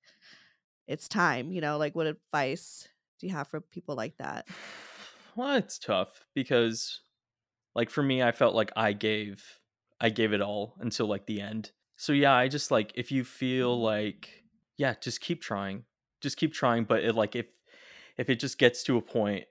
it's 0.88 1.08
time, 1.08 1.52
you 1.52 1.60
know, 1.60 1.78
like 1.78 1.94
what 1.94 2.06
advice 2.06 2.88
do 3.20 3.26
you 3.26 3.32
have 3.32 3.48
for 3.48 3.60
people 3.60 3.94
like 3.94 4.16
that? 4.18 4.46
Well, 5.34 5.56
it's 5.56 5.78
tough 5.78 6.26
because 6.34 7.00
Like 7.74 7.90
for 7.90 8.02
me, 8.02 8.22
I 8.22 8.32
felt 8.32 8.54
like 8.54 8.72
I 8.76 8.92
gave 8.94 9.60
I 10.00 10.10
gave 10.10 10.32
it 10.32 10.42
all 10.42 10.76
until 10.80 11.06
like 11.06 11.26
the 11.26 11.40
end. 11.40 11.72
So 11.96 12.12
yeah, 12.12 12.34
I 12.34 12.48
just 12.48 12.70
like 12.70 12.92
if 12.96 13.12
you 13.12 13.24
feel 13.24 13.76
mm-hmm. 13.76 13.84
like 13.84 14.44
yeah, 14.78 14.94
just 15.00 15.20
keep 15.20 15.42
trying. 15.42 15.84
Just 16.20 16.36
keep 16.38 16.54
trying, 16.54 16.84
but 16.84 17.04
it 17.04 17.14
like 17.16 17.36
if 17.36 17.46
if 18.18 18.30
it 18.30 18.40
just 18.40 18.58
gets 18.58 18.82
to 18.84 18.96
a 18.98 19.02
point 19.02 19.46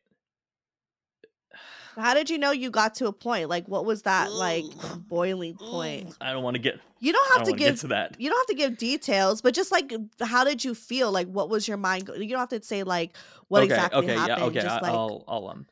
How 1.97 2.13
did 2.13 2.29
you 2.29 2.37
know 2.37 2.51
you 2.51 2.69
got 2.69 2.95
to 2.95 3.07
a 3.07 3.13
point? 3.13 3.49
Like, 3.49 3.67
what 3.67 3.85
was 3.85 4.03
that 4.03 4.33
like 4.33 4.65
boiling 5.09 5.55
point? 5.55 6.15
I 6.21 6.31
don't 6.31 6.43
want 6.43 6.55
to 6.55 6.61
get 6.61 6.79
You 6.99 7.13
don't 7.13 7.25
I 7.31 7.33
have 7.33 7.37
don't 7.39 7.45
to 7.45 7.51
wanna 7.51 7.59
get 7.59 7.71
give 7.71 7.79
to 7.81 7.87
that. 7.87 8.15
You 8.19 8.29
don't 8.29 8.39
have 8.39 8.47
to 8.47 8.55
give 8.55 8.77
details, 8.77 9.41
but 9.41 9.53
just 9.53 9.71
like, 9.71 9.93
how 10.21 10.43
did 10.43 10.63
you 10.63 10.73
feel? 10.73 11.11
Like, 11.11 11.27
what 11.27 11.49
was 11.49 11.67
your 11.67 11.77
mind? 11.77 12.05
Go- 12.05 12.15
you 12.15 12.29
don't 12.29 12.39
have 12.39 12.61
to 12.61 12.63
say 12.63 12.83
like 12.83 13.17
what 13.47 13.63
okay, 13.63 13.73
exactly 13.73 14.03
okay, 14.03 14.15
happened. 14.15 14.37
yeah, 14.39 14.45
okay. 14.45 14.61
just 14.61 14.83
I, 14.83 14.87
like, 14.87 14.93
I'll, 14.93 15.23
I'll 15.27 15.47
um, 15.49 15.67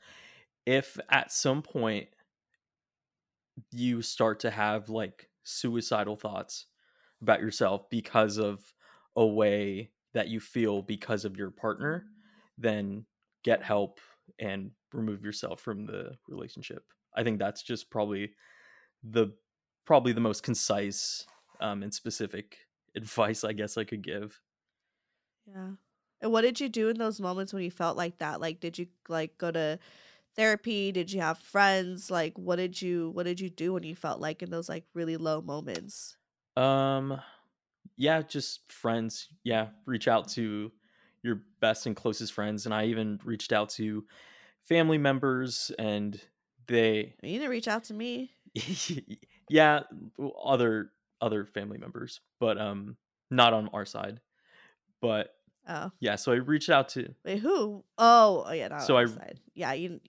if 0.65 0.99
at 1.09 1.31
some 1.31 1.61
point 1.61 2.09
you 3.71 4.01
start 4.01 4.41
to 4.41 4.51
have 4.51 4.89
like 4.89 5.29
suicidal 5.43 6.15
thoughts 6.15 6.65
about 7.21 7.41
yourself 7.41 7.89
because 7.89 8.37
of 8.37 8.73
a 9.15 9.25
way 9.25 9.91
that 10.13 10.27
you 10.27 10.39
feel 10.39 10.81
because 10.81 11.25
of 11.25 11.37
your 11.37 11.51
partner, 11.51 12.05
then 12.57 13.05
get 13.43 13.63
help 13.63 13.99
and 14.39 14.71
remove 14.93 15.23
yourself 15.23 15.61
from 15.61 15.85
the 15.85 16.17
relationship. 16.27 16.85
I 17.15 17.23
think 17.23 17.39
that's 17.39 17.63
just 17.63 17.89
probably 17.89 18.35
the 19.03 19.29
probably 19.85 20.13
the 20.13 20.21
most 20.21 20.43
concise 20.43 21.25
um, 21.61 21.83
and 21.83 21.93
specific 21.93 22.59
advice 22.95 23.43
I 23.43 23.53
guess 23.53 23.77
I 23.77 23.83
could 23.85 24.03
give. 24.03 24.41
Yeah. 25.45 25.71
And 26.21 26.31
what 26.31 26.41
did 26.41 26.59
you 26.59 26.69
do 26.69 26.89
in 26.89 26.97
those 26.97 27.19
moments 27.19 27.53
when 27.53 27.63
you 27.63 27.71
felt 27.71 27.97
like 27.97 28.17
that? 28.19 28.41
Like 28.41 28.59
did 28.59 28.77
you 28.77 28.87
like 29.07 29.37
go 29.37 29.51
to 29.51 29.79
therapy? 30.35 30.91
Did 30.91 31.11
you 31.11 31.21
have 31.21 31.39
friends? 31.39 32.11
Like 32.11 32.37
what 32.37 32.57
did 32.57 32.81
you 32.81 33.11
what 33.11 33.23
did 33.23 33.39
you 33.39 33.49
do 33.49 33.73
when 33.73 33.83
you 33.83 33.95
felt 33.95 34.19
like 34.21 34.43
in 34.43 34.51
those 34.51 34.69
like 34.69 34.85
really 34.93 35.17
low 35.17 35.41
moments? 35.41 36.17
Um 36.55 37.21
yeah, 37.97 38.21
just 38.21 38.71
friends. 38.71 39.29
Yeah, 39.43 39.69
reach 39.85 40.07
out 40.07 40.29
to 40.29 40.71
your 41.23 41.43
best 41.61 41.85
and 41.85 41.95
closest 41.95 42.33
friends 42.33 42.65
and 42.65 42.73
I 42.73 42.85
even 42.85 43.19
reached 43.23 43.53
out 43.53 43.69
to 43.71 44.07
family 44.69 44.97
members 44.97 45.71
and 45.77 46.19
they 46.67 47.15
You 47.21 47.39
didn't 47.39 47.49
reach 47.49 47.67
out 47.67 47.83
to 47.85 47.93
me. 47.93 48.31
yeah, 49.49 49.81
other 50.43 50.91
other 51.21 51.45
family 51.45 51.77
members, 51.77 52.21
but 52.39 52.57
um 52.59 52.95
not 53.31 53.53
on 53.53 53.69
our 53.73 53.85
side. 53.85 54.21
But 55.01 55.33
Oh. 55.71 55.91
yeah, 55.99 56.15
so 56.15 56.31
I 56.31 56.35
reached 56.37 56.69
out 56.69 56.89
to 56.89 57.13
Wait, 57.23 57.39
who? 57.39 57.83
Oh, 57.97 58.43
oh 58.47 58.51
yeah, 58.53 58.69
not 58.69 58.81
So 58.81 58.95
our 58.95 59.03
I- 59.03 59.05
side. 59.07 59.39
Yeah, 59.53 59.73
you 59.73 59.99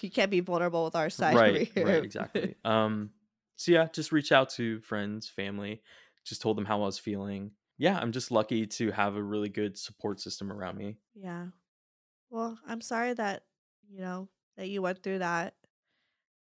you 0.00 0.10
can't 0.10 0.30
be 0.30 0.40
vulnerable 0.40 0.84
with 0.84 0.94
our 0.94 1.10
side 1.10 1.34
right, 1.34 1.70
right, 1.76 2.04
exactly. 2.04 2.54
um 2.64 3.10
so 3.56 3.72
yeah, 3.72 3.88
just 3.92 4.12
reach 4.12 4.30
out 4.30 4.50
to 4.50 4.80
friends, 4.80 5.28
family, 5.28 5.82
just 6.24 6.40
told 6.42 6.56
them 6.56 6.64
how 6.66 6.82
I 6.82 6.86
was 6.86 6.98
feeling. 6.98 7.50
Yeah, 7.78 7.98
I'm 7.98 8.12
just 8.12 8.30
lucky 8.30 8.66
to 8.66 8.90
have 8.92 9.16
a 9.16 9.22
really 9.22 9.48
good 9.48 9.76
support 9.78 10.20
system 10.20 10.52
around 10.52 10.76
me. 10.78 10.98
Yeah. 11.14 11.46
Well, 12.30 12.56
I'm 12.66 12.80
sorry 12.80 13.14
that, 13.14 13.42
you 13.90 14.00
know, 14.00 14.28
that 14.56 14.68
you 14.68 14.82
went 14.82 15.02
through 15.02 15.18
that. 15.20 15.54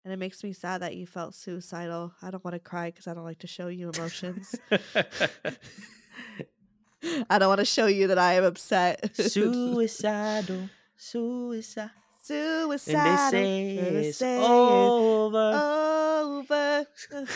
And 0.04 0.12
it 0.14 0.18
makes 0.18 0.42
me 0.42 0.52
sad 0.54 0.80
that 0.82 0.96
you 0.96 1.06
felt 1.06 1.34
suicidal. 1.34 2.12
I 2.22 2.30
don't 2.30 2.42
want 2.44 2.54
to 2.54 2.58
cry 2.60 2.86
because 2.90 3.06
I 3.06 3.12
don't 3.14 3.24
like 3.24 3.40
to 3.40 3.46
show 3.46 3.68
you 3.68 3.90
emotions. 3.90 4.54
I 7.30 7.38
don't 7.38 7.48
want 7.48 7.60
to 7.60 7.64
show 7.64 7.86
you 7.86 8.06
that 8.08 8.18
I 8.18 8.34
am 8.34 8.44
upset. 8.44 9.14
Suicidal, 9.16 10.68
suicide. 10.96 11.90
Suicide. 12.22 13.30
say 13.30 14.08
it's 14.08 14.22
over. 14.22 15.52
Over. 15.54 16.86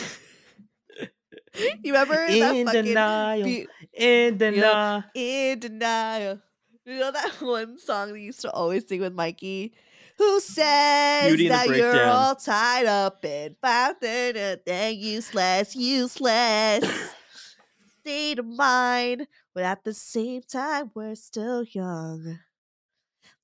you 1.83 1.93
remember 1.93 2.15
that 2.27 2.55
In 2.55 2.65
fucking 2.65 2.83
denial. 2.85 3.43
beau- 3.47 3.65
In 3.93 4.33
you 4.33 4.37
know, 4.37 4.37
denial. 4.51 5.03
in 5.15 5.59
denial. 5.59 6.41
You 6.85 6.99
know 6.99 7.11
that 7.11 7.41
one 7.41 7.79
song 7.79 8.13
that 8.13 8.19
you 8.19 8.25
used 8.27 8.41
to 8.41 8.51
always 8.51 8.87
sing 8.87 9.01
with 9.01 9.13
Mikey? 9.13 9.73
Who 10.17 10.39
says 10.39 11.37
that 11.49 11.67
you're 11.69 12.05
all 12.05 12.35
tied 12.35 12.85
up 12.85 13.23
and 13.25 13.55
found 13.61 13.97
and 14.01 14.97
useless, 14.97 15.75
useless 15.75 17.13
state 18.05 18.37
of 18.37 18.45
mind, 18.45 19.25
but 19.55 19.63
at 19.63 19.83
the 19.83 19.91
same 19.91 20.43
time 20.43 20.91
we're 20.93 21.15
still 21.15 21.63
young. 21.63 22.37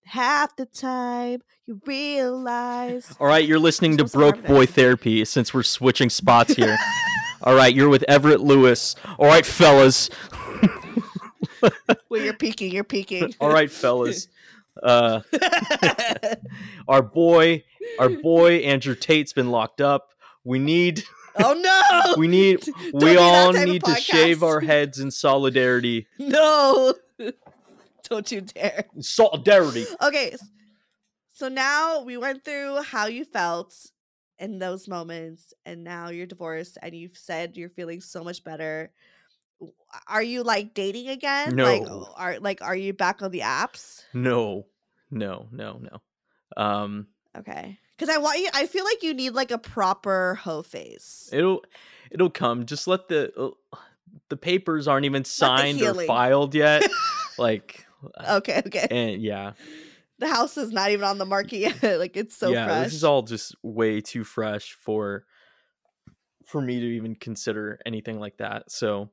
Half 0.06 0.56
the 0.56 0.68
time 0.68 1.42
you 1.66 1.82
realize 1.88 3.16
All 3.20 3.26
right, 3.26 3.44
you're 3.44 3.58
listening 3.58 3.98
to 3.98 4.06
Broke. 4.06 4.44
Boy 4.46 4.68
Therapy 4.68 5.26
since 5.26 5.52
we're 5.52 5.64
switching 5.64 6.12
spots 6.12 6.54
here. 6.54 6.78
All 7.42 7.56
right, 7.56 7.74
you're 7.74 7.90
with 7.90 8.06
Everett 8.08 8.42
Lewis. 8.42 8.96
All 9.18 9.26
right, 9.26 9.46
fellas. 9.46 10.12
well 12.10 12.22
you're 12.22 12.34
peeking, 12.34 12.72
you're 12.72 12.84
peeking. 12.84 13.34
All 13.40 13.52
right, 13.52 13.72
fellas. 13.72 14.28
Uh, 14.82 15.22
our 16.88 17.02
boy, 17.02 17.64
our 18.00 18.10
boy 18.10 18.58
Andrew 18.58 18.96
Tate's 18.96 19.34
been 19.34 19.52
locked 19.52 19.82
up. 19.82 20.14
We 20.44 20.60
need, 20.60 21.04
oh 21.38 21.54
no! 21.54 22.16
we 22.18 22.28
need, 22.28 22.62
Don't 22.62 23.04
we 23.04 23.18
all 23.18 23.54
need 23.54 23.84
to 23.84 23.96
shave 23.96 24.44
our 24.44 24.60
heads 24.60 25.00
in 25.00 25.12
solidarity. 25.12 26.08
No! 26.18 26.96
Don't 28.10 28.32
you 28.32 28.42
dare. 28.42 28.86
Solidarity. 29.00 29.86
Okay. 30.02 30.36
So 31.34 31.48
now 31.48 32.02
we 32.02 32.18
went 32.18 32.44
through 32.44 32.82
how 32.84 33.08
you 33.08 33.24
felt 33.26 33.74
in 34.38 34.60
those 34.60 34.88
moments, 34.88 35.54
and 35.66 35.84
now 35.84 36.10
you're 36.10 36.26
divorced, 36.26 36.78
and 36.82 36.94
you've 36.94 37.18
said 37.18 37.56
you're 37.56 37.70
feeling 37.70 38.02
so 38.02 38.24
much 38.24 38.44
better. 38.44 38.92
Are 40.08 40.24
you 40.24 40.44
like 40.44 40.74
dating 40.74 41.10
again? 41.10 41.56
Like, 41.58 41.82
No. 41.84 42.08
are 42.16 42.40
like 42.40 42.62
are 42.62 42.76
you 42.76 42.94
back 42.94 43.22
on 43.22 43.32
the 43.32 43.42
apps? 43.42 44.04
No, 44.14 44.66
no, 45.10 45.48
no, 45.52 45.80
no. 45.80 46.02
Um, 46.58 47.08
Okay. 47.38 47.78
Because 47.98 48.14
I 48.14 48.18
want 48.18 48.40
you. 48.40 48.50
I 48.54 48.66
feel 48.66 48.84
like 48.84 49.04
you 49.04 49.14
need 49.14 49.32
like 49.32 49.52
a 49.52 49.58
proper 49.58 50.36
hoe 50.36 50.64
face. 50.64 51.30
it'll, 51.32 51.64
it'll 52.10 52.30
come. 52.32 52.66
Just 52.66 52.88
let 52.88 53.08
the, 53.08 53.32
uh, 53.38 53.78
the 54.30 54.38
papers 54.38 54.88
aren't 54.88 55.06
even 55.06 55.24
signed 55.24 55.82
or 55.82 55.94
filed 55.94 56.56
yet. 56.56 56.84
like, 57.38 57.86
Okay. 58.28 58.62
Okay. 58.66 58.88
and 58.90 59.22
yeah, 59.22 59.54
the 60.18 60.28
house 60.28 60.58
is 60.58 60.72
not 60.72 60.90
even 60.90 61.06
on 61.06 61.20
the 61.20 61.26
market 61.26 61.58
yet. 61.58 61.84
like 62.00 62.18
it's 62.18 62.36
so 62.36 62.52
yeah, 62.52 62.66
fresh. 62.66 62.86
this 62.86 62.94
is 62.96 63.04
all 63.04 63.22
just 63.22 63.56
way 63.62 64.02
too 64.02 64.24
fresh 64.24 64.74
for 64.82 65.26
for 66.46 66.62
me 66.62 66.80
to 66.80 66.86
even 66.86 67.16
consider 67.16 67.80
anything 67.86 68.20
like 68.20 68.38
that. 68.38 68.72
So, 68.72 69.10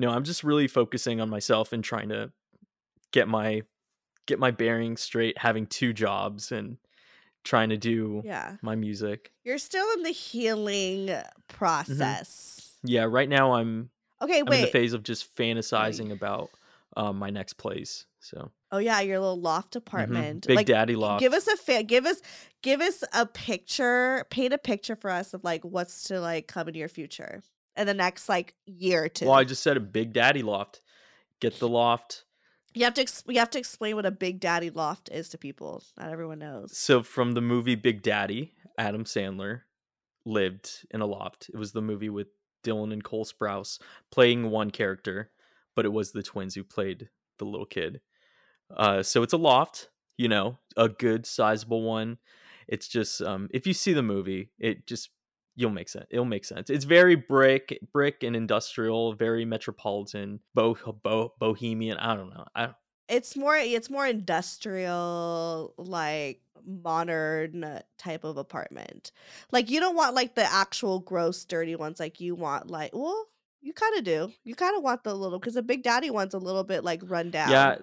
no, 0.00 0.10
I'm 0.10 0.24
just 0.24 0.42
really 0.42 0.66
focusing 0.66 1.20
on 1.20 1.28
myself 1.30 1.72
and 1.72 1.84
trying 1.84 2.08
to 2.08 2.32
get 3.12 3.28
my 3.28 3.62
get 4.26 4.38
my 4.38 4.50
bearings 4.50 5.00
straight, 5.00 5.38
having 5.38 5.66
two 5.66 5.92
jobs 5.92 6.52
and 6.52 6.78
trying 7.44 7.70
to 7.70 7.76
do 7.76 8.22
Yeah. 8.24 8.56
my 8.62 8.74
music. 8.76 9.32
You're 9.44 9.58
still 9.58 9.86
in 9.96 10.02
the 10.02 10.10
healing 10.10 11.06
Mm-hmm. 11.06 11.56
process. 11.56 12.76
Yeah, 12.82 13.04
right 13.04 13.28
now 13.28 13.52
I'm 13.54 13.90
Okay. 14.22 14.40
I'm 14.40 14.48
in 14.52 14.60
the 14.62 14.66
phase 14.66 14.92
of 14.92 15.02
just 15.02 15.34
fantasizing 15.36 16.12
about 16.12 16.50
um, 16.96 17.18
my 17.18 17.30
next 17.30 17.54
place. 17.54 18.06
So, 18.20 18.50
Oh 18.72 18.78
yeah, 18.78 19.00
your 19.00 19.18
little 19.18 19.40
loft 19.40 19.76
apartment. 19.76 20.42
Mm-hmm. 20.42 20.48
Big 20.48 20.56
like, 20.56 20.66
Daddy 20.66 20.94
loft. 20.96 21.20
Give 21.20 21.32
us 21.32 21.46
a 21.48 21.56
fa- 21.56 21.82
give 21.82 22.04
us 22.06 22.20
give 22.62 22.80
us 22.80 23.02
a 23.14 23.26
picture. 23.26 24.24
Paint 24.30 24.52
a 24.52 24.58
picture 24.58 24.94
for 24.96 25.10
us 25.10 25.32
of 25.34 25.42
like 25.44 25.64
what's 25.64 26.04
to 26.04 26.20
like 26.20 26.46
come 26.46 26.68
in 26.68 26.74
your 26.74 26.88
future 26.88 27.42
in 27.76 27.86
the 27.86 27.94
next 27.94 28.28
like 28.28 28.54
year 28.66 29.04
or 29.04 29.08
two. 29.08 29.26
well, 29.26 29.34
I 29.34 29.44
just 29.44 29.62
said 29.62 29.76
a 29.76 29.80
Big 29.80 30.12
Daddy 30.12 30.42
loft. 30.42 30.82
Get 31.40 31.58
the 31.58 31.68
loft. 31.68 32.24
you 32.74 32.84
have 32.84 32.94
to 32.94 33.00
ex- 33.00 33.24
you 33.26 33.38
have 33.38 33.50
to 33.50 33.58
explain 33.58 33.96
what 33.96 34.04
a 34.06 34.10
big 34.10 34.40
daddy 34.40 34.68
loft 34.70 35.08
is 35.10 35.30
to 35.30 35.38
people. 35.38 35.82
Not 35.98 36.10
everyone 36.10 36.38
knows. 36.40 36.76
So 36.76 37.02
from 37.02 37.32
the 37.32 37.40
movie 37.40 37.76
Big 37.76 38.02
Daddy, 38.02 38.52
Adam 38.76 39.04
Sandler 39.04 39.62
lived 40.26 40.86
in 40.90 41.00
a 41.00 41.06
loft. 41.06 41.50
It 41.52 41.56
was 41.56 41.72
the 41.72 41.80
movie 41.80 42.10
with 42.10 42.26
Dylan 42.62 42.92
and 42.92 43.02
Cole 43.02 43.24
Sprouse 43.24 43.78
playing 44.10 44.50
one 44.50 44.70
character, 44.70 45.30
but 45.74 45.86
it 45.86 45.92
was 45.92 46.12
the 46.12 46.22
twins 46.22 46.54
who 46.54 46.62
played 46.62 47.08
the 47.38 47.46
little 47.46 47.64
kid. 47.66 48.02
Uh, 48.76 49.02
so 49.02 49.22
it's 49.22 49.32
a 49.32 49.38
loft, 49.38 49.88
you 50.18 50.28
know, 50.28 50.58
a 50.76 50.90
good 50.90 51.24
sizable 51.24 51.82
one. 51.82 52.18
It's 52.68 52.86
just 52.86 53.22
um, 53.22 53.48
if 53.52 53.66
you 53.66 53.72
see 53.72 53.94
the 53.94 54.02
movie, 54.02 54.50
it 54.58 54.86
just 54.86 55.08
you'll 55.60 55.70
make 55.70 55.88
sense. 55.90 56.06
It'll 56.10 56.24
make 56.24 56.44
sense. 56.46 56.70
It's 56.70 56.84
very 56.84 57.14
brick, 57.14 57.78
brick 57.92 58.22
and 58.22 58.34
industrial, 58.34 59.12
very 59.12 59.44
metropolitan, 59.44 60.40
bo- 60.54 60.76
bo- 61.02 61.34
bohemian. 61.38 61.98
I 61.98 62.16
don't 62.16 62.30
know. 62.30 62.44
I 62.54 62.70
It's 63.08 63.36
more 63.36 63.56
it's 63.56 63.90
more 63.90 64.06
industrial 64.06 65.74
like 65.76 66.40
modern 66.64 67.80
type 67.98 68.24
of 68.24 68.38
apartment. 68.38 69.12
Like 69.52 69.70
you 69.70 69.80
don't 69.80 69.96
want 69.96 70.14
like 70.14 70.34
the 70.34 70.50
actual 70.50 71.00
gross 71.00 71.44
dirty 71.44 71.76
ones 71.76 72.00
like 72.00 72.20
you 72.20 72.34
want 72.34 72.70
like 72.70 72.92
well 72.94 73.26
you 73.60 73.74
kind 73.74 73.98
of 73.98 74.04
do. 74.04 74.32
You 74.42 74.54
kind 74.54 74.74
of 74.74 74.82
want 74.82 75.04
the 75.04 75.14
little 75.14 75.38
cuz 75.38 75.54
the 75.54 75.62
big 75.62 75.82
daddy 75.82 76.08
one's 76.08 76.32
a 76.32 76.38
little 76.38 76.64
bit 76.64 76.84
like 76.84 77.02
run 77.04 77.30
down. 77.30 77.50
Yeah, 77.50 77.76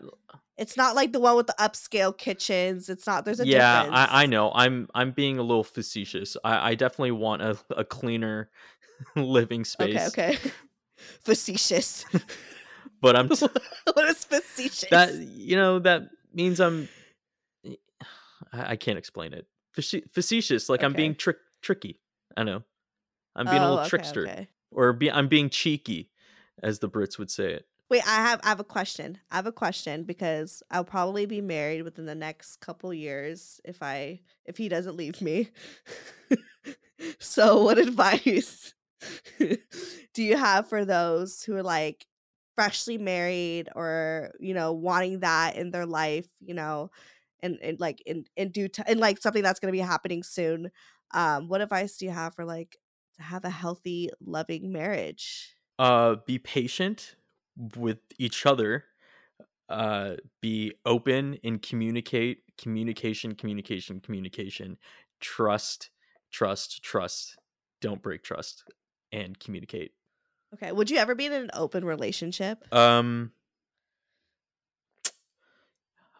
It's 0.58 0.76
not 0.76 0.96
like 0.96 1.12
the 1.13 1.20
one 1.20 1.36
with 1.36 1.48
the 1.48 1.56
upscale 1.60 2.17
kitchens. 2.17 2.89
It's 2.89 3.06
not. 3.06 3.26
There's 3.26 3.39
a 3.39 3.46
yeah, 3.46 3.84
difference. 3.84 4.10
I, 4.12 4.24
I 4.24 4.26
know. 4.26 4.52
I'm 4.54 4.88
I'm 4.96 5.12
being 5.12 5.38
a 5.38 5.43
little 5.43 5.63
facetious. 5.63 6.36
I, 6.43 6.72
I 6.72 6.76
definitely 6.76 7.12
want 7.12 7.41
a, 7.43 7.58
a 7.76 7.84
cleaner 7.84 8.50
living 9.15 9.63
space. 9.65 10.10
Okay, 10.10 10.36
okay. 10.36 10.52
facetious. 11.24 12.06
But 13.00 13.15
I'm 13.15 13.30
t- 13.30 13.46
what 13.93 14.10
is 14.10 14.24
facetious? 14.24 14.89
that 14.89 15.13
you 15.13 15.56
know 15.56 15.78
that 15.78 16.10
means 16.34 16.60
I'm 16.60 16.89
I, 18.52 18.72
I 18.72 18.76
can't 18.76 18.98
explain 18.98 19.34
it. 19.34 19.46
Face- 19.74 19.93
facetious, 20.12 20.67
like 20.67 20.82
I'm 20.82 20.93
being 20.93 21.12
Okay. 21.12 21.17
trick 21.17 21.38
tricky. 21.62 22.00
I 22.36 22.41
know. 22.43 22.63
I'm 23.36 23.46
being 23.46 23.58
a 23.58 23.65
Oh, 23.65 23.70
little 23.70 23.80
okay, 23.82 23.89
trickster, 23.89 24.22
okay. 24.24 24.48
or 24.72 24.93
be, 24.93 25.12
I'm 25.12 25.28
being 25.28 25.52
cheeky, 25.52 26.10
as 26.63 26.80
the 26.80 26.89
Brits 26.89 27.20
would 27.20 27.30
say 27.30 27.54
it. 27.54 27.67
Wait, 27.89 28.06
I 28.06 28.15
have 28.15 28.41
I 28.43 28.50
have 28.50 28.60
a 28.60 28.65
question. 28.65 29.17
I 29.32 29.38
have 29.38 29.47
a 29.47 29.52
question 29.52 30.04
because 30.04 30.62
I'll 30.69 30.84
probably 30.84 31.26
be 31.26 31.39
married 31.39 31.84
within 31.84 32.06
the 32.06 32.15
next 32.15 32.58
couple 32.58 32.93
years 32.93 33.62
if 33.63 33.82
I 33.82 34.21
if 34.45 34.58
he 34.58 34.67
doesn't 34.67 34.97
leave 34.97 35.21
me. 35.21 35.50
so, 37.19 37.63
what 37.63 37.78
advice 37.78 38.73
do 39.39 40.23
you 40.23 40.36
have 40.36 40.67
for 40.67 40.84
those 40.84 41.43
who 41.43 41.56
are 41.56 41.63
like 41.63 42.06
freshly 42.56 42.97
married 42.97 43.69
or, 43.76 44.32
you 44.39 44.54
know, 44.54 44.73
wanting 44.73 45.19
that 45.19 45.56
in 45.56 45.71
their 45.71 45.86
life, 45.86 46.28
you 46.41 46.56
know, 46.56 46.89
and, 47.41 47.58
and 47.62 47.80
like 47.80 48.02
in 48.06 48.26
in 48.36 48.52
due 48.52 48.67
time 48.67 48.88
and 48.89 49.00
like 49.00 49.19
something 49.19 49.43
that's 49.43 49.60
going 49.62 49.71
to 49.71 49.78
be 49.78 49.80
happening 49.80 50.23
soon. 50.23 50.71
Um 51.13 51.47
what 51.47 51.62
advice 51.62 51.95
do 51.97 52.06
you 52.06 52.12
have 52.12 52.36
for 52.36 52.43
like 52.43 52.78
to 53.15 53.23
have 53.23 53.45
a 53.45 53.50
healthy, 53.50 54.10
loving 54.19 54.73
marriage? 54.73 55.54
Uh, 55.80 56.15
be 56.26 56.39
patient 56.39 57.15
with 57.76 58.00
each 58.17 58.46
other. 58.46 58.86
Uh, 59.70 60.15
be 60.41 60.74
open 60.86 61.38
and 61.43 61.62
communicate. 61.62 62.39
Communication, 62.58 63.36
communication, 63.36 64.00
communication. 64.00 64.78
Trust, 65.20 65.89
trust, 66.32 66.84
trust. 66.84 67.38
Don't 67.82 68.02
break 68.02 68.24
trust 68.24 68.63
and 69.12 69.38
communicate. 69.39 69.91
Okay. 70.54 70.72
Would 70.72 70.89
you 70.89 70.98
ever 70.98 71.15
be 71.15 71.26
in 71.26 71.34
an 71.34 71.50
open 71.54 71.84
relationship? 71.84 72.74
Um, 72.74 73.32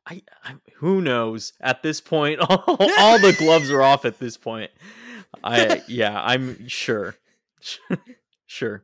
I, 0.06 0.21
I 0.43 0.56
who 0.76 1.02
knows? 1.02 1.54
At 1.60 1.84
this 1.84 2.02
point, 2.02 2.39
all, 2.50 2.63
all 2.67 3.19
the 3.19 3.36
gloves 3.38 3.69
are 3.71 3.82
off. 3.82 4.06
At 4.06 4.19
this 4.19 4.38
point, 4.38 4.71
I 5.43 5.82
yeah, 5.88 6.21
I'm 6.21 6.67
sure, 6.67 7.15
sure. 8.45 8.84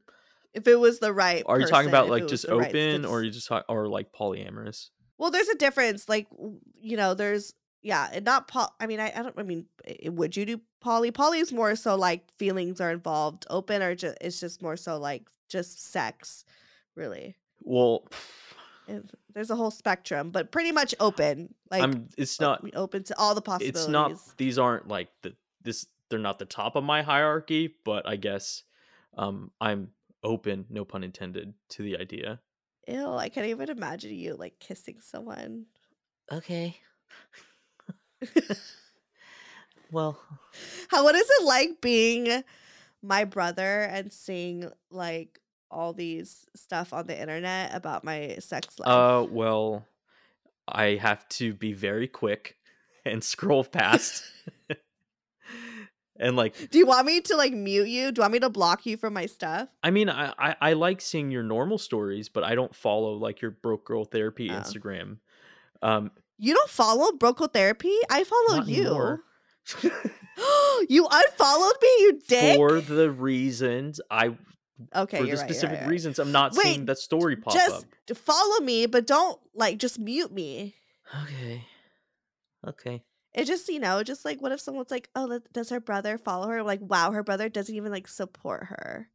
If 0.54 0.68
it 0.68 0.76
was 0.76 1.00
the 1.00 1.14
right 1.14 1.44
Are 1.46 1.60
you 1.60 1.68
talking 1.68 1.90
about 1.90 2.10
like 2.10 2.28
just 2.28 2.48
right 2.48 2.68
open, 2.68 3.02
fit- 3.02 3.06
or 3.06 3.24
you 3.24 3.32
just 3.32 3.48
talk, 3.48 3.66
or 3.68 3.88
like 3.88 4.12
polyamorous? 4.12 4.90
Well, 5.18 5.32
there's 5.32 5.50
a 5.50 5.56
difference. 5.56 6.08
Like, 6.08 6.28
you 6.80 6.98
know, 6.98 7.14
there's 7.14 7.54
yeah, 7.82 8.10
and 8.14 8.26
not 8.26 8.48
poly. 8.48 8.70
I 8.80 8.88
mean, 8.88 9.00
I, 9.00 9.12
I 9.16 9.24
don't. 9.24 9.38
I 9.38 9.44
mean, 9.44 9.66
would 10.06 10.38
you 10.38 10.46
do 10.46 10.62
poly? 10.80 11.12
Poly 11.12 11.40
is 11.40 11.52
more 11.52 11.76
so 11.76 11.96
like 11.96 12.32
feelings 12.38 12.80
are 12.80 12.92
involved. 12.92 13.46
Open 13.50 13.82
or 13.82 13.94
just 13.94 14.18
it's 14.22 14.40
just 14.40 14.62
more 14.62 14.78
so 14.78 14.98
like 14.98 15.24
just 15.50 15.92
sex, 15.92 16.46
really. 16.96 17.36
Well, 17.62 18.08
there's 19.34 19.50
a 19.50 19.56
whole 19.56 19.72
spectrum, 19.72 20.32
but 20.32 20.52
pretty 20.52 20.72
much 20.72 20.96
open. 21.00 21.54
Like, 21.70 21.84
I'm. 21.84 22.10
It's 22.18 22.40
not. 22.40 22.64
open 22.74 23.04
to 23.06 23.20
all 23.20 23.36
the 23.36 23.42
possibilities. 23.42 23.82
It's 23.82 23.90
not. 23.90 24.18
These 24.38 24.58
aren't 24.58 24.88
like 24.88 25.10
the 25.22 25.36
this. 25.62 25.86
They're 26.10 26.20
not 26.20 26.40
the 26.40 26.46
top 26.46 26.76
of 26.76 26.84
my 26.84 27.02
hierarchy, 27.02 27.76
but 27.84 28.08
I 28.08 28.16
guess 28.16 28.64
um 29.18 29.52
I'm 29.60 29.90
open, 30.24 30.66
no 30.70 30.86
pun 30.86 31.04
intended, 31.04 31.54
to 31.70 31.84
the 31.84 31.98
idea. 31.98 32.40
Ew, 32.88 33.14
I 33.14 33.30
can't 33.30 33.48
even 33.48 33.70
imagine 33.70 34.14
you 34.14 34.36
like 34.36 34.60
kissing 34.60 35.00
someone. 35.02 35.66
Okay. 36.32 36.78
well, 39.92 40.20
How 40.90 41.04
what 41.04 41.16
is 41.16 41.30
it 41.40 41.46
like 41.46 41.82
being 41.82 42.44
my 43.02 43.26
brother 43.26 43.82
and 43.82 44.12
seeing 44.12 44.70
like 44.90 45.40
all 45.70 45.94
these 45.94 46.46
stuff 46.56 46.94
on 46.94 47.08
the 47.08 47.20
internet 47.20 47.74
about 47.74 48.04
my 48.04 48.38
sex 48.40 48.80
life? 48.80 48.88
Uh, 48.88 49.26
well, 49.30 49.86
I 50.68 50.96
have 50.96 51.28
to 51.30 51.54
be 51.54 51.74
very 51.74 52.08
quick 52.08 52.58
and 53.06 53.24
scroll 53.24 53.64
past. 53.64 54.24
and 56.20 56.36
like, 56.36 56.70
Do 56.72 56.78
you 56.78 56.86
want 56.86 57.06
me 57.08 57.22
to 57.22 57.36
like 57.36 57.54
mute 57.54 57.88
you? 57.88 58.12
Do 58.12 58.20
you 58.20 58.24
want 58.24 58.34
me 58.34 58.40
to 58.40 58.50
block 58.50 58.86
you 58.86 58.98
from 58.98 59.14
my 59.14 59.26
stuff? 59.26 59.68
I 59.82 59.92
mean, 59.92 60.10
I, 60.10 60.34
I 60.38 60.56
I 60.62 60.74
like 60.74 61.02
seeing 61.02 61.32
your 61.32 61.44
normal 61.44 61.78
stories, 61.78 62.30
but 62.30 62.44
I 62.44 62.56
don't 62.56 62.76
follow 62.76 63.14
like 63.14 63.42
your 63.42 63.52
broke 63.52 63.86
girl 63.86 64.06
therapy 64.06 64.50
Oh. 64.50 64.54
Instagram. 64.54 65.18
Um, 65.82 66.12
You 66.38 66.54
don't 66.54 66.70
follow 66.70 67.12
Broke 67.14 67.38
Girl 67.40 67.48
Therapy? 67.48 67.94
I 68.10 68.24
follow 68.24 68.64
you. 68.64 69.20
you 70.90 71.08
unfollowed 71.10 71.76
me, 71.82 71.90
you 72.00 72.20
dick. 72.28 72.56
for 72.58 72.82
the 72.82 73.12
reasons 73.12 74.00
I 74.10 74.36
okay, 74.96 75.18
for 75.18 75.24
the 75.26 75.32
right, 75.32 75.40
specific 75.40 75.76
right, 75.78 75.82
right. 75.82 75.90
reasons 75.90 76.20
I'm 76.20 76.32
not 76.32 76.54
Wait, 76.54 76.64
seeing 76.64 76.86
that 76.86 76.98
story 76.98 77.36
pop 77.36 77.54
Just 77.54 77.86
up. 78.10 78.18
follow 78.18 78.60
me, 78.60 78.86
but 78.88 79.06
don't 79.08 79.40
like 79.54 79.78
just 79.78 80.00
mute 80.00 80.32
me. 80.32 80.76
okay. 81.24 81.64
Okay. 82.68 83.04
It 83.34 83.46
just, 83.46 83.68
you 83.70 83.80
know, 83.80 84.04
just 84.04 84.26
like 84.26 84.42
what 84.42 84.52
if 84.52 84.60
someone's 84.60 84.92
like, 84.92 85.10
oh, 85.16 85.40
does 85.54 85.70
her 85.70 85.80
brother 85.80 86.18
follow 86.18 86.48
her? 86.50 86.62
Like, 86.64 86.82
wow, 86.82 87.12
her 87.12 87.24
brother 87.24 87.50
doesn't 87.50 87.76
even 87.76 87.92
like 87.92 88.08
support 88.08 88.66
her. 88.66 89.10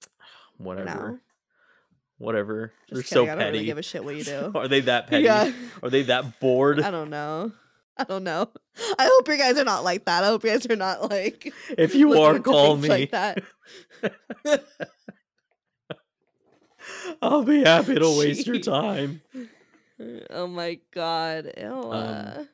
Whatever. 0.58 0.84
know? 0.86 1.18
Whatever. 2.18 2.72
Just 2.88 2.92
They're 2.94 3.02
kidding, 3.02 3.16
so 3.16 3.22
I 3.24 3.26
don't 3.34 3.38
petty. 3.38 3.52
really 3.52 3.64
give 3.64 3.78
a 3.78 3.82
shit 3.82 4.04
what 4.04 4.14
you 4.14 4.24
do. 4.24 4.52
Are 4.54 4.68
they 4.68 4.80
that 4.80 5.06
petty? 5.08 5.24
Yeah. 5.24 5.52
Are 5.82 5.90
they 5.90 6.02
that 6.02 6.38
bored? 6.40 6.80
I 6.80 6.90
don't 6.92 7.10
know. 7.10 7.50
I 7.96 8.04
don't 8.04 8.24
know. 8.24 8.48
I 8.98 9.04
hope 9.12 9.28
you 9.28 9.36
guys 9.36 9.58
are 9.58 9.64
not 9.64 9.82
like 9.84 10.04
that. 10.06 10.22
I 10.24 10.28
hope 10.28 10.44
you 10.44 10.50
guys 10.50 10.64
are 10.66 10.76
not 10.76 11.10
like. 11.10 11.52
If 11.76 11.94
you 11.94 12.20
are, 12.20 12.38
call 12.38 12.76
me. 12.76 12.88
Like 12.88 13.10
that. 13.10 13.42
I'll 17.20 17.44
be 17.44 17.62
happy 17.62 17.94
to 17.94 18.18
waste 18.18 18.46
your 18.46 18.58
time. 18.58 19.20
Oh 20.30 20.46
my 20.46 20.78
god. 20.92 21.52
Ew. 21.56 21.64
uh, 21.64 22.44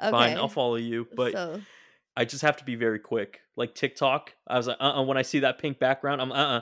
okay. 0.00 0.10
Fine, 0.10 0.36
I'll 0.36 0.48
follow 0.48 0.76
you, 0.76 1.06
but 1.14 1.32
so 1.32 1.60
I 2.16 2.24
just 2.24 2.42
have 2.42 2.56
to 2.58 2.64
be 2.64 2.76
very 2.76 2.98
quick. 2.98 3.40
Like 3.56 3.74
TikTok, 3.74 4.34
I 4.46 4.56
was 4.56 4.66
like, 4.66 4.78
uh, 4.80 5.00
uh 5.00 5.02
when 5.02 5.16
I 5.16 5.22
see 5.22 5.40
that 5.40 5.58
pink 5.58 5.78
background, 5.78 6.22
I'm 6.22 6.32
uh, 6.32 6.60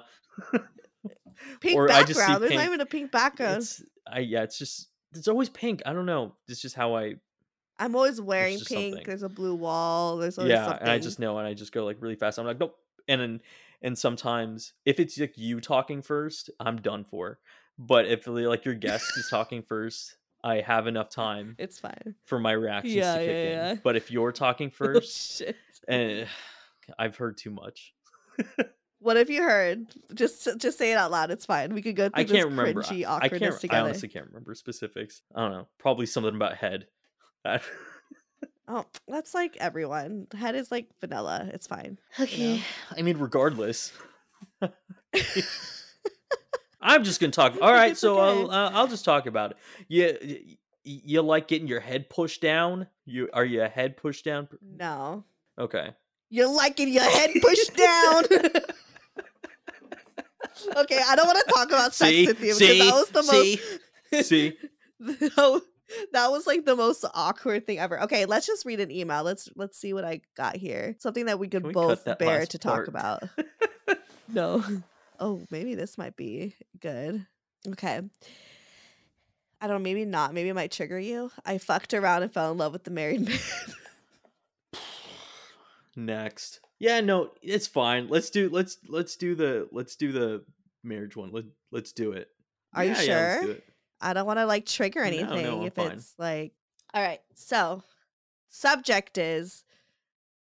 uh 0.53 0.59
pink 1.61 1.77
or 1.77 1.91
I 1.91 2.03
just 2.03 2.15
see 2.15 2.21
background. 2.21 2.43
There's 2.43 2.55
not 2.55 2.67
even 2.67 2.81
a 2.81 2.87
pink 2.87 3.13
background. 3.13 3.59
It's, 3.59 3.83
I 4.07 4.21
yeah, 4.21 4.43
it's 4.43 4.59
just 4.59 4.89
it's 5.13 5.29
always 5.29 5.49
pink. 5.49 5.83
I 5.87 5.93
don't 5.93 6.07
know. 6.07 6.35
It's 6.49 6.61
just 6.61 6.75
how 6.75 6.97
I 6.97 7.15
I'm 7.79 7.95
always 7.95 8.21
wearing 8.21 8.59
pink. 8.59 8.69
something. 8.69 9.03
There's 9.05 9.23
a 9.23 9.29
blue 9.29 9.55
wall. 9.55 10.17
There's 10.17 10.39
always 10.39 10.51
yeah, 10.51 10.65
something. 10.67 10.83
and 10.83 10.91
I 10.91 10.99
just 10.99 11.19
know, 11.19 11.39
and 11.39 11.47
I 11.47 11.55
just 11.55 11.73
go 11.73 11.85
like 11.85 11.99
really 12.01 12.17
fast. 12.17 12.39
I'm 12.39 12.47
like, 12.47 12.61
nope. 12.61 12.77
And 13.09 13.21
then 13.21 13.41
and 13.83 13.99
sometimes 13.99 14.73
if 14.85 14.99
it's 14.99 15.19
like 15.19 15.37
you 15.37 15.61
talking 15.61 16.03
first, 16.03 16.51
I'm 16.61 16.81
done 16.81 17.05
for. 17.05 17.39
But 17.79 18.07
if 18.07 18.27
like 18.27 18.65
your 18.65 18.75
guest 18.75 19.13
is 19.17 19.29
talking 19.29 19.63
first, 19.63 20.17
I 20.45 20.61
have 20.61 20.87
enough 20.87 21.09
time 21.09 21.57
It's 21.59 21.79
fine. 21.81 22.15
for 22.25 22.39
my 22.39 22.53
reactions 22.53 22.95
Yeah, 22.95 23.15
to 23.15 23.19
kick 23.21 23.29
yeah, 23.29 23.35
in. 23.35 23.49
yeah. 23.51 23.75
But 23.83 23.97
if 23.97 24.11
you're 24.13 24.31
talking 24.31 24.69
Oh, 24.75 24.77
first, 24.77 25.39
shit. 25.39 25.57
and 25.89 26.29
I've 26.99 27.17
heard 27.17 27.37
too 27.39 27.51
much. 27.51 27.95
What 29.01 29.19
have 29.19 29.29
you 29.29 29.43
heard? 29.43 29.85
Just 30.15 30.49
just 30.57 30.79
say 30.79 30.91
it 30.93 30.95
out 30.95 31.11
loud. 31.11 31.31
It's 31.31 31.45
fine. 31.45 31.75
We 31.75 31.83
could 31.83 31.95
go 31.95 32.05
through 32.09 32.21
I 32.21 32.23
this 32.23 32.33
can't 32.33 32.49
remember. 32.49 32.81
cringy 32.83 33.05
I- 33.05 33.11
I 33.11 33.17
awkwardness 33.27 33.59
can't. 33.59 33.75
I 33.75 33.81
honestly 33.81 34.09
can't 34.09 34.25
remember 34.29 34.55
specifics. 34.55 35.21
I 35.35 35.43
don't 35.43 35.51
know. 35.53 35.69
Probably 35.79 36.07
something 36.07 36.35
about 36.35 36.55
head. 36.57 36.87
Oh, 38.67 38.87
that's 39.07 39.35
like 39.35 39.59
everyone. 39.61 40.27
Head 40.35 40.55
is 40.55 40.71
like 40.73 40.89
vanilla. 41.03 41.51
It's 41.53 41.67
fine. 41.67 41.99
Okay. 42.19 42.63
I 42.97 43.03
mean, 43.03 43.19
regardless. 43.19 43.93
I'm 46.85 47.03
just 47.03 47.19
gonna 47.19 47.33
talk. 47.33 47.57
All 47.61 47.73
right, 47.73 47.97
so 48.05 48.21
okay. 48.21 48.41
I'll 48.41 48.51
uh, 48.51 48.71
I'll 48.73 48.87
just 48.87 49.05
talk 49.05 49.27
about 49.27 49.53
it. 49.53 49.57
You 49.89 50.57
you 50.85 51.23
like 51.23 51.49
getting 51.49 51.67
your 51.67 51.81
head 51.81 52.11
pushed 52.11 52.43
down? 52.43 52.87
You 53.07 53.29
are 53.33 53.45
you 53.45 53.63
a 53.63 53.69
head 53.69 53.97
pushed 53.97 54.27
down? 54.27 54.49
No. 54.63 55.25
Okay. 55.59 55.91
You're 56.29 56.55
liking 56.55 56.89
your 56.89 57.05
head 57.05 57.31
pushed 57.41 57.75
down. 57.77 58.25
okay, 60.77 61.01
I 61.07 61.17
don't 61.17 61.27
want 61.27 61.39
to 61.47 61.53
talk 61.53 61.69
about 61.69 61.95
sex 61.95 62.11
See? 62.11 62.27
with 62.27 62.41
you 62.41 62.55
because 62.55 62.59
See? 62.59 62.79
that 62.81 62.93
was 62.93 63.09
the 63.09 63.23
See? 63.23 63.61
most. 64.13 64.29
See, 64.29 64.57
that 65.01 65.63
that 66.13 66.31
was 66.31 66.47
like 66.47 66.65
the 66.67 66.77
most 66.77 67.05
awkward 67.15 67.67
thing 67.67 67.79
ever. 67.79 68.03
Okay, 68.03 68.27
let's 68.27 68.47
just 68.47 68.67
read 68.67 68.81
an 68.81 68.91
email. 68.91 69.23
Let's 69.25 69.49
let's 69.57 69.79
see 69.79 69.93
what 69.95 70.05
I 70.05 70.21
got 70.37 70.57
here. 70.57 70.97
Something 70.99 71.27
that 71.27 71.39
we 71.39 71.49
could 71.49 71.65
we 71.65 71.73
both 71.73 72.05
bear 72.19 72.45
to 72.47 72.59
talk 72.59 72.75
part? 72.75 72.89
about. 72.89 73.23
no. 74.29 74.63
Oh, 75.21 75.41
maybe 75.51 75.75
this 75.75 75.97
might 75.99 76.17
be 76.17 76.55
good. 76.81 77.27
Okay. 77.69 78.01
I 79.61 79.67
don't 79.67 79.77
know, 79.77 79.83
maybe 79.83 80.05
not. 80.05 80.35
Maybe 80.35 80.49
it 80.51 80.55
might 80.55 80.73
trigger 80.73 80.99
you. 80.99 81.31
I 81.47 81.59
fucked 81.59 81.95
around 81.95 82.23
and 82.23 82.33
fell 82.33 82.53
in 82.53 82.59
love 82.59 82.73
with 82.73 82.85
the 82.85 82.91
married 82.91 83.21
man. 83.29 83.39
next. 85.97 86.61
Yeah, 86.79 87.01
no, 87.01 87.31
it's 87.43 87.67
fine. 87.67 88.09
Let's 88.09 88.31
do 88.31 88.49
let's 88.51 88.79
let's 88.89 89.17
do 89.17 89.35
the 89.35 89.69
let's 89.73 89.97
do 89.97 90.13
the 90.13 90.45
marriage 90.83 91.17
one. 91.17 91.31
Let 91.33 91.45
let's 91.71 91.93
do 91.93 92.13
it. 92.13 92.29
Are 92.75 92.85
you 92.85 92.91
Yeah, 92.93 93.03
yeah, 93.03 93.35
sure? 93.41 93.55
do. 93.55 93.63
I 94.01 94.13
don't 94.13 94.27
want 94.27 94.39
to 94.39 94.47
like 94.47 94.67
trigger 94.67 95.03
anything 95.03 95.45
no, 95.45 95.61
I'm 95.61 95.67
if 95.67 95.75
fine. 95.75 95.93
it's 95.93 96.15
like 96.19 96.53
all 96.93 97.03
right. 97.03 97.21
So, 97.35 97.83
subject 98.49 99.17
is 99.19 99.65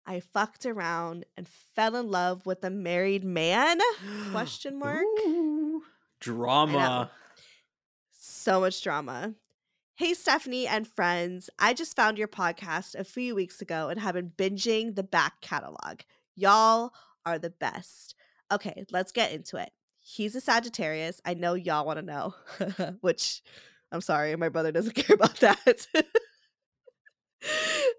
I 0.10 0.22
fucked 0.22 0.66
around 0.66 1.26
and 1.38 1.48
fell 1.48 1.96
in 1.96 2.10
love 2.10 2.48
with 2.48 2.64
a 2.64 2.72
married 2.72 3.24
man? 3.24 3.78
Question 4.32 4.80
mark. 4.80 5.06
Ooh, 5.20 5.84
drama. 6.20 7.12
So 8.10 8.62
much 8.62 8.82
drama. 8.82 9.36
Hey, 9.94 10.14
Stefanie 10.14 10.66
and 10.68 10.88
friends. 10.88 11.52
I 11.60 11.76
just 11.76 11.96
found 11.96 12.18
your 12.18 12.28
podcast 12.28 12.96
a 12.96 13.04
few 13.04 13.36
weeks 13.36 13.62
ago 13.62 13.90
and 13.90 14.00
have 14.00 14.16
been 14.16 14.32
binging 14.36 14.96
the 14.96 15.04
back 15.04 15.42
catalog. 15.42 16.00
Y'all 16.36 16.92
are 17.24 17.38
the 17.38 17.52
best. 17.52 18.16
Okay, 18.52 18.86
let's 18.90 19.12
get 19.12 19.32
into 19.32 19.58
it. 19.58 19.70
He's 20.00 20.34
a 20.34 20.42
Sagittarius. 20.42 21.22
I 21.24 21.36
know 21.36 21.54
y'all 21.54 21.86
want 21.86 22.00
to 22.00 22.06
know, 22.06 22.34
which 23.02 23.44
I'm 23.92 24.02
sorry, 24.02 24.36
my 24.38 24.50
brother 24.50 24.72
doesn't 24.72 24.96
care 24.96 25.14
about 25.14 25.40
that. 25.42 25.86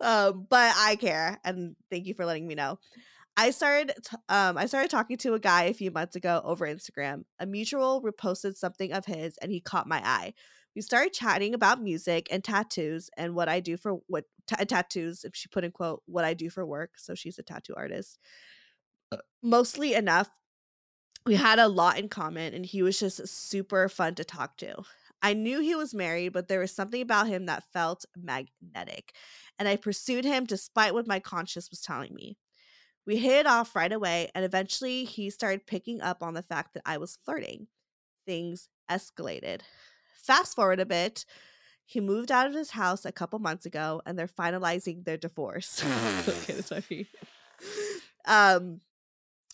um, 0.00 0.46
but 0.48 0.74
I 0.76 0.96
care, 0.96 1.38
and 1.44 1.76
thank 1.90 2.06
you 2.06 2.14
for 2.14 2.24
letting 2.24 2.46
me 2.46 2.54
know. 2.54 2.78
I 3.36 3.50
started 3.52 3.94
t- 4.04 4.16
um 4.28 4.58
I 4.58 4.66
started 4.66 4.90
talking 4.90 5.16
to 5.18 5.34
a 5.34 5.38
guy 5.38 5.64
a 5.64 5.74
few 5.74 5.90
months 5.90 6.16
ago 6.16 6.42
over 6.44 6.66
Instagram. 6.66 7.24
A 7.38 7.46
mutual 7.46 8.02
reposted 8.02 8.56
something 8.56 8.92
of 8.92 9.06
his 9.06 9.38
and 9.38 9.50
he 9.50 9.60
caught 9.60 9.86
my 9.86 10.02
eye. 10.04 10.34
We 10.74 10.82
started 10.82 11.12
chatting 11.12 11.54
about 11.54 11.82
music 11.82 12.28
and 12.30 12.44
tattoos 12.44 13.10
and 13.16 13.34
what 13.34 13.48
I 13.48 13.60
do 13.60 13.76
for 13.76 14.00
what 14.08 14.24
ta- 14.46 14.64
tattoos 14.64 15.24
if 15.24 15.34
she 15.34 15.48
put 15.48 15.64
in 15.64 15.70
quote 15.70 16.02
what 16.06 16.24
I 16.24 16.34
do 16.34 16.50
for 16.50 16.66
work. 16.66 16.92
So 16.96 17.14
she's 17.14 17.38
a 17.38 17.42
tattoo 17.42 17.74
artist. 17.76 18.18
Mostly 19.42 19.94
enough 19.94 20.28
we 21.26 21.34
had 21.34 21.58
a 21.58 21.68
lot 21.68 21.98
in 21.98 22.08
common 22.08 22.54
and 22.54 22.64
he 22.64 22.82
was 22.82 22.98
just 22.98 23.26
super 23.28 23.88
fun 23.88 24.14
to 24.16 24.24
talk 24.24 24.56
to. 24.58 24.82
I 25.22 25.34
knew 25.34 25.60
he 25.60 25.74
was 25.74 25.94
married, 25.94 26.32
but 26.32 26.48
there 26.48 26.60
was 26.60 26.72
something 26.74 27.02
about 27.02 27.28
him 27.28 27.46
that 27.46 27.64
felt 27.72 28.04
magnetic, 28.16 29.14
and 29.58 29.68
I 29.68 29.76
pursued 29.76 30.24
him 30.24 30.44
despite 30.44 30.94
what 30.94 31.06
my 31.06 31.20
conscience 31.20 31.70
was 31.70 31.80
telling 31.80 32.14
me. 32.14 32.38
We 33.06 33.16
hit 33.16 33.40
it 33.40 33.46
off 33.46 33.74
right 33.74 33.92
away, 33.92 34.30
and 34.34 34.44
eventually 34.44 35.04
he 35.04 35.30
started 35.30 35.66
picking 35.66 36.00
up 36.00 36.22
on 36.22 36.34
the 36.34 36.42
fact 36.42 36.74
that 36.74 36.82
I 36.86 36.98
was 36.98 37.18
flirting. 37.24 37.66
Things 38.26 38.68
escalated. 38.90 39.60
Fast 40.22 40.54
forward 40.54 40.80
a 40.80 40.86
bit, 40.86 41.24
he 41.84 42.00
moved 42.00 42.30
out 42.30 42.46
of 42.46 42.54
his 42.54 42.70
house 42.70 43.04
a 43.04 43.12
couple 43.12 43.38
months 43.40 43.66
ago, 43.66 44.00
and 44.06 44.18
they're 44.18 44.28
finalizing 44.28 45.04
their 45.04 45.16
divorce. 45.16 45.82
okay, 46.28 46.52
that's 46.52 46.70
what 46.70 46.84
I 46.88 46.94
mean. 46.94 47.06
Um, 48.26 48.80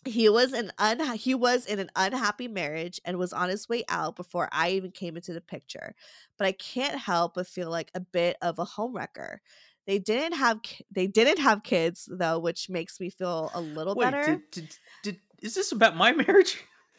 he 0.06 0.28
was 0.28 0.52
an 0.52 0.70
unha- 0.78 1.16
he 1.16 1.34
was 1.34 1.66
in 1.66 1.78
an 1.78 1.90
unhappy 1.96 2.48
marriage 2.48 3.00
and 3.04 3.18
was 3.18 3.32
on 3.32 3.48
his 3.48 3.68
way 3.68 3.84
out 3.88 4.16
before 4.16 4.48
I 4.52 4.70
even 4.70 4.90
came 4.90 5.16
into 5.16 5.32
the 5.32 5.40
picture. 5.40 5.94
But 6.38 6.46
I 6.46 6.52
can't 6.52 6.98
help 6.98 7.34
but 7.34 7.46
feel 7.46 7.70
like 7.70 7.90
a 7.94 8.00
bit 8.00 8.36
of 8.42 8.58
a 8.58 8.64
homewrecker. 8.66 9.38
They 9.86 9.98
didn't 9.98 10.36
have 10.38 10.62
ki- 10.62 10.84
they 10.90 11.06
didn't 11.06 11.38
have 11.38 11.62
kids 11.62 12.08
though, 12.10 12.38
which 12.38 12.68
makes 12.68 12.98
me 13.00 13.08
feel 13.10 13.50
a 13.54 13.60
little 13.60 13.94
Wait, 13.94 14.04
better. 14.10 14.24
did, 14.24 14.50
did, 14.50 14.76
did, 15.02 15.20
is 15.42 15.54
this 15.54 15.70
about 15.72 15.96
my 15.96 16.12
marriage? 16.26 16.58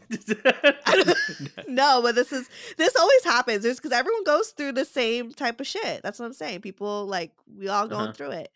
no, 1.67 2.02
but 2.02 2.15
this 2.15 2.32
is 2.32 2.50
this 2.78 2.96
always 2.96 3.24
happens. 3.24 3.65
It's 3.65 3.80
because 3.80 3.91
everyone 3.91 4.24
goes 4.24 4.50
through 4.50 4.74
the 4.74 4.86
same 4.86 5.32
type 5.34 5.60
of 5.60 5.67
shit. 5.67 6.02
That's 6.04 6.20
what 6.20 6.26
I'm 6.26 6.34
saying. 6.34 6.62
People 6.62 7.06
like 7.08 7.32
we 7.58 7.67
all 7.67 7.88
going 7.88 8.02
Uh-huh. 8.04 8.13
through 8.13 8.32
it. 8.32 8.52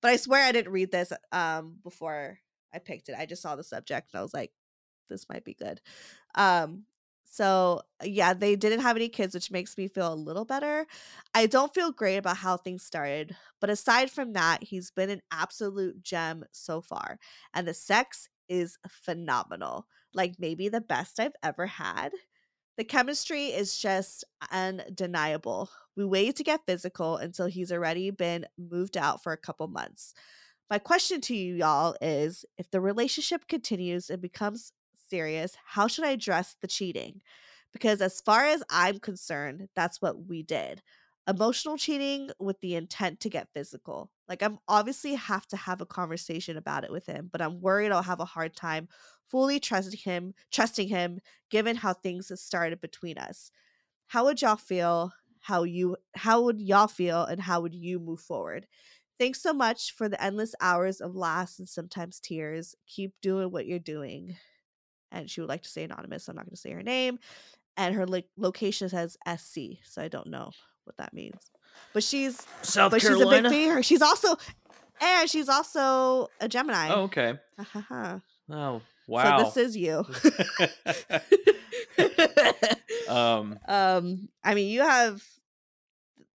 But 0.00 0.10
I 0.10 0.16
swear 0.16 0.44
I 0.44 0.52
didn't 0.52 0.72
read 0.72 0.90
this 0.90 1.12
um 1.32 1.76
before 1.82 2.38
I 2.76 2.80
picked 2.80 3.08
it. 3.08 3.16
I 3.18 3.26
just 3.26 3.42
saw 3.42 3.56
the 3.56 3.64
subject 3.64 4.12
and 4.12 4.20
I 4.20 4.22
was 4.22 4.34
like, 4.34 4.52
this 5.08 5.28
might 5.28 5.44
be 5.44 5.54
good. 5.54 5.80
Um 6.36 6.84
so 7.28 7.82
yeah, 8.04 8.34
they 8.34 8.56
didn't 8.56 8.80
have 8.80 8.96
any 8.96 9.08
kids, 9.08 9.34
which 9.34 9.50
makes 9.50 9.76
me 9.76 9.88
feel 9.88 10.12
a 10.12 10.14
little 10.14 10.44
better. 10.44 10.86
I 11.34 11.46
don't 11.46 11.74
feel 11.74 11.92
great 11.92 12.16
about 12.18 12.38
how 12.38 12.56
things 12.56 12.84
started, 12.84 13.36
but 13.60 13.68
aside 13.70 14.10
from 14.10 14.32
that, 14.34 14.62
he's 14.62 14.90
been 14.92 15.10
an 15.10 15.22
absolute 15.32 16.02
gem 16.02 16.44
so 16.52 16.80
far. 16.80 17.18
And 17.52 17.68
the 17.68 17.74
sex 17.74 18.28
is 18.48 18.78
phenomenal. 18.88 19.86
Like 20.14 20.36
maybe 20.38 20.68
the 20.68 20.80
best 20.80 21.20
I've 21.20 21.34
ever 21.42 21.66
had. 21.66 22.12
The 22.76 22.84
chemistry 22.84 23.46
is 23.46 23.78
just 23.78 24.24
undeniable. 24.52 25.70
We 25.96 26.04
waited 26.04 26.36
to 26.36 26.44
get 26.44 26.66
physical 26.66 27.16
until 27.16 27.46
he's 27.46 27.72
already 27.72 28.10
been 28.10 28.46
moved 28.58 28.96
out 28.96 29.22
for 29.22 29.32
a 29.32 29.38
couple 29.38 29.66
months. 29.68 30.14
My 30.70 30.78
question 30.78 31.20
to 31.22 31.36
you, 31.36 31.54
y'all, 31.54 31.96
is 32.00 32.44
if 32.58 32.70
the 32.70 32.80
relationship 32.80 33.46
continues 33.48 34.10
and 34.10 34.20
becomes 34.20 34.72
serious, 35.08 35.56
how 35.64 35.86
should 35.86 36.04
I 36.04 36.10
address 36.10 36.56
the 36.60 36.66
cheating? 36.66 37.22
Because 37.72 38.00
as 38.00 38.20
far 38.20 38.46
as 38.46 38.62
I'm 38.70 38.98
concerned, 38.98 39.68
that's 39.76 40.02
what 40.02 40.26
we 40.26 40.42
did. 40.42 40.82
Emotional 41.28 41.76
cheating 41.76 42.30
with 42.38 42.60
the 42.60 42.74
intent 42.74 43.20
to 43.20 43.28
get 43.28 43.48
physical. 43.52 44.10
Like 44.28 44.42
I'm 44.42 44.58
obviously 44.68 45.14
have 45.14 45.46
to 45.48 45.56
have 45.56 45.80
a 45.80 45.86
conversation 45.86 46.56
about 46.56 46.84
it 46.84 46.92
with 46.92 47.06
him, 47.06 47.28
but 47.30 47.42
I'm 47.42 47.60
worried 47.60 47.92
I'll 47.92 48.02
have 48.02 48.20
a 48.20 48.24
hard 48.24 48.54
time 48.56 48.88
fully 49.28 49.58
trusting 49.60 49.98
him, 49.98 50.34
trusting 50.52 50.88
him 50.88 51.20
given 51.50 51.76
how 51.76 51.92
things 51.92 52.28
have 52.28 52.38
started 52.38 52.80
between 52.80 53.18
us. 53.18 53.50
How 54.08 54.24
would 54.24 54.42
y'all 54.42 54.56
feel? 54.56 55.12
How 55.40 55.62
you 55.64 55.96
how 56.14 56.42
would 56.42 56.60
y'all 56.60 56.88
feel 56.88 57.24
and 57.24 57.40
how 57.40 57.60
would 57.60 57.74
you 57.74 58.00
move 58.00 58.20
forward? 58.20 58.66
Thanks 59.18 59.42
so 59.42 59.52
much 59.52 59.94
for 59.94 60.08
the 60.08 60.22
endless 60.22 60.54
hours 60.60 61.00
of 61.00 61.16
laughs 61.16 61.58
and 61.58 61.68
sometimes 61.68 62.20
tears. 62.20 62.74
Keep 62.86 63.14
doing 63.22 63.50
what 63.50 63.66
you're 63.66 63.78
doing. 63.78 64.36
And 65.10 65.30
she 65.30 65.40
would 65.40 65.48
like 65.48 65.62
to 65.62 65.68
say 65.68 65.84
anonymous. 65.84 66.24
So 66.24 66.30
I'm 66.30 66.36
not 66.36 66.46
going 66.46 66.54
to 66.54 66.60
say 66.60 66.72
her 66.72 66.82
name. 66.82 67.18
And 67.76 67.94
her 67.94 68.06
lo- 68.06 68.22
location 68.36 68.88
says 68.88 69.16
SC. 69.26 69.58
So 69.84 70.02
I 70.02 70.08
don't 70.08 70.28
know 70.28 70.50
what 70.84 70.96
that 70.98 71.14
means. 71.14 71.50
But 71.92 72.02
she's 72.02 72.46
South 72.62 72.90
but 72.90 73.00
Carolina. 73.00 73.48
she's 73.48 73.58
a 73.58 73.60
big 73.60 73.72
fan. 73.72 73.82
She's 73.82 74.02
also 74.02 74.36
and 75.00 75.28
she's 75.28 75.48
also 75.48 76.28
a 76.40 76.48
Gemini. 76.48 76.88
oh, 76.90 77.02
okay. 77.02 77.34
Oh, 78.48 78.80
wow. 79.08 79.38
So 79.38 79.44
this 79.44 79.56
is 79.56 79.76
you. 79.76 80.04
um, 83.08 83.58
um, 83.68 84.28
I 84.44 84.54
mean, 84.54 84.68
you 84.68 84.80
have 84.80 85.22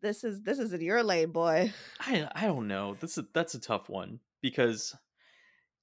this 0.02 0.24
is 0.24 0.42
this 0.42 0.60
is 0.60 0.74
in 0.74 0.82
your 0.82 1.04
lane, 1.04 1.32
boy. 1.32 1.74
I 2.00 2.28
I 2.36 2.46
don't 2.46 2.68
know. 2.68 2.96
This 3.00 3.18
is 3.18 3.26
that's 3.34 3.54
a 3.54 3.60
tough 3.60 3.90
one 3.90 4.20
because, 4.42 4.96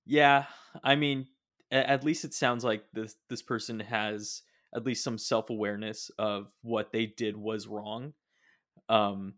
yeah, 0.06 0.44
I 0.82 0.96
mean, 0.96 1.28
at 1.70 2.04
least 2.04 2.24
it 2.24 2.34
sounds 2.34 2.64
like 2.64 2.84
this 2.92 3.16
this 3.28 3.42
person 3.42 3.80
has 3.80 4.42
at 4.74 4.84
least 4.84 5.04
some 5.04 5.18
self 5.18 5.50
awareness 5.50 6.10
of 6.18 6.52
what 6.62 6.92
they 6.92 7.06
did 7.06 7.36
was 7.36 7.66
wrong, 7.66 8.12
um, 8.88 9.34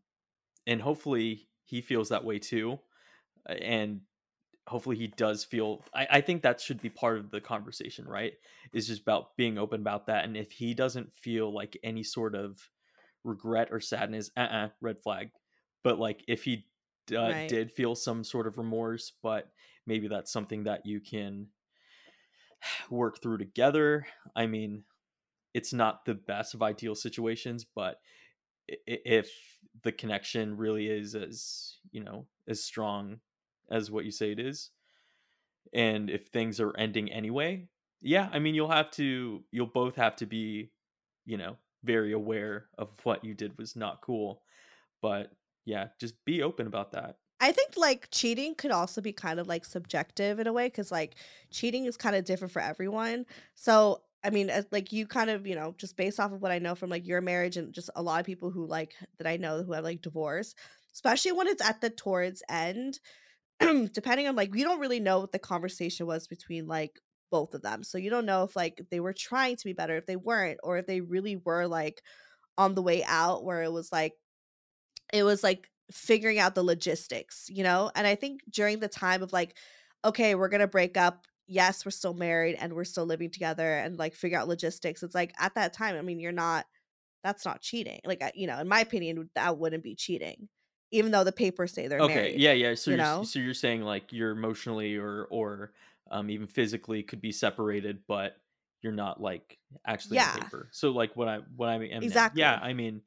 and 0.66 0.80
hopefully 0.80 1.48
he 1.64 1.80
feels 1.80 2.08
that 2.08 2.24
way 2.24 2.38
too, 2.38 2.78
and 3.46 4.00
hopefully 4.66 4.96
he 4.96 5.08
does 5.08 5.44
feel. 5.44 5.84
I 5.94 6.06
I 6.10 6.20
think 6.20 6.42
that 6.42 6.60
should 6.60 6.80
be 6.80 6.90
part 6.90 7.18
of 7.18 7.30
the 7.30 7.40
conversation, 7.40 8.06
right? 8.08 8.32
Is 8.72 8.86
just 8.86 9.02
about 9.02 9.36
being 9.36 9.58
open 9.58 9.80
about 9.80 10.06
that, 10.06 10.24
and 10.24 10.36
if 10.36 10.52
he 10.52 10.74
doesn't 10.74 11.14
feel 11.14 11.52
like 11.52 11.78
any 11.82 12.02
sort 12.02 12.34
of 12.34 12.58
regret 13.24 13.68
or 13.70 13.80
sadness, 13.80 14.30
uh, 14.36 14.40
uh 14.40 14.68
red 14.80 15.02
flag. 15.02 15.30
But 15.82 15.98
like 15.98 16.24
if 16.28 16.44
he 16.44 16.66
uh, 17.16 17.32
Right. 17.32 17.48
did 17.48 17.72
feel 17.72 17.94
some 17.94 18.22
sort 18.24 18.46
of 18.46 18.58
remorse, 18.58 19.12
but 19.22 19.50
maybe 19.86 20.08
that's 20.08 20.32
something 20.32 20.64
that 20.64 20.86
you 20.86 21.00
can 21.00 21.48
work 22.90 23.20
through 23.20 23.38
together. 23.38 24.06
I 24.34 24.46
mean, 24.46 24.84
it's 25.54 25.72
not 25.72 26.04
the 26.04 26.14
best 26.14 26.54
of 26.54 26.62
ideal 26.62 26.94
situations, 26.94 27.64
but 27.64 28.00
if 28.68 29.30
the 29.82 29.92
connection 29.92 30.56
really 30.56 30.88
is 30.88 31.14
as 31.14 31.78
you 31.92 32.04
know 32.04 32.26
as 32.48 32.62
strong 32.62 33.20
as 33.70 33.90
what 33.90 34.04
you 34.04 34.10
say 34.12 34.32
it 34.32 34.40
is, 34.40 34.70
and 35.72 36.10
if 36.10 36.28
things 36.28 36.60
are 36.60 36.76
ending 36.76 37.10
anyway, 37.12 37.68
yeah, 38.00 38.28
I 38.32 38.38
mean 38.38 38.54
you'll 38.54 38.70
have 38.70 38.90
to 38.92 39.44
you'll 39.50 39.66
both 39.66 39.96
have 39.96 40.16
to 40.16 40.26
be, 40.26 40.70
you 41.24 41.36
know, 41.36 41.56
very 41.84 42.12
aware 42.12 42.66
of 42.78 42.88
what 43.04 43.24
you 43.24 43.34
did 43.34 43.56
was 43.58 43.76
not 43.76 44.00
cool, 44.02 44.42
but 45.02 45.32
yeah, 45.64 45.88
just 46.00 46.14
be 46.24 46.42
open 46.42 46.66
about 46.66 46.92
that. 46.92 47.16
I 47.40 47.52
think 47.52 47.72
like 47.76 48.08
cheating 48.10 48.54
could 48.54 48.70
also 48.70 49.00
be 49.00 49.12
kind 49.12 49.40
of 49.40 49.48
like 49.48 49.64
subjective 49.64 50.38
in 50.38 50.46
a 50.46 50.52
way 50.52 50.66
because 50.66 50.92
like 50.92 51.14
cheating 51.50 51.86
is 51.86 51.96
kind 51.96 52.14
of 52.14 52.24
different 52.24 52.52
for 52.52 52.60
everyone. 52.60 53.24
So 53.54 54.02
I 54.22 54.28
mean, 54.28 54.50
as- 54.50 54.66
like 54.70 54.92
you 54.92 55.06
kind 55.06 55.30
of 55.30 55.46
you 55.46 55.54
know 55.54 55.74
just 55.78 55.96
based 55.96 56.20
off 56.20 56.32
of 56.32 56.42
what 56.42 56.52
I 56.52 56.58
know 56.58 56.74
from 56.74 56.90
like 56.90 57.06
your 57.06 57.22
marriage 57.22 57.56
and 57.56 57.72
just 57.72 57.88
a 57.96 58.02
lot 58.02 58.20
of 58.20 58.26
people 58.26 58.50
who 58.50 58.66
like 58.66 58.94
that 59.18 59.26
I 59.26 59.38
know 59.38 59.62
who 59.62 59.72
have 59.72 59.84
like 59.84 60.02
divorce, 60.02 60.54
especially 60.92 61.32
when 61.32 61.46
it's 61.46 61.62
at 61.64 61.80
the 61.80 61.90
towards 61.90 62.42
end. 62.48 63.00
depending 63.92 64.26
on 64.26 64.34
like 64.34 64.52
we 64.52 64.62
don't 64.62 64.80
really 64.80 65.00
know 65.00 65.20
what 65.20 65.32
the 65.32 65.38
conversation 65.38 66.06
was 66.06 66.26
between 66.26 66.66
like 66.66 66.98
both 67.30 67.54
of 67.54 67.62
them 67.62 67.82
so 67.82 67.98
you 67.98 68.10
don't 68.10 68.26
know 68.26 68.44
if 68.44 68.56
like 68.56 68.80
they 68.90 69.00
were 69.00 69.12
trying 69.12 69.56
to 69.56 69.64
be 69.64 69.72
better 69.72 69.96
if 69.96 70.06
they 70.06 70.16
weren't 70.16 70.58
or 70.62 70.78
if 70.78 70.86
they 70.86 71.00
really 71.00 71.36
were 71.36 71.66
like 71.66 72.02
on 72.58 72.74
the 72.74 72.82
way 72.82 73.04
out 73.04 73.44
where 73.44 73.62
it 73.62 73.72
was 73.72 73.90
like 73.92 74.14
it 75.12 75.22
was 75.22 75.42
like 75.42 75.68
figuring 75.92 76.38
out 76.38 76.54
the 76.54 76.62
logistics 76.62 77.46
you 77.48 77.62
know 77.62 77.90
and 77.94 78.06
i 78.06 78.14
think 78.14 78.40
during 78.50 78.78
the 78.78 78.88
time 78.88 79.22
of 79.22 79.32
like 79.32 79.56
okay 80.04 80.34
we're 80.34 80.48
gonna 80.48 80.66
break 80.66 80.96
up 80.96 81.26
yes 81.46 81.84
we're 81.84 81.90
still 81.90 82.14
married 82.14 82.56
and 82.60 82.72
we're 82.72 82.84
still 82.84 83.06
living 83.06 83.30
together 83.30 83.78
and 83.78 83.98
like 83.98 84.14
figure 84.14 84.38
out 84.38 84.48
logistics 84.48 85.02
it's 85.02 85.14
like 85.14 85.32
at 85.38 85.54
that 85.54 85.72
time 85.72 85.96
i 85.96 86.02
mean 86.02 86.20
you're 86.20 86.30
not 86.30 86.64
that's 87.22 87.44
not 87.44 87.60
cheating. 87.60 88.00
Like 88.04 88.22
you 88.34 88.46
know, 88.46 88.58
in 88.58 88.68
my 88.68 88.80
opinion, 88.80 89.30
that 89.34 89.58
wouldn't 89.58 89.82
be 89.82 89.94
cheating, 89.94 90.48
even 90.90 91.12
though 91.12 91.24
the 91.24 91.32
papers 91.32 91.72
say 91.72 91.88
they're 91.88 92.00
okay 92.00 92.14
married. 92.14 92.40
yeah 92.40 92.52
yeah 92.52 92.74
so 92.74 92.90
you 92.90 92.96
you're, 92.96 93.04
know? 93.04 93.22
so 93.22 93.38
you're 93.38 93.54
saying 93.54 93.82
like 93.82 94.12
you're 94.12 94.30
emotionally 94.30 94.96
or 94.96 95.26
or 95.30 95.72
um 96.10 96.30
even 96.30 96.46
physically 96.46 97.02
could 97.02 97.20
be 97.20 97.32
separated 97.32 97.98
but 98.08 98.36
you're 98.82 98.92
not 98.92 99.20
like 99.20 99.58
actually 99.86 100.16
Yeah. 100.16 100.32
on 100.34 100.40
paper 100.42 100.68
so 100.72 100.90
like 100.90 101.14
what 101.16 101.28
i 101.28 101.38
what 101.56 101.68
i 101.68 101.78
mean 101.78 101.92
Exactly. 102.02 102.40
yeah 102.40 102.58
i 102.62 102.72
mean 102.72 103.02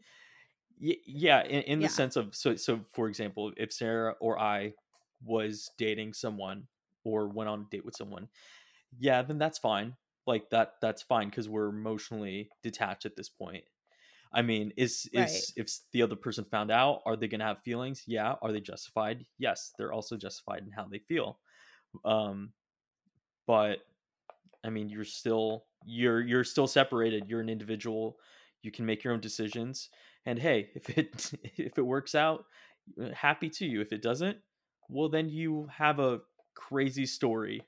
y- 0.81 0.97
yeah 1.05 1.43
in, 1.43 1.61
in 1.63 1.81
Yeah. 1.81 1.87
the 1.87 1.93
sense 1.93 2.15
of 2.15 2.35
so 2.35 2.55
so 2.55 2.79
for 2.91 3.07
example 3.07 3.51
if 3.57 3.71
sarah 3.71 4.15
or 4.19 4.39
i 4.39 4.73
was 5.25 5.69
dating 5.77 6.13
someone 6.13 6.67
or 7.03 7.27
went 7.27 7.49
on 7.49 7.61
a 7.61 7.69
date 7.69 7.85
with 7.85 7.95
someone 7.95 8.27
yeah 8.99 9.21
then 9.21 9.37
that's 9.37 9.57
fine 9.57 9.95
like 10.27 10.49
that 10.51 10.75
that's 10.81 11.01
fine 11.01 11.29
because 11.29 11.49
we're 11.49 11.67
emotionally 11.69 12.49
detached 12.61 13.05
at 13.05 13.15
this 13.15 13.29
point 13.29 13.63
I 14.35 14.41
mean, 14.41 14.73
is 14.77 15.07
is 15.13 15.13
Right. 15.13 15.51
if 15.57 15.69
the 15.91 16.01
other 16.01 16.15
person 16.15 16.43
found 16.45 16.71
out, 16.71 17.03
are 17.05 17.15
they 17.15 17.27
gonna 17.27 17.43
have 17.45 17.61
feelings? 17.61 18.01
Yeah. 18.07 18.33
Are 18.41 18.51
they 18.51 18.61
justified? 18.61 19.27
Yes, 19.37 19.73
they're 19.77 19.93
also 19.93 20.17
justified 20.17 20.63
in 20.65 20.71
how 20.71 20.85
they 20.85 20.97
feel. 20.97 21.37
Um, 22.03 22.51
but 23.47 23.79
I 24.63 24.69
mean, 24.69 24.89
you're 24.89 25.05
still 25.05 25.65
you're 25.85 26.21
you're 26.21 26.43
still 26.43 26.67
separated. 26.67 27.25
You're 27.27 27.41
an 27.41 27.49
individual. 27.49 28.17
You 28.61 28.71
can 28.71 28.85
make 28.85 29.03
your 29.03 29.13
own 29.13 29.19
decisions. 29.19 29.89
And 30.25 30.39
hey, 30.39 30.69
if 30.75 30.89
it 30.97 31.31
if 31.57 31.77
it 31.77 31.85
works 31.85 32.15
out, 32.15 32.45
uh, 33.01 33.09
happy 33.13 33.49
to 33.49 33.65
you. 33.65 33.81
If 33.81 33.91
it 33.91 34.01
doesn't, 34.01 34.37
well, 34.89 35.09
then 35.09 35.29
you 35.29 35.67
have 35.75 35.99
a 35.99 36.21
crazy 36.55 37.05
story. 37.05 37.61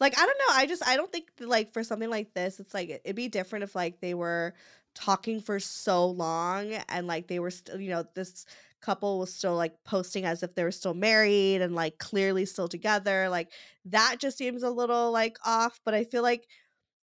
like 0.00 0.16
i 0.16 0.24
don't 0.24 0.38
know 0.38 0.54
i 0.54 0.64
just 0.64 0.86
i 0.86 0.96
don't 0.96 1.10
think 1.10 1.28
like 1.40 1.72
for 1.72 1.82
something 1.82 2.08
like 2.08 2.32
this 2.32 2.60
it's 2.60 2.72
like 2.72 2.88
it'd 2.88 3.16
be 3.16 3.28
different 3.28 3.64
if 3.64 3.74
like 3.74 4.00
they 4.00 4.14
were 4.14 4.54
talking 4.94 5.40
for 5.40 5.58
so 5.60 6.06
long 6.06 6.72
and 6.88 7.06
like 7.06 7.26
they 7.26 7.38
were 7.38 7.50
still 7.50 7.80
you 7.80 7.90
know 7.90 8.04
this 8.14 8.46
couple 8.80 9.18
was 9.18 9.34
still 9.34 9.54
like 9.56 9.74
posting 9.84 10.24
as 10.24 10.42
if 10.42 10.54
they 10.54 10.64
were 10.64 10.70
still 10.70 10.94
married 10.94 11.60
and 11.62 11.74
like 11.74 11.98
clearly 11.98 12.44
still 12.46 12.68
together 12.68 13.28
like 13.28 13.50
that 13.84 14.16
just 14.18 14.38
seems 14.38 14.62
a 14.62 14.70
little 14.70 15.10
like 15.12 15.36
off 15.44 15.80
but 15.84 15.94
i 15.94 16.04
feel 16.04 16.22
like 16.22 16.46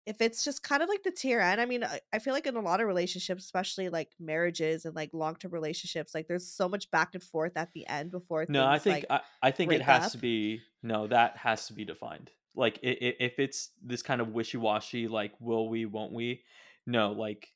if 0.06 0.20
it's 0.20 0.44
just 0.44 0.62
kind 0.62 0.84
of 0.84 0.88
like 0.88 1.02
the 1.02 1.10
tier 1.10 1.40
end, 1.40 1.60
I 1.60 1.66
mean, 1.66 1.82
I, 1.82 1.98
I 2.12 2.20
feel 2.20 2.32
like 2.32 2.46
in 2.46 2.54
a 2.54 2.60
lot 2.60 2.80
of 2.80 2.86
relationships, 2.86 3.44
especially 3.44 3.88
like 3.88 4.08
marriages 4.20 4.84
and 4.84 4.94
like 4.94 5.10
long 5.12 5.34
term 5.34 5.50
relationships, 5.50 6.14
like 6.14 6.28
there's 6.28 6.46
so 6.48 6.68
much 6.68 6.88
back 6.92 7.10
and 7.14 7.22
forth 7.22 7.56
at 7.56 7.72
the 7.72 7.84
end 7.88 8.12
before. 8.12 8.46
No, 8.48 8.64
I 8.64 8.78
think 8.78 9.04
like, 9.10 9.22
I, 9.42 9.48
I 9.48 9.50
think 9.50 9.72
it 9.72 9.82
has 9.82 10.04
up. 10.06 10.12
to 10.12 10.18
be 10.18 10.60
no. 10.80 11.08
That 11.08 11.36
has 11.38 11.66
to 11.66 11.72
be 11.72 11.84
defined. 11.84 12.30
Like 12.54 12.78
i- 12.84 12.88
i- 12.90 13.16
if 13.18 13.40
it's 13.40 13.70
this 13.82 14.02
kind 14.02 14.20
of 14.20 14.28
wishy 14.28 14.58
washy, 14.58 15.08
like 15.08 15.32
will 15.40 15.68
we, 15.68 15.86
won't 15.86 16.12
we? 16.12 16.44
No, 16.86 17.10
like 17.10 17.48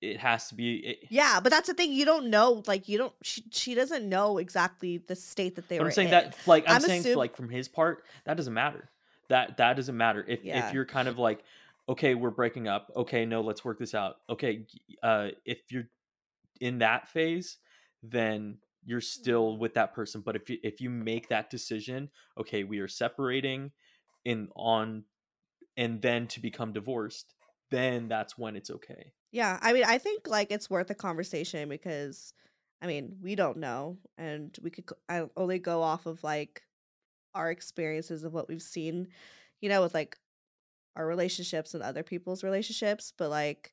it 0.00 0.18
has 0.18 0.48
to 0.48 0.54
be. 0.54 0.76
It, 0.76 0.98
Yeah, 1.10 1.40
but 1.42 1.50
that's 1.50 1.68
the 1.68 1.74
thing. 1.74 1.92
You 1.92 2.04
don't 2.04 2.28
know. 2.28 2.62
Like 2.66 2.88
you 2.88 2.98
don't. 2.98 3.14
She, 3.22 3.44
she 3.50 3.74
doesn't 3.74 4.08
know 4.08 4.38
exactly 4.38 4.98
the 4.98 5.16
state 5.16 5.56
that 5.56 5.68
they 5.68 5.78
were 5.78 5.86
I'm 5.86 5.92
saying 5.92 6.08
in. 6.08 6.12
that, 6.12 6.36
like, 6.46 6.64
I'm, 6.68 6.76
I'm 6.76 6.80
saying, 6.82 7.04
assum- 7.04 7.16
like, 7.16 7.36
from 7.36 7.48
his 7.48 7.68
part, 7.68 8.04
that 8.24 8.36
doesn't 8.36 8.54
matter. 8.54 8.90
That 9.28 9.56
that 9.56 9.76
doesn't 9.76 9.96
matter. 9.96 10.24
If 10.26 10.44
Yeah. 10.44 10.68
if 10.68 10.74
you're 10.74 10.84
kind 10.84 11.08
of 11.08 11.18
like, 11.18 11.42
okay, 11.88 12.14
we're 12.14 12.30
breaking 12.30 12.68
up. 12.68 12.92
Okay, 12.94 13.24
no, 13.24 13.40
let's 13.40 13.64
work 13.64 13.78
this 13.78 13.94
out. 13.94 14.16
Okay, 14.28 14.66
uh, 15.02 15.28
if 15.44 15.58
you're 15.70 15.88
in 16.60 16.78
that 16.78 17.08
phase, 17.08 17.58
then 18.02 18.58
you're 18.84 19.00
still 19.00 19.56
with 19.56 19.74
that 19.74 19.94
person. 19.94 20.20
But 20.20 20.36
if 20.36 20.48
you 20.48 20.58
if 20.62 20.80
you 20.80 20.90
make 20.90 21.28
that 21.28 21.50
decision, 21.50 22.10
okay, 22.38 22.64
we 22.64 22.78
are 22.78 22.88
separating, 22.88 23.72
in 24.24 24.48
on, 24.54 25.04
and 25.76 26.00
then 26.00 26.26
to 26.28 26.40
become 26.40 26.72
divorced, 26.72 27.34
then 27.70 28.08
that's 28.08 28.38
when 28.38 28.54
it's 28.54 28.70
okay. 28.70 29.12
Yeah, 29.32 29.58
I 29.60 29.72
mean, 29.72 29.84
I 29.84 29.98
think 29.98 30.26
like 30.28 30.50
it's 30.50 30.70
worth 30.70 30.90
a 30.90 30.94
conversation 30.94 31.68
because, 31.68 32.32
I 32.82 32.86
mean, 32.86 33.16
we 33.22 33.34
don't 33.34 33.58
know, 33.58 33.98
and 34.18 34.56
we 34.62 34.70
could. 34.70 34.84
I 35.08 35.24
only 35.36 35.58
go 35.58 35.82
off 35.82 36.06
of 36.06 36.22
like 36.24 36.62
our 37.34 37.50
experiences 37.50 38.24
of 38.24 38.32
what 38.34 38.48
we've 38.48 38.62
seen, 38.62 39.08
you 39.60 39.68
know, 39.70 39.82
with 39.82 39.94
like 39.94 40.18
our 40.96 41.06
relationships 41.06 41.74
and 41.74 41.82
other 41.82 42.02
people's 42.04 42.44
relationships. 42.44 43.12
But 43.18 43.30
like, 43.30 43.72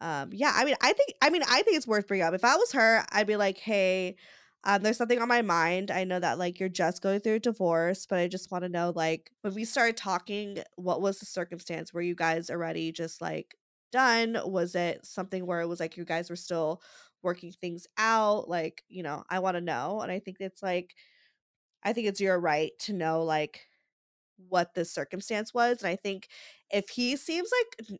um, 0.00 0.30
yeah, 0.32 0.52
I 0.56 0.64
mean, 0.66 0.76
I 0.82 0.94
think, 0.94 1.14
I 1.22 1.30
mean, 1.30 1.42
I 1.44 1.62
think 1.62 1.76
it's 1.78 1.88
worth 1.88 2.08
bringing 2.08 2.26
up. 2.26 2.34
If 2.34 2.44
I 2.44 2.56
was 2.56 2.72
her, 2.72 3.04
I'd 3.12 3.28
be 3.28 3.36
like, 3.36 3.58
hey. 3.58 4.16
Um, 4.64 4.82
there's 4.82 4.96
something 4.98 5.22
on 5.22 5.28
my 5.28 5.42
mind. 5.42 5.90
I 5.90 6.04
know 6.04 6.20
that 6.20 6.38
like 6.38 6.60
you're 6.60 6.68
just 6.70 7.02
going 7.02 7.20
through 7.20 7.36
a 7.36 7.40
divorce, 7.40 8.06
but 8.06 8.18
I 8.18 8.28
just 8.28 8.50
want 8.50 8.64
to 8.64 8.70
know 8.70 8.92
like 8.96 9.30
when 9.42 9.54
we 9.54 9.64
started 9.64 9.96
talking, 9.96 10.60
what 10.76 11.02
was 11.02 11.20
the 11.20 11.26
circumstance? 11.26 11.94
Were 11.94 12.02
you 12.02 12.14
guys 12.16 12.50
already 12.50 12.92
just 12.92 13.20
like 13.22 13.56
done? 13.92 14.38
Was 14.44 14.74
it 14.74 15.04
something 15.04 15.46
where 15.46 15.60
it 15.60 15.66
was 15.66 15.80
like 15.80 15.96
you 15.96 16.04
guys 16.04 16.30
were 16.30 16.36
still 16.36 16.82
working 17.22 17.52
things 17.52 17.86
out? 17.98 18.48
Like, 18.48 18.82
you 18.88 19.02
know, 19.02 19.24
I 19.30 19.40
want 19.40 19.56
to 19.56 19.60
know. 19.60 20.00
And 20.00 20.10
I 20.12 20.18
think 20.18 20.38
it's 20.40 20.62
like, 20.62 20.94
I 21.82 21.92
think 21.92 22.06
it's 22.06 22.20
your 22.20 22.38
right 22.38 22.72
to 22.80 22.92
know 22.92 23.22
like 23.22 23.60
what 24.48 24.74
the 24.74 24.84
circumstance 24.84 25.52
was. 25.54 25.82
And 25.82 25.88
I 25.88 25.96
think 25.96 26.28
if 26.70 26.88
he 26.88 27.16
seems 27.16 27.50
like, 27.58 27.98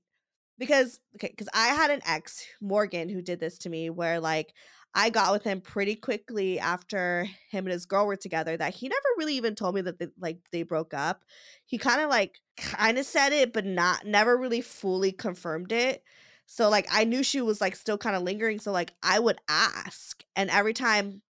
because, 0.59 1.01
okay, 1.17 1.29
because 1.29 1.49
I 1.55 1.69
had 1.69 1.91
an 1.91 2.01
ex, 2.07 2.45
Morgan, 2.61 3.09
who 3.09 3.23
did 3.23 3.41
this 3.41 3.59
to 3.59 3.71
me 3.71 3.91
where 3.91 4.21
like, 4.21 4.53
I 4.95 5.11
got 5.11 5.33
with 5.33 5.45
him 5.45 5.61
pretty 5.61 5.95
quickly 5.95 6.59
after 6.59 7.29
him 7.51 7.67
and 7.67 7.73
his 7.73 7.87
girl 7.87 8.07
were 8.07 8.17
together 8.17 8.57
that 8.57 8.75
he 8.75 8.89
never 8.89 9.07
really 9.19 9.37
even 9.37 9.55
told 9.55 9.75
me 9.75 9.81
that 9.83 9.99
they, 9.99 10.09
like 10.19 10.39
they 10.51 10.63
broke 10.63 10.95
up. 10.95 11.25
He 11.67 11.79
kind 11.79 12.01
of 12.01 12.11
like 12.11 12.37
kind 12.57 12.99
of 12.99 13.05
said 13.05 13.33
it 13.33 13.53
but 13.53 13.65
not 13.65 14.05
never 14.07 14.37
really 14.37 14.61
fully 14.61 15.13
confirmed 15.13 15.73
it. 15.73 16.03
So 16.47 16.69
like 16.69 16.87
I 16.91 17.05
knew 17.05 17.23
she 17.23 17.41
was 17.43 17.61
like 17.61 17.77
still 17.77 17.99
kind 17.99 18.17
of 18.17 18.23
lingering 18.23 18.59
so 18.59 18.73
like 18.73 18.95
I 19.03 19.19
would 19.19 19.39
ask 19.49 20.25
and 20.35 20.51
every 20.51 20.73
time 20.73 21.23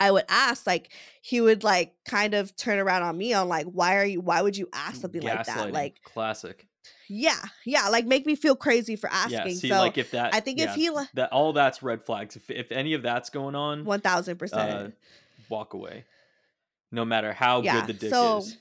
I 0.00 0.10
would 0.10 0.24
ask 0.28 0.66
like 0.66 0.92
he 1.20 1.40
would 1.40 1.62
like 1.62 1.94
kind 2.04 2.34
of 2.34 2.56
turn 2.56 2.80
around 2.80 3.04
on 3.04 3.16
me 3.16 3.32
on 3.32 3.48
like 3.48 3.66
why 3.66 3.96
are 3.96 4.04
you 4.04 4.20
why 4.20 4.42
would 4.42 4.56
you 4.56 4.68
ask 4.72 5.00
something 5.00 5.22
like 5.22 5.46
that? 5.46 5.72
Like 5.72 6.02
classic. 6.02 6.66
Yeah, 7.08 7.38
yeah, 7.64 7.88
like 7.88 8.06
make 8.06 8.26
me 8.26 8.34
feel 8.34 8.56
crazy 8.56 8.96
for 8.96 9.08
asking. 9.12 9.32
Yeah, 9.32 9.44
see, 9.54 9.68
so 9.68 9.78
like 9.78 9.98
if 9.98 10.10
that, 10.12 10.34
I 10.34 10.40
think 10.40 10.58
yeah, 10.58 10.70
if 10.70 10.74
he 10.74 10.90
that 11.14 11.30
all 11.32 11.52
that's 11.52 11.82
red 11.82 12.02
flags. 12.02 12.36
If 12.36 12.50
if 12.50 12.72
any 12.72 12.94
of 12.94 13.02
that's 13.02 13.30
going 13.30 13.54
on, 13.54 13.84
one 13.84 14.00
thousand 14.00 14.34
uh, 14.34 14.38
percent. 14.38 14.94
walk 15.48 15.74
away. 15.74 16.04
No 16.90 17.04
matter 17.04 17.32
how 17.32 17.62
Yeah, 17.62 17.80
good 17.80 17.96
the 17.96 18.00
dick 18.00 18.10
so- 18.10 18.38
is. 18.38 18.58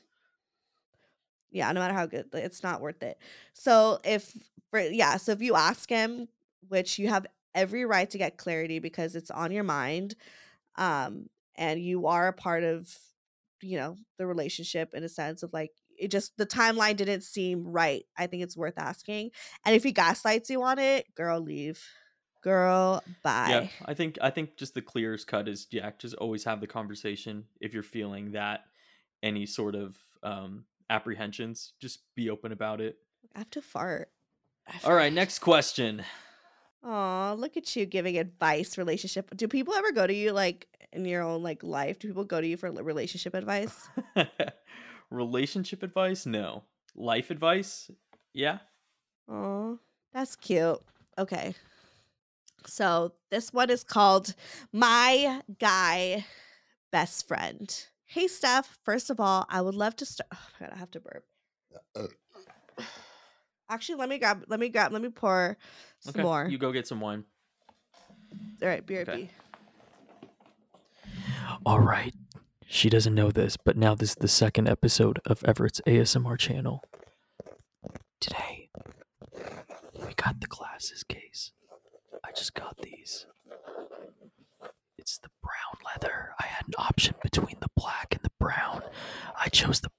yeah, 1.51 1.71
no 1.71 1.79
matter 1.79 1.93
how 1.93 2.05
good, 2.05 2.27
it's 2.33 2.63
not 2.63 2.81
worth 2.81 3.03
it. 3.03 3.17
So 3.53 3.99
if 4.03 4.35
for 4.69 4.79
yeah, 4.79 5.17
so 5.17 5.33
if 5.33 5.41
you 5.41 5.55
ask 5.55 5.89
him, 5.89 6.27
which 6.67 6.97
you 6.97 7.09
have 7.09 7.25
every 7.53 7.85
right 7.85 8.09
to 8.09 8.17
get 8.17 8.37
clarity 8.37 8.79
because 8.79 9.15
it's 9.15 9.31
on 9.31 9.51
your 9.51 9.63
mind, 9.65 10.15
um, 10.77 11.29
and 11.55 11.81
you 11.81 12.07
are 12.07 12.29
a 12.29 12.33
part 12.33 12.63
of, 12.63 12.89
you 13.61 13.77
know, 13.77 13.97
the 14.17 14.25
relationship 14.25 14.93
in 14.93 15.03
a 15.03 15.09
sense 15.09 15.43
of 15.43 15.51
like 15.51 15.71
it 16.01 16.09
just 16.09 16.35
the 16.37 16.47
timeline 16.47 16.97
didn't 16.97 17.21
seem 17.21 17.63
right. 17.63 18.03
I 18.17 18.27
think 18.27 18.41
it's 18.43 18.57
worth 18.57 18.77
asking. 18.77 19.31
And 19.65 19.75
if 19.75 19.83
he 19.83 19.91
gaslights 19.91 20.49
you 20.49 20.63
on 20.63 20.79
it, 20.79 21.05
girl, 21.15 21.39
leave. 21.39 21.81
Girl, 22.41 23.03
bye. 23.21 23.47
Yeah, 23.49 23.67
I 23.85 23.93
think 23.93 24.17
I 24.19 24.31
think 24.31 24.57
just 24.57 24.73
the 24.73 24.81
clearest 24.81 25.27
cut 25.27 25.47
is 25.47 25.65
Jack. 25.65 25.99
Just 25.99 26.15
always 26.15 26.43
have 26.43 26.59
the 26.59 26.65
conversation 26.65 27.45
if 27.61 27.71
you're 27.71 27.83
feeling 27.83 28.31
that 28.31 28.61
any 29.21 29.45
sort 29.45 29.75
of 29.75 29.95
um, 30.23 30.65
apprehensions. 30.89 31.73
Just 31.79 31.99
be 32.15 32.31
open 32.31 32.51
about 32.51 32.81
it. 32.81 32.97
I 33.35 33.39
have 33.39 33.51
to 33.51 33.61
fart. 33.61 34.09
All 34.83 34.95
right, 34.95 35.13
next 35.13 35.39
question. 35.39 36.03
Aw, 36.83 37.33
look 37.33 37.57
at 37.57 37.75
you 37.75 37.85
giving 37.85 38.17
advice, 38.17 38.75
relationship. 38.75 39.29
Do 39.35 39.47
people 39.47 39.75
ever 39.75 39.91
go 39.91 40.07
to 40.07 40.13
you 40.13 40.31
like 40.31 40.67
in 40.91 41.05
your 41.05 41.21
own 41.21 41.43
like 41.43 41.61
life? 41.61 41.99
Do 41.99 42.07
people 42.07 42.23
go 42.23 42.41
to 42.41 42.47
you 42.47 42.57
for 42.57 42.71
relationship 42.71 43.35
advice? 43.35 43.87
Relationship 45.11 45.83
advice? 45.83 46.25
No. 46.25 46.63
Life 46.95 47.29
advice? 47.31 47.91
Yeah. 48.33 48.59
Oh, 49.29 49.77
that's 50.13 50.35
cute. 50.35 50.79
Okay. 51.17 51.53
So 52.65 53.13
this 53.29 53.51
one 53.53 53.69
is 53.69 53.83
called 53.83 54.33
My 54.71 55.41
Guy 55.59 56.25
Best 56.91 57.27
Friend. 57.27 57.85
Hey 58.05 58.27
Steph, 58.27 58.77
first 58.83 59.09
of 59.09 59.19
all, 59.19 59.45
I 59.49 59.61
would 59.61 59.75
love 59.75 59.95
to 59.97 60.05
start. 60.05 60.29
Oh 60.33 60.37
my 60.59 60.67
god, 60.67 60.75
I 60.75 60.79
have 60.79 60.91
to 60.91 60.99
burp. 60.99 61.25
Uh, 61.95 62.03
uh. 62.03 62.83
Actually, 63.69 63.95
let 63.95 64.09
me 64.09 64.17
grab, 64.17 64.43
let 64.47 64.59
me 64.59 64.69
grab, 64.69 64.91
let 64.91 65.01
me 65.01 65.09
pour 65.09 65.57
some 65.99 66.11
Okay. 66.11 66.21
more. 66.23 66.45
You 66.49 66.57
go 66.57 66.71
get 66.71 66.87
some 66.87 66.99
wine. 66.99 67.23
All 68.61 68.67
right, 68.67 68.85
BRB. 68.85 69.01
Okay. 69.01 69.29
All 71.65 71.79
right. 71.79 72.13
She 72.73 72.89
doesn't 72.89 73.13
know 73.13 73.31
this, 73.31 73.57
but 73.57 73.75
now 73.75 73.95
this 73.95 74.11
is 74.11 74.15
the 74.15 74.29
second 74.29 74.69
episode 74.69 75.19
of 75.25 75.43
Everett's 75.43 75.81
ASMR 75.85 76.37
channel. 76.39 76.81
Today, 78.21 78.69
we 79.93 80.13
got 80.15 80.39
the 80.39 80.47
glasses 80.47 81.03
case. 81.03 81.51
I 82.23 82.31
just 82.31 82.53
got 82.53 82.77
these. 82.81 83.25
It's 84.97 85.17
the 85.17 85.27
brown 85.43 85.83
leather. 85.85 86.29
I 86.39 86.45
had 86.45 86.65
an 86.65 86.75
option 86.77 87.15
between 87.21 87.57
the 87.59 87.67
black 87.75 88.15
and 88.15 88.23
the 88.23 88.31
brown. 88.39 88.83
I 89.37 89.49
chose 89.49 89.81
the 89.81 89.90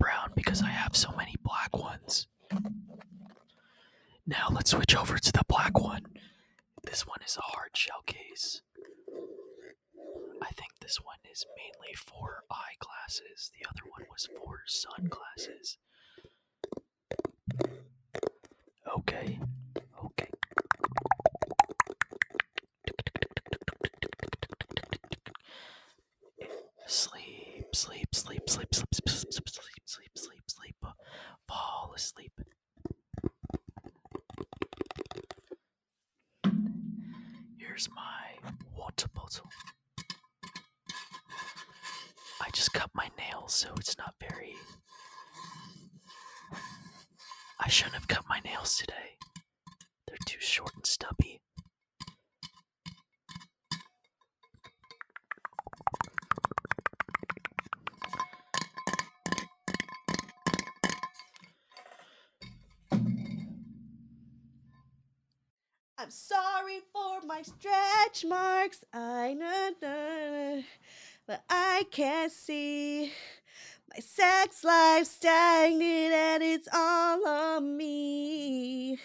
sex 74.42 74.64
life 74.64 75.06
stagnant 75.06 76.12
and 76.12 76.42
it's 76.42 76.68
all 76.72 77.26
on 77.28 77.76
me. 77.76 78.98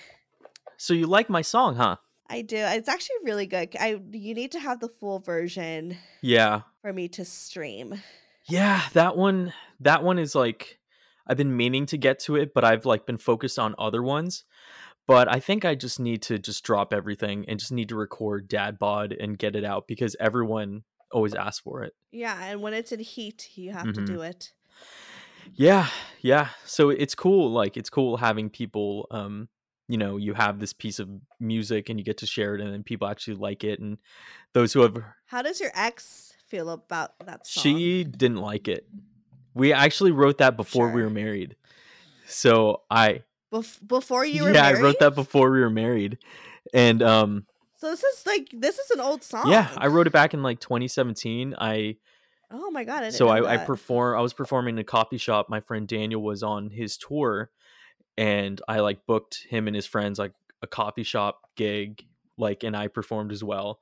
So 0.77 0.93
you 0.95 1.05
like 1.07 1.29
my 1.29 1.41
song, 1.43 1.75
huh? 1.75 1.97
I 2.29 2.41
do. 2.41 2.57
It's 2.57 2.89
actually 2.89 3.17
really 3.23 3.45
good. 3.45 3.75
I 3.79 3.99
you 4.11 4.33
need 4.33 4.51
to 4.53 4.59
have 4.59 4.79
the 4.79 4.89
full 4.89 5.19
version 5.19 5.97
Yeah. 6.21 6.61
for 6.81 6.91
me 6.91 7.07
to 7.09 7.23
stream. 7.25 8.01
Yeah, 8.49 8.81
that 8.93 9.15
one 9.15 9.53
that 9.79 10.03
one 10.03 10.17
is 10.19 10.33
like 10.33 10.79
I've 11.27 11.38
been 11.38 11.55
meaning 11.55 11.85
to 11.88 11.97
get 11.97 12.19
to 12.21 12.35
it, 12.35 12.53
but 12.53 12.63
I've 12.63 12.85
like 12.85 13.05
been 13.05 13.17
focused 13.17 13.59
on 13.59 13.75
other 13.77 14.01
ones. 14.01 14.43
But 15.05 15.31
I 15.33 15.39
think 15.39 15.63
I 15.65 15.75
just 15.75 15.99
need 15.99 16.21
to 16.23 16.38
just 16.39 16.63
drop 16.63 16.93
everything 16.93 17.45
and 17.47 17.59
just 17.59 17.71
need 17.71 17.89
to 17.89 17.95
record 17.95 18.47
dad 18.47 18.77
bod 18.79 19.13
and 19.13 19.38
get 19.38 19.55
it 19.55 19.63
out 19.63 19.88
because 19.88 20.15
everyone 20.19 20.83
always 21.11 21.33
asks 21.35 21.59
for 21.59 21.83
it. 21.83 21.93
Yeah, 22.11 22.38
and 22.43 22.61
when 22.61 22.73
it's 22.73 22.91
in 22.91 22.99
heat, 22.99 23.49
you 23.55 23.71
have 23.71 23.93
to 23.93 24.01
Mhm. 24.01 24.05
do 24.07 24.21
it. 24.21 24.51
Yeah, 25.55 25.87
yeah. 26.21 26.49
So 26.65 26.89
it's 26.89 27.15
cool 27.15 27.51
like 27.51 27.77
it's 27.77 27.89
cool 27.89 28.17
having 28.17 28.49
people 28.49 29.07
um 29.11 29.49
you 29.89 29.97
know, 29.97 30.17
you 30.17 30.33
have 30.33 30.59
this 30.59 30.73
piece 30.73 30.99
of 30.99 31.09
music 31.39 31.89
and 31.89 31.97
you 31.97 32.03
get 32.03 32.17
to 32.17 32.25
share 32.25 32.55
it 32.55 32.61
and 32.61 32.73
then 32.73 32.83
people 32.83 33.07
actually 33.07 33.37
like 33.37 33.63
it 33.63 33.79
and 33.79 33.97
those 34.53 34.73
who 34.73 34.81
have 34.81 34.97
How 35.27 35.41
does 35.41 35.61
your 35.61 35.71
ex 35.73 36.33
feel 36.47 36.69
about 36.69 37.11
that 37.25 37.47
song? 37.47 37.63
She 37.63 38.03
didn't 38.03 38.37
like 38.37 38.67
it. 38.67 38.85
We 39.53 39.73
actually 39.73 40.11
wrote 40.11 40.39
that 40.39 40.57
before 40.57 40.89
we 40.89 41.01
were 41.01 41.09
married. 41.09 41.55
So 42.27 42.81
I 42.91 43.23
Bef- 43.51 43.85
before 43.87 44.25
you 44.25 44.43
were 44.43 44.51
married. 44.51 44.55
Yeah, 44.55 44.61
married? 44.63 44.79
I 44.79 44.81
wrote 44.81 44.99
that 44.99 45.15
before 45.15 45.49
we 45.51 45.61
were 45.61 45.69
married. 45.69 46.17
And 46.73 47.01
um 47.01 47.45
So 47.79 47.89
this 47.89 48.03
is 48.03 48.25
like 48.25 48.49
this 48.51 48.77
is 48.77 48.91
an 48.91 48.99
old 48.99 49.23
song. 49.23 49.49
yeah, 49.49 49.69
I 49.77 49.87
wrote 49.87 50.07
it 50.07 50.13
back 50.13 50.33
in 50.33 50.43
like 50.43 50.59
2017. 50.59 51.55
I 51.57 51.95
Oh 52.51 52.71
my 52.71 52.83
god! 52.83 53.03
I 53.03 53.09
so 53.09 53.27
I, 53.27 53.53
I 53.53 53.57
perform 53.57 54.17
I 54.17 54.21
was 54.21 54.33
performing 54.33 54.75
in 54.75 54.79
a 54.79 54.83
coffee 54.83 55.17
shop. 55.17 55.49
My 55.49 55.59
friend 55.59 55.87
Daniel 55.87 56.21
was 56.21 56.43
on 56.43 56.69
his 56.69 56.97
tour 56.97 57.51
and 58.17 58.61
I 58.67 58.79
like 58.79 59.05
booked 59.05 59.45
him 59.49 59.67
and 59.67 59.75
his 59.75 59.85
friends 59.85 60.17
like 60.17 60.33
a 60.61 60.67
coffee 60.67 61.03
shop 61.03 61.41
gig 61.55 62.05
like 62.37 62.63
and 62.63 62.75
I 62.75 62.87
performed 62.87 63.31
as 63.31 63.43
well. 63.43 63.79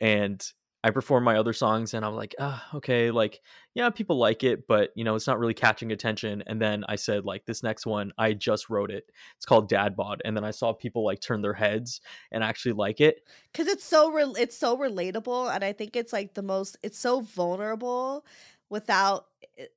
And 0.00 0.44
I 0.82 0.90
perform 0.90 1.24
my 1.24 1.36
other 1.36 1.52
songs 1.52 1.92
and 1.92 2.04
I'm 2.04 2.14
like, 2.14 2.34
ah, 2.38 2.66
okay, 2.74 3.10
like, 3.10 3.40
yeah, 3.74 3.90
people 3.90 4.16
like 4.16 4.42
it, 4.44 4.66
but 4.66 4.90
you 4.96 5.04
know, 5.04 5.14
it's 5.14 5.26
not 5.26 5.38
really 5.38 5.54
catching 5.54 5.92
attention. 5.92 6.42
And 6.46 6.60
then 6.60 6.84
I 6.88 6.96
said, 6.96 7.24
like, 7.24 7.44
this 7.44 7.62
next 7.62 7.86
one, 7.86 8.12
I 8.16 8.32
just 8.32 8.70
wrote 8.70 8.90
it. 8.90 9.04
It's 9.36 9.44
called 9.46 9.68
Dad 9.68 9.94
Bod. 9.96 10.22
And 10.24 10.36
then 10.36 10.44
I 10.44 10.52
saw 10.52 10.72
people 10.72 11.04
like 11.04 11.20
turn 11.20 11.42
their 11.42 11.52
heads 11.54 12.00
and 12.32 12.42
actually 12.42 12.72
like 12.72 13.00
it. 13.00 13.20
because 13.52 13.66
it's 13.66 13.84
so 13.84 14.10
re- 14.10 14.34
it's 14.38 14.56
so 14.56 14.76
relatable 14.76 15.52
and 15.54 15.64
i 15.64 15.72
think 15.72 15.96
it's 15.96 16.12
like 16.12 16.34
the 16.34 16.42
most 16.42 16.76
it's 16.82 16.98
so 16.98 17.20
vulnerable 17.20 18.24
without 18.68 19.26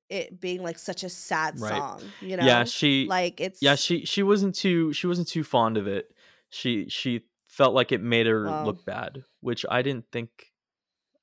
it, 0.10 0.40
being 0.40 0.62
like 0.62 0.78
such 0.78 1.04
a 1.04 1.10
sad 1.10 1.60
Right. 1.60 1.72
song 1.74 2.14
you 2.20 2.38
know 2.38 2.46
Yeah, 2.46 2.64
she 2.64 3.06
like 3.08 3.40
it's 3.42 3.60
Yeah, 3.62 3.76
she 3.76 4.06
she 4.06 4.24
wasn't 4.24 4.56
too 4.56 4.94
she 4.94 5.08
wasn't 5.08 5.28
too 5.28 5.44
fond 5.44 5.78
of 5.78 5.88
it. 5.88 6.14
She 6.50 6.88
she 6.90 7.26
felt 7.48 7.74
like 7.76 7.92
it 7.92 8.02
made 8.02 8.26
her 8.28 8.50
Wow. 8.50 8.66
look 8.66 8.86
bad, 8.86 9.24
which 9.42 9.66
I 9.70 9.82
didn't 9.82 10.06
think 10.12 10.53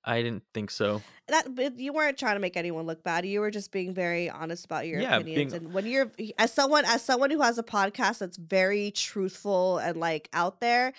I 0.04 0.22
didn't 0.22 0.44
think 0.54 0.70
so. 0.70 1.02
that 1.28 1.54
but 1.54 1.78
you 1.78 1.92
weren't 1.92 2.18
trying 2.18 2.36
to 2.36 2.40
make 2.40 2.56
anyone 2.56 2.86
look 2.86 3.02
bad. 3.04 3.26
You 3.26 3.40
were 3.40 3.50
just 3.50 3.70
being 3.72 3.92
very 3.94 4.30
honest 4.30 4.64
about 4.64 4.86
your 4.86 5.00
Yeah, 5.00 5.16
opinions. 5.18 5.52
Being- 5.52 5.64
and 5.64 5.74
when 5.74 5.86
you're 5.86 6.10
as 6.38 6.52
someone 6.52 6.84
as 6.86 7.02
someone 7.02 7.30
who 7.30 7.40
has 7.42 7.58
a 7.58 7.62
podcast 7.62 8.18
that's 8.18 8.36
very 8.36 8.90
truthful 8.92 9.78
and 9.78 9.96
like 9.98 10.28
out 10.32 10.60
there 10.60 10.92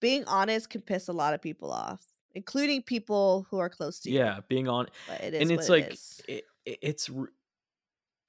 being 0.00 0.24
honest 0.26 0.70
can 0.70 0.80
piss 0.82 1.08
a 1.08 1.12
lot 1.12 1.34
of 1.34 1.40
people 1.42 1.70
off 1.72 2.00
including 2.34 2.82
people 2.82 3.46
who 3.50 3.58
are 3.58 3.70
close 3.70 3.98
to 4.00 4.10
you. 4.10 4.18
Yeah, 4.18 4.40
being 4.48 4.68
on 4.68 4.86
it 5.22 5.32
is 5.34 5.40
and 5.42 5.50
it's 5.50 5.68
it 5.68 5.72
like 5.72 5.92
it, 6.28 6.44
it- 6.66 6.78
it's 6.82 7.10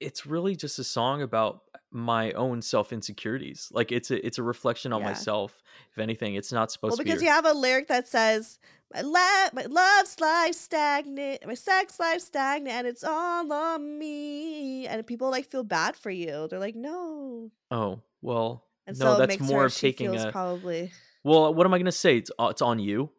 it's 0.00 0.26
really 0.26 0.56
just 0.56 0.78
a 0.78 0.84
song 0.84 1.22
about 1.22 1.62
my 1.90 2.32
own 2.32 2.60
self 2.62 2.92
insecurities. 2.92 3.68
Like 3.72 3.92
it's 3.92 4.10
a 4.10 4.24
it's 4.26 4.38
a 4.38 4.42
reflection 4.42 4.92
on 4.92 5.00
Yeah. 5.00 5.08
myself. 5.08 5.62
If 5.92 5.98
anything, 5.98 6.34
it's 6.34 6.52
not 6.52 6.70
supposed 6.70 6.92
Well, 6.92 6.96
to 6.98 7.04
be. 7.04 7.10
because 7.10 7.22
you 7.22 7.28
have 7.30 7.46
a 7.46 7.52
lyric 7.54 7.88
that 7.88 8.06
says, 8.08 8.58
"My 8.94 9.00
la- 9.00 9.50
my 9.54 9.64
love's 9.68 10.20
life 10.20 10.54
stagnant, 10.54 11.46
my 11.46 11.54
sex 11.54 11.98
life 11.98 12.20
stagnant, 12.20 12.76
and 12.76 12.86
it's 12.86 13.04
all 13.04 13.50
on 13.52 13.98
me." 13.98 14.86
And 14.86 15.06
people 15.06 15.30
like 15.30 15.50
feel 15.50 15.64
bad 15.64 15.96
for 15.96 16.10
you. 16.10 16.46
They're 16.48 16.58
like, 16.58 16.76
"No," 16.76 17.50
oh 17.70 18.00
well, 18.20 18.64
and 18.86 18.98
no, 18.98 19.14
so 19.14 19.26
that's 19.26 19.40
more 19.40 19.60
her, 19.60 19.66
of 19.66 19.74
taking 19.74 20.14
a. 20.14 20.30
probably 20.30 20.92
Well, 21.24 21.52
what 21.54 21.66
am 21.66 21.74
I 21.74 21.78
gonna 21.78 21.90
say? 21.92 22.18
It's 22.18 22.30
uh, 22.38 22.48
it's 22.50 22.62
on 22.62 22.78
you. 22.78 23.10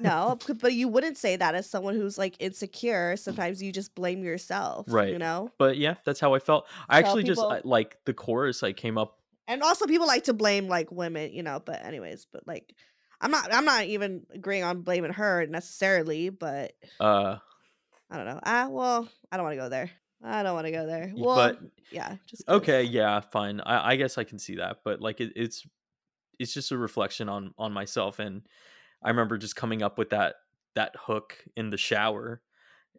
No, 0.00 0.38
but 0.60 0.72
you 0.72 0.88
wouldn't 0.88 1.16
say 1.18 1.36
that 1.36 1.54
as 1.54 1.68
someone 1.68 1.94
who's 1.94 2.18
like 2.18 2.36
insecure. 2.40 3.16
Sometimes 3.16 3.62
you 3.62 3.72
just 3.72 3.94
blame 3.94 4.22
yourself, 4.24 4.86
right 4.88 5.10
You 5.12 5.18
know, 5.18 5.50
but 5.58 5.76
yeah 5.76 5.94
that's 6.04 6.20
how 6.20 6.34
i 6.34 6.38
felt 6.38 6.66
i 6.88 6.98
actually 6.98 7.24
just 7.24 7.40
people- 7.40 7.50
I, 7.50 7.60
like 7.64 7.98
the 8.04 8.14
chorus 8.14 8.62
i 8.62 8.72
came 8.72 8.98
up 8.98 9.18
and 9.48 9.62
also 9.62 9.86
people 9.86 10.06
like 10.06 10.24
to 10.24 10.32
blame 10.34 10.66
like 10.68 10.90
women, 10.90 11.32
you 11.32 11.42
know. 11.42 11.60
But 11.64 11.84
anyways, 11.84 12.26
but 12.32 12.46
like. 12.46 12.74
I'm 13.18 13.30
not. 13.30 13.50
I'm 13.50 13.64
not 13.64 13.84
even 13.86 14.26
agreeing 14.34 14.62
on 14.62 14.82
blaming 14.82 15.10
her 15.14 15.46
necessarily, 15.46 16.28
but 16.28 16.72
uh 17.00 17.38
I 18.10 18.16
don't 18.16 18.26
know. 18.26 18.40
Ah, 18.44 18.68
well, 18.68 19.08
I 19.32 19.38
don't 19.38 19.44
want 19.44 19.54
to 19.56 19.62
go 19.62 19.70
there. 19.70 19.90
I 20.22 20.42
don't 20.42 20.52
want 20.52 20.66
to 20.66 20.70
go 20.70 20.84
there. 20.86 21.12
Well, 21.16 21.36
but- 21.36 21.60
yeah, 21.90 22.16
just 22.26 22.44
'cause. 22.44 22.56
okay 22.56 22.82
yeah 22.82 23.20
fine 23.20 23.60
i, 23.60 23.92
I 23.92 23.96
guess 23.96 24.18
i 24.18 24.24
can 24.24 24.38
see 24.40 24.56
that 24.56 24.78
but 24.84 25.00
like 25.00 25.20
it, 25.20 25.32
it's 25.36 25.64
it's 26.38 26.52
just 26.52 26.72
a 26.72 26.76
reflection 26.76 27.28
on 27.28 27.54
on 27.56 27.72
myself 27.72 28.18
and 28.18 28.42
i 29.02 29.08
remember 29.10 29.38
just 29.38 29.56
coming 29.56 29.82
up 29.82 29.98
with 29.98 30.10
that 30.10 30.36
that 30.74 30.94
hook 30.98 31.38
in 31.56 31.70
the 31.70 31.76
shower 31.76 32.40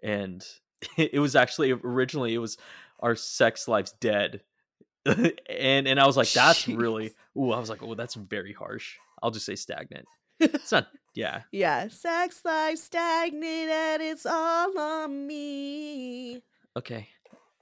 and 0.03 0.45
it 0.97 1.19
was 1.19 1.35
actually 1.35 1.71
originally 1.71 2.33
it 2.33 2.39
was 2.39 2.57
our 2.99 3.15
sex 3.15 3.67
life's 3.67 3.93
dead. 3.93 4.41
And 5.49 5.87
and 5.87 5.99
i 5.99 6.05
was 6.05 6.17
like 6.17 6.29
that's 6.33 6.67
really 6.67 7.13
ooh 7.37 7.51
i 7.51 7.59
was 7.59 7.69
like 7.69 7.81
oh 7.81 7.95
that's 7.95 8.15
very 8.15 8.51
harsh. 8.51 8.97
I'll 9.23 9.31
just 9.31 9.45
say 9.45 9.55
stagnant. 9.55 10.05
It's 10.39 10.71
not 10.71 10.87
yeah. 11.15 11.43
Yeah, 11.51 11.87
sex 11.87 12.41
life 12.43 12.77
stagnant 12.77 13.43
and 13.69 14.01
it's 14.03 14.25
all 14.25 14.77
on 14.77 15.25
me. 15.25 16.43
okay. 16.75 17.07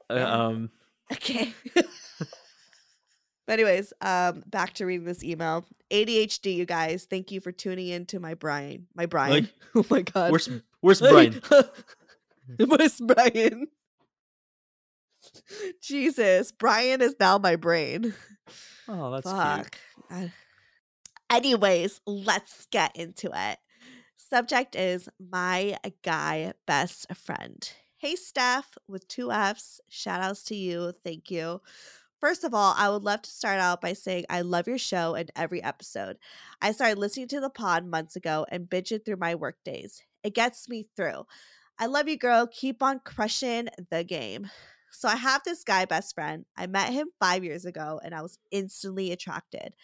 Uh, 0.10 0.26
um 0.26 0.72
Okay. 1.14 1.54
But 3.48 3.54
anyways, 3.54 3.94
um, 4.02 4.44
back 4.48 4.74
to 4.76 4.86
reading 4.86 5.06
this 5.06 5.24
email. 5.24 5.66
ADHD, 5.92 6.56
you 6.56 6.66
guys. 6.66 7.06
Thank 7.10 7.32
you 7.32 7.40
for 7.40 7.52
tuning 7.52 7.90
in 7.90 8.06
to 8.08 8.20
my 8.20 8.34
Brian. 8.34 8.88
My 8.96 9.06
Brian. 9.06 9.50
oh 9.76 9.86
my 9.90 10.02
god. 10.02 10.32
where's 10.32 10.50
where's 10.82 11.00
brian 11.02 11.42
Where's 12.60 13.00
Brian? 13.00 13.68
Jesus, 15.82 16.52
Brian 16.52 17.02
is 17.02 17.16
now 17.20 17.38
my 17.38 17.56
brain. 17.56 18.14
oh 18.88 19.12
that's 19.12 19.28
cute 19.28 19.38
Fuck. 19.38 19.78
I- 20.10 20.32
Anyways, 21.32 22.02
let's 22.06 22.68
get 22.68 22.96
into 22.96 23.32
it. 23.34 23.58
Subject 24.16 24.76
is 24.76 25.10
my 25.20 25.76
guy 26.04 26.54
best 26.68 27.08
friend. 27.16 27.68
Hey, 27.98 28.16
Steph 28.16 28.78
with 28.88 29.08
two 29.08 29.32
F's. 29.32 29.82
Shout 29.90 30.22
outs 30.22 30.44
to 30.46 30.56
you. 30.56 30.94
Thank 31.04 31.32
you. 31.32 31.62
First 32.26 32.44
of 32.44 32.56
all, 32.56 32.74
I 32.76 32.90
would 32.90 33.04
love 33.04 33.22
to 33.22 33.30
start 33.30 33.60
out 33.60 33.82
by 33.82 33.94
saying 33.94 34.26
I 34.32 34.42
love 34.42 34.68
your 34.68 34.80
show 34.80 35.14
and 35.14 35.30
every 35.36 35.62
episode. 35.62 36.18
I 36.60 36.72
started 36.72 36.98
listening 36.98 37.28
to 37.28 37.40
the 37.40 37.52
pod 37.52 37.86
months 37.86 38.16
ago 38.16 38.48
and 38.50 38.68
binge 38.68 38.92
it 38.92 39.06
through 39.06 39.18
my 39.18 39.36
work 39.36 39.58
days. 39.64 40.02
It 40.24 40.34
gets 40.34 40.68
me 40.68 40.88
through. 40.96 41.28
I 41.78 41.86
love 41.86 42.08
you, 42.10 42.18
girl. 42.18 42.48
Keep 42.48 42.82
on 42.82 43.02
crushing 43.06 43.68
the 43.92 44.04
game. 44.04 44.50
So 44.90 45.08
I 45.08 45.18
have 45.18 45.44
this 45.44 45.64
guy 45.64 45.86
best 45.86 46.16
friend. 46.16 46.46
I 46.58 46.66
met 46.66 46.92
him 46.92 47.10
five 47.20 47.44
years 47.44 47.64
ago 47.64 48.02
and 48.04 48.16
I 48.16 48.24
was 48.24 48.40
instantly 48.50 49.12
attracted. 49.12 49.76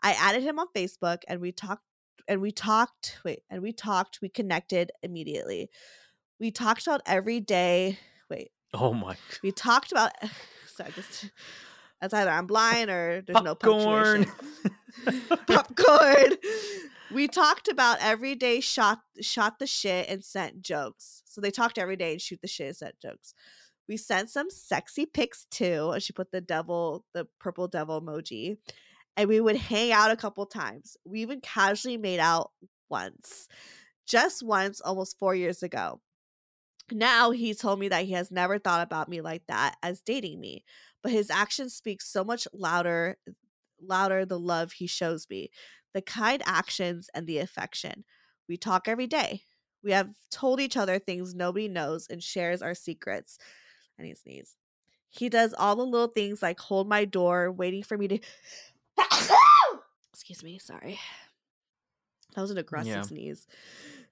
I 0.00 0.12
added 0.12 0.44
him 0.44 0.60
on 0.60 0.68
Facebook 0.76 1.22
and 1.26 1.40
we 1.40 1.50
talked 1.50 1.82
and 2.28 2.40
we 2.40 2.52
talked 2.52 3.18
wait 3.24 3.40
and 3.50 3.62
we 3.62 3.72
talked 3.72 4.20
we 4.22 4.28
connected 4.28 4.92
immediately 5.02 5.70
we 6.38 6.52
talked 6.52 6.86
about 6.86 7.00
every 7.04 7.40
day 7.40 7.98
wait 8.30 8.52
Oh 8.72 8.94
my. 8.94 9.16
we 9.42 9.50
talked 9.50 9.90
about 9.90 10.12
sorry 10.68 10.92
just 10.94 11.30
that's 12.00 12.14
either 12.14 12.30
i'm 12.30 12.46
blind 12.46 12.90
or 12.90 13.22
there's 13.26 13.42
no 13.42 13.54
Popcorn. 13.54 14.24
punctuation 14.24 14.32
popcorn. 15.46 16.36
We 17.12 17.26
talked 17.28 17.68
about 17.68 17.98
every 18.00 18.34
day 18.34 18.60
shot 18.60 19.00
shot 19.20 19.58
the 19.58 19.66
shit 19.66 20.08
and 20.08 20.24
sent 20.24 20.62
jokes. 20.62 21.22
So 21.26 21.40
they 21.40 21.50
talked 21.50 21.78
every 21.78 21.96
day 21.96 22.12
and 22.12 22.20
shoot 22.20 22.40
the 22.40 22.48
shit 22.48 22.68
and 22.68 22.76
sent 22.76 23.00
jokes. 23.00 23.34
We 23.88 23.96
sent 23.96 24.30
some 24.30 24.50
sexy 24.50 25.06
pics 25.06 25.46
too 25.50 25.90
and 25.90 26.02
she 26.02 26.12
put 26.12 26.30
the 26.30 26.40
devil 26.40 27.04
the 27.14 27.26
purple 27.38 27.68
devil 27.68 28.00
emoji 28.00 28.58
and 29.16 29.28
we 29.28 29.40
would 29.40 29.56
hang 29.56 29.92
out 29.92 30.12
a 30.12 30.16
couple 30.16 30.46
times. 30.46 30.96
We 31.04 31.20
even 31.22 31.40
casually 31.40 31.96
made 31.96 32.20
out 32.20 32.52
once 32.88 33.48
just 34.06 34.42
once 34.42 34.80
almost 34.80 35.18
four 35.18 35.34
years 35.34 35.62
ago. 35.62 36.00
Now 36.92 37.30
he 37.30 37.54
told 37.54 37.78
me 37.78 37.88
that 37.88 38.04
he 38.04 38.12
has 38.12 38.30
never 38.30 38.58
thought 38.58 38.82
about 38.82 39.08
me 39.08 39.20
like 39.20 39.42
that 39.48 39.76
as 39.82 40.00
dating 40.00 40.40
me 40.40 40.64
but 41.02 41.12
his 41.12 41.30
actions 41.30 41.74
speak 41.74 42.02
so 42.02 42.24
much 42.24 42.46
louder 42.52 43.16
louder 43.82 44.26
the 44.26 44.38
love 44.38 44.72
he 44.72 44.86
shows 44.86 45.26
me 45.30 45.50
the 45.94 46.02
kind 46.02 46.42
actions 46.46 47.08
and 47.14 47.26
the 47.26 47.38
affection. 47.38 48.04
We 48.48 48.56
talk 48.56 48.86
every 48.88 49.06
day. 49.06 49.42
We 49.82 49.92
have 49.92 50.10
told 50.30 50.60
each 50.60 50.76
other 50.76 50.98
things 50.98 51.34
nobody 51.34 51.66
knows 51.68 52.06
and 52.08 52.22
shares 52.22 52.62
our 52.62 52.74
secrets. 52.74 53.38
I 53.98 54.02
need 54.02 54.14
to 54.14 54.20
sneeze. 54.20 54.56
He 55.08 55.28
does 55.28 55.54
all 55.54 55.76
the 55.76 55.84
little 55.84 56.08
things 56.08 56.42
like 56.42 56.60
hold 56.60 56.88
my 56.88 57.04
door 57.04 57.50
waiting 57.50 57.82
for 57.82 57.96
me 57.98 58.08
to 58.08 58.18
excuse 60.12 60.42
me 60.42 60.58
sorry. 60.58 61.00
That 62.34 62.42
was 62.42 62.50
an 62.50 62.58
aggressive 62.58 62.92
Yeah. 62.94 63.02
sneeze. 63.02 63.46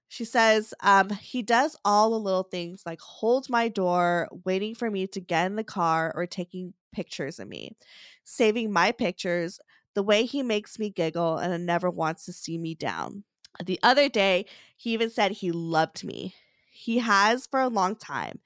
She 0.09 0.25
says, 0.25 0.73
um, 0.81 1.11
he 1.11 1.43
does 1.43 1.77
all 1.85 2.11
the 2.11 2.19
little 2.19 2.43
things 2.43 2.85
like 2.87 3.01
holds 3.01 3.51
my 3.51 3.69
door, 3.69 4.29
waiting 4.45 4.75
for 4.75 4.91
me 4.91 5.07
to 5.09 5.21
get 5.21 5.47
in 5.47 5.57
the 5.57 5.63
car 5.65 6.13
or 6.15 6.27
taking 6.27 6.73
pictures 6.93 7.39
of 7.39 7.49
me, 7.49 7.77
saving 8.25 8.73
my 8.73 8.93
pictures, 8.93 9.61
the 9.95 10.03
way 10.03 10.25
he 10.25 10.43
makes 10.43 10.79
me 10.79 10.91
giggle 10.91 11.39
and 11.39 11.67
never 11.67 11.91
wants 11.91 12.25
to 12.25 12.33
see 12.33 12.59
me 12.59 12.75
down. 12.75 13.25
The 13.65 13.81
other 13.83 14.09
day, 14.09 14.47
he 14.77 14.93
even 14.93 15.11
said 15.11 15.33
he 15.33 15.51
loved 15.51 16.05
me. 16.05 16.35
He 16.71 16.99
has 16.99 17.47
for 17.47 17.61
a 17.61 17.69
long 17.69 17.97
time, 17.97 18.41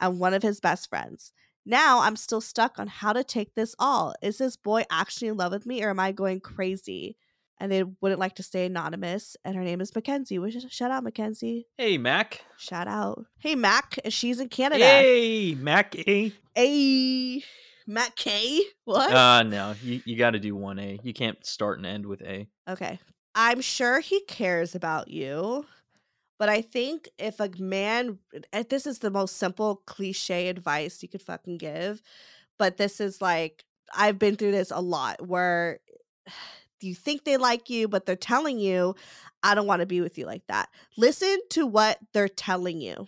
and 0.00 0.18
one 0.18 0.32
of 0.34 0.42
his 0.42 0.60
best 0.60 0.88
friends. 0.88 1.32
Now 1.66 2.00
I'm 2.00 2.16
still 2.16 2.40
stuck 2.40 2.78
on 2.78 2.88
how 2.88 3.12
to 3.12 3.24
take 3.24 3.54
this 3.54 3.74
all. 3.78 4.14
Is 4.22 4.38
this 4.38 4.56
boy 4.56 4.84
actually 4.90 5.28
in 5.28 5.36
love 5.36 5.52
with 5.52 5.66
me 5.66 5.82
or 5.82 5.90
am 5.90 6.00
I 6.00 6.12
going 6.12 6.40
crazy? 6.40 7.16
And 7.58 7.70
they 7.70 7.84
wouldn't 7.84 8.20
like 8.20 8.34
to 8.34 8.42
stay 8.42 8.66
anonymous. 8.66 9.36
And 9.44 9.56
her 9.56 9.62
name 9.62 9.80
is 9.80 9.94
Mackenzie. 9.94 10.38
Which 10.38 10.56
is, 10.56 10.66
shout 10.70 10.90
out, 10.90 11.04
Mackenzie. 11.04 11.66
Hey, 11.78 11.96
Mac. 11.96 12.42
Shout 12.58 12.88
out. 12.88 13.24
Hey, 13.38 13.54
Mac. 13.54 13.98
She's 14.08 14.40
in 14.40 14.48
Canada. 14.48 14.84
Hey, 14.84 15.54
Mac 15.54 15.96
A. 16.06 16.32
Hey, 16.54 17.42
Matt 17.86 18.16
K. 18.16 18.60
What? 18.84 19.12
Uh 19.12 19.42
no, 19.42 19.74
you, 19.82 20.00
you 20.04 20.16
got 20.16 20.30
to 20.30 20.40
do 20.40 20.54
one 20.54 20.78
A. 20.78 20.98
You 21.02 21.12
can't 21.12 21.44
start 21.44 21.78
and 21.78 21.86
end 21.86 22.06
with 22.06 22.22
A. 22.22 22.48
Okay. 22.68 22.98
I'm 23.34 23.60
sure 23.60 24.00
he 24.00 24.20
cares 24.28 24.74
about 24.74 25.08
you, 25.08 25.66
but 26.38 26.48
I 26.48 26.62
think 26.62 27.08
if 27.18 27.40
a 27.40 27.50
man, 27.58 28.18
and 28.52 28.68
this 28.68 28.86
is 28.86 29.00
the 29.00 29.10
most 29.10 29.38
simple 29.38 29.82
cliche 29.86 30.48
advice 30.48 31.02
you 31.02 31.08
could 31.08 31.22
fucking 31.22 31.58
give, 31.58 32.00
but 32.58 32.76
this 32.76 33.00
is 33.00 33.20
like, 33.20 33.64
I've 33.94 34.18
been 34.18 34.36
through 34.36 34.52
this 34.52 34.70
a 34.70 34.80
lot 34.80 35.26
where 35.26 35.80
you 36.80 36.94
think 36.94 37.24
they 37.24 37.38
like 37.38 37.70
you, 37.70 37.88
but 37.88 38.06
they're 38.06 38.14
telling 38.14 38.58
you, 38.58 38.94
I 39.42 39.54
don't 39.54 39.66
want 39.66 39.80
to 39.80 39.86
be 39.86 40.00
with 40.00 40.18
you 40.18 40.26
like 40.26 40.46
that. 40.48 40.68
Listen 40.96 41.38
to 41.50 41.66
what 41.66 41.98
they're 42.12 42.28
telling 42.28 42.80
you 42.80 43.06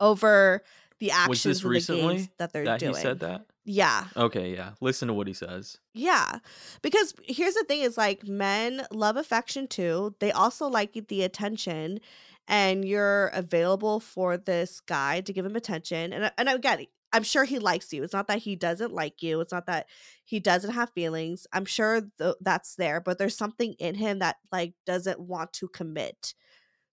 over 0.00 0.62
the 0.98 1.10
actions 1.10 1.28
Was 1.28 1.42
this 1.42 1.58
and 1.58 1.64
the 1.64 1.70
recently 1.70 2.30
that 2.38 2.52
they're 2.52 2.64
that 2.64 2.80
doing. 2.80 2.94
he 2.94 3.00
said 3.00 3.20
that? 3.20 3.46
Yeah. 3.64 4.06
Okay, 4.16 4.54
yeah. 4.54 4.70
Listen 4.80 5.08
to 5.08 5.14
what 5.14 5.28
he 5.28 5.32
says. 5.32 5.78
Yeah. 5.94 6.38
Because 6.82 7.14
here's 7.24 7.54
the 7.54 7.64
thing 7.64 7.82
is 7.82 7.96
like 7.96 8.26
men 8.26 8.84
love 8.90 9.16
affection 9.16 9.68
too. 9.68 10.14
They 10.18 10.32
also 10.32 10.66
like 10.66 10.92
the 11.08 11.22
attention 11.22 12.00
and 12.48 12.84
you're 12.84 13.28
available 13.28 14.00
for 14.00 14.36
this 14.36 14.80
guy 14.80 15.20
to 15.20 15.32
give 15.32 15.46
him 15.46 15.56
attention. 15.56 16.12
And 16.12 16.32
and 16.36 16.48
again, 16.48 16.86
I'm 17.12 17.22
sure 17.22 17.44
he 17.44 17.58
likes 17.58 17.92
you. 17.92 18.02
It's 18.02 18.12
not 18.12 18.26
that 18.28 18.38
he 18.38 18.56
doesn't 18.56 18.92
like 18.92 19.22
you. 19.22 19.40
It's 19.40 19.52
not 19.52 19.66
that 19.66 19.86
he 20.24 20.40
doesn't 20.40 20.72
have 20.72 20.90
feelings. 20.90 21.46
I'm 21.52 21.66
sure 21.66 22.02
th- 22.18 22.36
that's 22.40 22.74
there, 22.76 23.00
but 23.00 23.18
there's 23.18 23.36
something 23.36 23.74
in 23.74 23.94
him 23.94 24.18
that 24.20 24.36
like 24.50 24.74
doesn't 24.86 25.20
want 25.20 25.52
to 25.54 25.68
commit. 25.68 26.34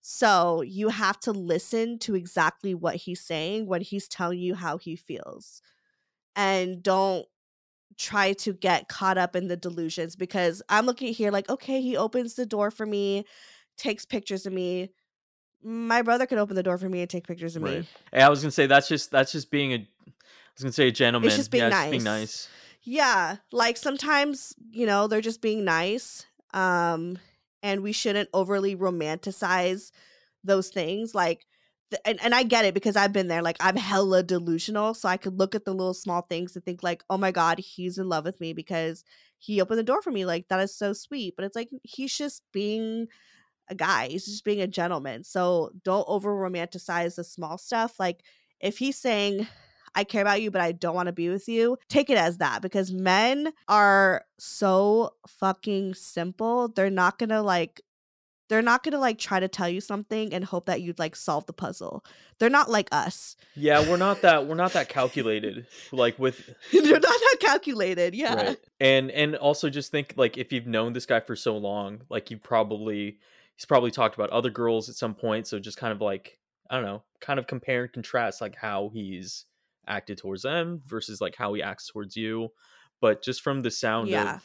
So 0.01 0.61
you 0.61 0.89
have 0.89 1.19
to 1.21 1.31
listen 1.31 1.99
to 1.99 2.15
exactly 2.15 2.73
what 2.73 2.95
he's 2.95 3.21
saying 3.21 3.65
when 3.67 3.81
he's 3.81 4.07
telling 4.07 4.39
you 4.39 4.55
how 4.55 4.77
he 4.77 4.95
feels. 4.95 5.61
And 6.39 6.81
don't 6.81 7.25
try 7.97 8.31
to 8.31 8.53
get 8.53 8.87
caught 8.87 9.17
up 9.17 9.35
in 9.35 9.49
the 9.49 9.57
delusions 9.57 10.15
because 10.15 10.61
I'm 10.69 10.85
looking 10.85 11.13
here 11.13 11.31
like, 11.31 11.49
okay, 11.49 11.81
he 11.81 11.97
opens 11.97 12.35
the 12.35 12.45
door 12.45 12.71
for 12.71 12.85
me, 12.85 13.25
takes 13.77 14.05
pictures 14.05 14.45
of 14.45 14.53
me. 14.53 14.89
My 15.61 16.01
brother 16.01 16.25
could 16.25 16.37
open 16.37 16.55
the 16.55 16.63
door 16.63 16.77
for 16.77 16.87
me 16.87 17.01
and 17.01 17.09
take 17.09 17.27
pictures 17.27 17.57
of 17.57 17.63
Right. 17.63 17.81
me. 17.81 17.87
Hey, 18.13 18.21
I 18.21 18.29
was 18.29 18.39
gonna 18.41 18.51
say 18.51 18.67
that's 18.67 18.87
just 18.87 19.11
that's 19.11 19.33
just 19.33 19.51
being 19.51 19.73
a. 19.73 19.75
I 19.75 19.81
was 20.55 20.63
gonna 20.63 20.71
say 20.71 20.87
a 20.87 20.91
gentleman. 20.91 21.27
It's 21.27 21.35
just 21.35 21.51
being 21.51 21.63
yeah, 21.63 21.69
Just 21.71 21.89
being 21.89 22.03
nice. 22.03 22.21
nice. 22.21 22.49
Yeah, 22.83 23.35
like 23.51 23.75
sometimes, 23.75 24.55
you 24.71 24.85
know, 24.85 25.07
they're 25.07 25.19
just 25.19 25.41
being 25.41 25.65
nice. 25.65 26.25
Um 26.53 27.19
and 27.61 27.83
we 27.83 27.91
shouldn't 27.91 28.29
overly 28.33 28.77
romanticize 28.77 29.91
those 30.45 30.69
things 30.69 31.13
like 31.13 31.45
and, 32.05 32.19
and 32.23 32.35
I 32.35 32.43
get 32.43 32.65
it 32.65 32.73
because 32.73 32.95
I've 32.95 33.13
been 33.13 33.27
there 33.27 33.41
like 33.41 33.57
I'm 33.59 33.75
hella 33.75 34.23
delusional 34.23 34.93
so 34.93 35.09
I 35.09 35.17
could 35.17 35.37
look 35.37 35.55
at 35.55 35.65
the 35.65 35.73
little 35.73 35.93
small 35.93 36.21
things 36.21 36.55
and 36.55 36.63
think 36.63 36.83
like 36.83 37.03
oh 37.09 37.17
my 37.17 37.31
god 37.31 37.59
he's 37.59 37.97
in 37.97 38.09
love 38.09 38.25
with 38.25 38.39
me 38.39 38.53
because 38.53 39.03
he 39.37 39.61
opened 39.61 39.79
the 39.79 39.83
door 39.83 40.01
for 40.01 40.11
me 40.11 40.25
like 40.25 40.47
that 40.49 40.59
is 40.59 40.75
so 40.75 40.93
sweet 40.93 41.35
but 41.35 41.45
it's 41.45 41.55
like 41.55 41.69
he's 41.83 42.15
just 42.15 42.43
being 42.51 43.07
a 43.69 43.75
guy 43.75 44.07
he's 44.07 44.25
just 44.25 44.45
being 44.45 44.61
a 44.61 44.67
gentleman 44.67 45.23
so 45.23 45.71
don't 45.83 46.05
over 46.07 46.31
romanticize 46.33 47.15
the 47.15 47.23
small 47.23 47.57
stuff 47.57 47.99
like 47.99 48.23
if 48.59 48.77
he's 48.77 48.97
saying 48.97 49.47
I 49.95 50.03
care 50.03 50.21
about 50.21 50.41
you, 50.41 50.51
but 50.51 50.61
I 50.61 50.71
don't 50.71 50.95
want 50.95 51.07
to 51.07 51.13
be 51.13 51.29
with 51.29 51.47
you. 51.47 51.77
Take 51.89 52.09
it 52.09 52.17
as 52.17 52.37
that 52.37 52.61
because 52.61 52.91
men 52.91 53.51
are 53.67 54.23
so 54.37 55.11
fucking 55.27 55.95
simple. 55.95 56.67
They're 56.69 56.89
not 56.89 57.17
gonna 57.17 57.41
like, 57.41 57.81
they're 58.49 58.61
not 58.61 58.83
gonna 58.83 58.99
like 58.99 59.17
try 59.17 59.39
to 59.39 59.47
tell 59.47 59.69
you 59.69 59.79
something 59.79 60.33
and 60.33 60.43
hope 60.43 60.65
that 60.65 60.81
you'd 60.81 60.99
like 60.99 61.15
solve 61.15 61.45
the 61.45 61.53
puzzle. 61.53 62.03
They're 62.39 62.49
not 62.49 62.69
like 62.69 62.89
us. 62.91 63.35
Yeah, 63.55 63.87
we're 63.89 63.97
not 63.97 64.21
that 64.23 64.45
we're 64.47 64.55
not 64.55 64.73
that 64.73 64.89
calculated. 64.97 65.65
Like 65.91 66.19
with 66.19 66.37
they're 66.73 66.81
not 66.93 67.01
that 67.01 67.37
calculated. 67.39 68.13
Yeah. 68.15 68.33
right, 68.35 68.57
and 68.81 69.09
and 69.11 69.35
also 69.35 69.69
just 69.69 69.91
think 69.91 70.13
like 70.17 70.37
if 70.37 70.51
you've 70.51 70.67
known 70.67 70.91
this 70.93 71.05
guy 71.05 71.21
for 71.21 71.35
so 71.35 71.55
long, 71.57 72.01
like 72.09 72.29
you 72.31 72.37
probably 72.37 73.19
he's 73.55 73.65
probably 73.65 73.91
talked 73.91 74.15
about 74.15 74.29
other 74.31 74.49
girls 74.49 74.89
at 74.89 74.95
some 74.95 75.15
point. 75.15 75.47
So 75.47 75.59
just 75.59 75.77
kind 75.77 75.93
of 75.93 76.01
like 76.01 76.37
I 76.69 76.75
don't 76.75 76.85
know, 76.85 77.03
kind 77.21 77.39
of 77.39 77.47
compare 77.47 77.83
and 77.83 77.93
contrast 77.93 78.41
like 78.41 78.55
how 78.55 78.89
he's 78.93 79.45
acted 79.87 80.17
towards 80.19 80.43
them 80.43 80.81
versus 80.85 81.19
like 81.21 81.35
how 81.35 81.53
he 81.53 81.63
acts 81.63 81.87
towards 81.89 82.15
you. 82.15 82.49
But 83.01 83.23
just 83.23 83.41
from 83.41 83.61
the 83.61 83.71
sound 83.71 84.09
Yeah. 84.09 84.35
of 84.35 84.43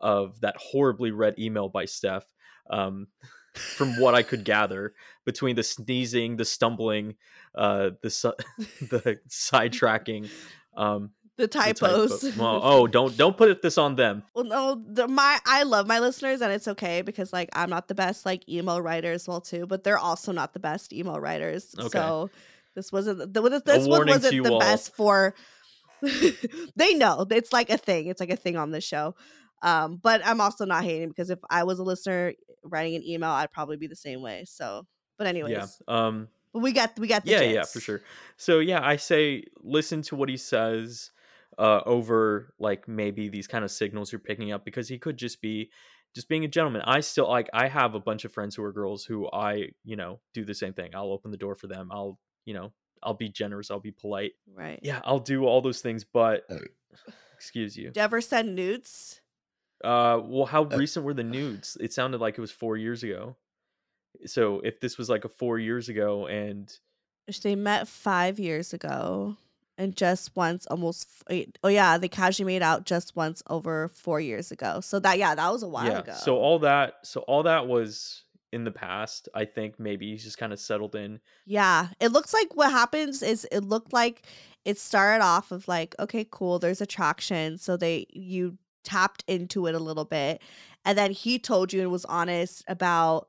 of 0.00 0.40
that 0.40 0.56
horribly 0.56 1.10
read 1.10 1.38
email 1.38 1.68
by 1.68 1.84
Steph, 1.84 2.24
um, 2.70 3.08
from 3.54 3.98
what 4.00 4.14
I 4.14 4.22
could 4.22 4.44
gather 4.44 4.94
between 5.24 5.56
the 5.56 5.62
sneezing, 5.62 6.36
the 6.36 6.44
stumbling, 6.44 7.16
uh, 7.54 7.90
the 8.02 8.10
su- 8.10 8.34
the 8.80 9.18
sidetracking, 9.28 10.28
um, 10.76 11.10
The 11.36 11.44
the 11.44 11.48
typo- 11.48 12.06
typos. 12.06 12.36
well, 12.36 12.60
oh, 12.62 12.86
don't 12.86 13.16
don't 13.16 13.36
put 13.36 13.62
this 13.62 13.78
on 13.78 13.96
them. 13.96 14.22
Well, 14.34 14.44
no, 14.44 14.82
the, 14.86 15.08
my 15.08 15.38
I 15.46 15.64
love 15.64 15.86
my 15.86 15.98
listeners, 15.98 16.40
and 16.42 16.52
it's 16.52 16.68
okay 16.68 17.02
because 17.02 17.32
like 17.32 17.48
I'm 17.54 17.70
not 17.70 17.88
the 17.88 17.94
best 17.94 18.24
like 18.26 18.48
email 18.48 18.80
writer 18.80 19.12
as 19.12 19.26
well 19.26 19.40
too, 19.40 19.66
but 19.66 19.84
they're 19.84 19.98
also 19.98 20.32
not 20.32 20.52
the 20.52 20.60
best 20.60 20.92
email 20.92 21.18
writers. 21.20 21.74
Okay. 21.78 21.88
So 21.88 22.30
this 22.74 22.92
wasn't 22.92 23.32
the 23.34 23.42
this, 23.42 23.62
this 23.62 23.86
one 23.88 24.06
wasn't 24.06 24.44
the 24.44 24.50
all. 24.50 24.60
best 24.60 24.94
for. 24.94 25.34
they 26.76 26.94
know 26.94 27.26
it's 27.30 27.52
like 27.52 27.68
a 27.68 27.76
thing. 27.76 28.06
It's 28.06 28.20
like 28.20 28.30
a 28.30 28.36
thing 28.36 28.56
on 28.56 28.70
this 28.70 28.84
show. 28.84 29.14
Um, 29.62 29.98
but 30.02 30.20
I'm 30.24 30.40
also 30.40 30.64
not 30.64 30.84
hating 30.84 31.08
because 31.08 31.30
if 31.30 31.38
I 31.50 31.64
was 31.64 31.78
a 31.78 31.82
listener 31.84 32.34
writing 32.64 32.94
an 32.96 33.04
email, 33.06 33.30
I'd 33.30 33.52
probably 33.52 33.76
be 33.76 33.86
the 33.86 33.96
same 33.96 34.22
way. 34.22 34.44
So, 34.46 34.86
but 35.18 35.26
anyways, 35.26 35.52
Yeah. 35.52 35.66
Um. 35.86 36.28
but 36.52 36.60
we 36.60 36.72
got 36.72 36.98
we 36.98 37.06
got 37.08 37.24
the 37.24 37.30
Yeah. 37.32 37.42
Yeah. 37.42 37.64
For 37.64 37.80
sure. 37.80 38.00
So 38.36 38.58
yeah, 38.60 38.80
I 38.82 38.96
say 38.96 39.44
listen 39.62 40.02
to 40.02 40.16
what 40.16 40.28
he 40.28 40.36
says. 40.36 41.10
uh, 41.58 41.82
over 41.84 42.54
like 42.58 42.88
maybe 42.88 43.28
these 43.28 43.46
kind 43.46 43.64
of 43.64 43.70
signals 43.70 44.10
you're 44.12 44.18
picking 44.20 44.50
up 44.52 44.64
because 44.64 44.88
he 44.88 44.98
could 44.98 45.18
just 45.18 45.42
be 45.42 45.70
just 46.14 46.26
being 46.28 46.44
a 46.44 46.48
gentleman. 46.48 46.80
I 46.86 47.00
still 47.00 47.28
like 47.28 47.50
I 47.52 47.68
have 47.68 47.94
a 47.94 48.00
bunch 48.00 48.24
of 48.24 48.32
friends 48.32 48.54
who 48.54 48.62
are 48.62 48.72
girls 48.72 49.04
who 49.04 49.28
I, 49.30 49.70
you 49.84 49.96
know, 49.96 50.20
do 50.32 50.44
the 50.46 50.54
same 50.54 50.72
thing. 50.72 50.94
I'll 50.94 51.12
open 51.12 51.30
the 51.30 51.36
door 51.36 51.54
for 51.54 51.66
them. 51.66 51.90
I'll, 51.92 52.18
you 52.46 52.54
know, 52.54 52.72
I'll 53.02 53.14
be 53.14 53.28
generous, 53.28 53.70
I'll 53.70 53.80
be 53.80 53.90
polite. 53.90 54.32
Right. 54.54 54.78
Yeah, 54.82 55.00
I'll 55.04 55.18
do 55.18 55.44
all 55.44 55.60
those 55.60 55.80
things, 55.82 56.02
but 56.04 56.48
excuse 57.34 57.76
you. 57.76 57.88
Did 57.88 57.96
you 57.96 58.02
ever 58.02 58.20
send 58.22 58.54
nudes? 58.54 59.19
Uh 59.82 60.20
well, 60.22 60.46
how 60.46 60.64
recent 60.64 61.04
were 61.04 61.14
the 61.14 61.24
nudes? 61.24 61.76
It 61.80 61.92
sounded 61.92 62.20
like 62.20 62.36
it 62.36 62.40
was 62.40 62.50
4 62.50 62.76
years 62.76 63.02
ago. 63.02 63.36
So, 64.26 64.60
if 64.60 64.80
this 64.80 64.98
was 64.98 65.08
like 65.08 65.24
a 65.24 65.28
4 65.28 65.58
years 65.58 65.88
ago 65.88 66.26
and 66.26 66.70
They 67.42 67.54
met 67.54 67.86
five 67.88 68.38
years 68.40 68.72
ago, 68.74 69.36
and 69.78 69.96
just 69.96 70.36
once, 70.36 70.66
almost. 70.66 71.08
Eight, 71.30 71.58
oh 71.64 71.68
yeah, 71.68 71.96
they 71.96 72.08
casually 72.08 72.44
made 72.52 72.62
out 72.62 72.84
just 72.84 73.16
once 73.16 73.42
over 73.48 73.88
four 73.88 74.20
years 74.20 74.50
ago. 74.50 74.80
So 74.80 74.98
that 75.00 75.18
yeah, 75.18 75.34
that 75.34 75.50
was 75.50 75.62
a 75.62 75.68
while 75.68 75.86
yeah, 75.86 75.98
ago. 76.00 76.12
so 76.14 76.36
all 76.36 76.58
that 76.60 76.94
so 77.02 77.20
all 77.20 77.44
that 77.44 77.66
was 77.66 78.24
in 78.52 78.64
the 78.64 78.70
past. 78.70 79.28
I 79.34 79.44
think 79.46 79.78
maybe 79.78 80.10
he's 80.10 80.24
just 80.24 80.38
kind 80.38 80.52
of 80.52 80.60
settled 80.60 80.94
in. 80.96 81.20
Yeah, 81.46 81.88
it 82.00 82.08
looks 82.12 82.34
like 82.34 82.54
what 82.56 82.70
happens 82.70 83.22
is 83.22 83.46
it 83.50 83.60
looked 83.64 83.92
like 83.92 84.26
it 84.64 84.78
started 84.78 85.24
off 85.24 85.52
of 85.52 85.66
like, 85.68 85.94
okay, 85.98 86.26
cool, 86.30 86.58
there's 86.58 86.80
attraction, 86.80 87.56
so 87.56 87.76
they 87.76 88.06
you 88.10 88.58
tapped 88.84 89.24
into 89.26 89.66
it 89.66 89.74
a 89.74 89.78
little 89.78 90.04
bit, 90.04 90.42
and 90.84 90.96
then 90.96 91.10
he 91.10 91.38
told 91.38 91.72
you 91.72 91.80
and 91.80 91.90
was 91.90 92.04
honest 92.04 92.64
about, 92.68 93.28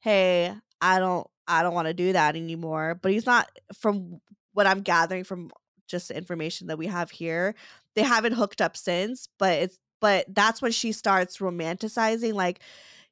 hey, 0.00 0.54
I 0.80 0.98
don't, 0.98 1.26
I 1.46 1.62
don't 1.62 1.74
want 1.74 1.88
to 1.88 1.94
do 1.94 2.12
that 2.12 2.36
anymore. 2.36 2.98
But 3.00 3.12
he's 3.12 3.26
not, 3.26 3.50
from 3.74 4.20
what 4.52 4.66
I'm 4.66 4.82
gathering 4.82 5.24
from 5.24 5.50
just 5.86 6.08
the 6.08 6.16
information 6.16 6.68
that 6.68 6.78
we 6.78 6.86
have 6.86 7.10
here, 7.10 7.54
they 7.94 8.02
haven't 8.02 8.34
hooked 8.34 8.60
up 8.60 8.76
since. 8.76 9.28
But 9.38 9.54
it's, 9.54 9.78
but 10.00 10.26
that's 10.28 10.62
when 10.62 10.72
she 10.72 10.92
starts 10.92 11.38
romanticizing, 11.38 12.34
like 12.34 12.60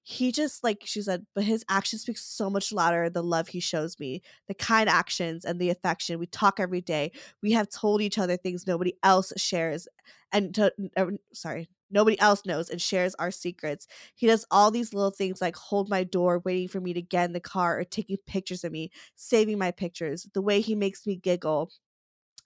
he 0.09 0.31
just 0.31 0.63
like 0.63 0.83
she 0.85 1.03
said 1.03 1.27
but 1.35 1.43
his 1.43 1.65
actions 1.69 2.03
speak 2.03 2.17
so 2.17 2.49
much 2.49 2.73
louder 2.73 3.11
the 3.11 3.25
love 3.25 3.49
he 3.49 3.59
shows 3.59 3.99
me 3.99 4.23
the 4.47 4.55
kind 4.55 4.89
actions 4.89 5.45
and 5.45 5.61
the 5.61 5.69
affection 5.69 6.21
we 6.21 6.27
talk 6.27 6.61
every 6.61 6.81
day 6.81 7.11
we 7.43 7.51
have 7.51 7.69
told 7.69 8.01
each 8.01 8.17
other 8.17 8.37
things 8.37 8.69
nobody 8.69 8.95
else 9.03 9.33
shares 9.37 9.89
and 10.31 10.55
to, 10.55 10.73
er, 10.97 11.11
sorry 11.33 11.69
nobody 11.91 12.19
else 12.21 12.47
knows 12.47 12.69
and 12.71 12.81
shares 12.81 13.15
our 13.17 13.31
secrets. 13.31 13.87
He 14.15 14.27
does 14.27 14.45
all 14.51 14.71
these 14.71 14.93
little 14.93 15.11
things 15.13 15.41
like 15.41 15.57
hold 15.57 15.89
my 15.89 16.05
door 16.05 16.41
waiting 16.45 16.69
for 16.69 16.81
me 16.81 16.93
to 16.93 17.03
get 17.03 17.27
in 17.27 17.33
the 17.33 17.41
car 17.41 17.79
or 17.79 17.85
taking 17.85 18.17
pictures 18.27 18.65
of 18.65 18.73
me 18.73 18.91
saving 19.15 19.59
my 19.59 19.71
pictures 19.71 20.27
the 20.35 20.43
way 20.43 20.61
he 20.61 20.75
makes 20.75 21.07
me 21.07 21.17
giggle 21.17 21.71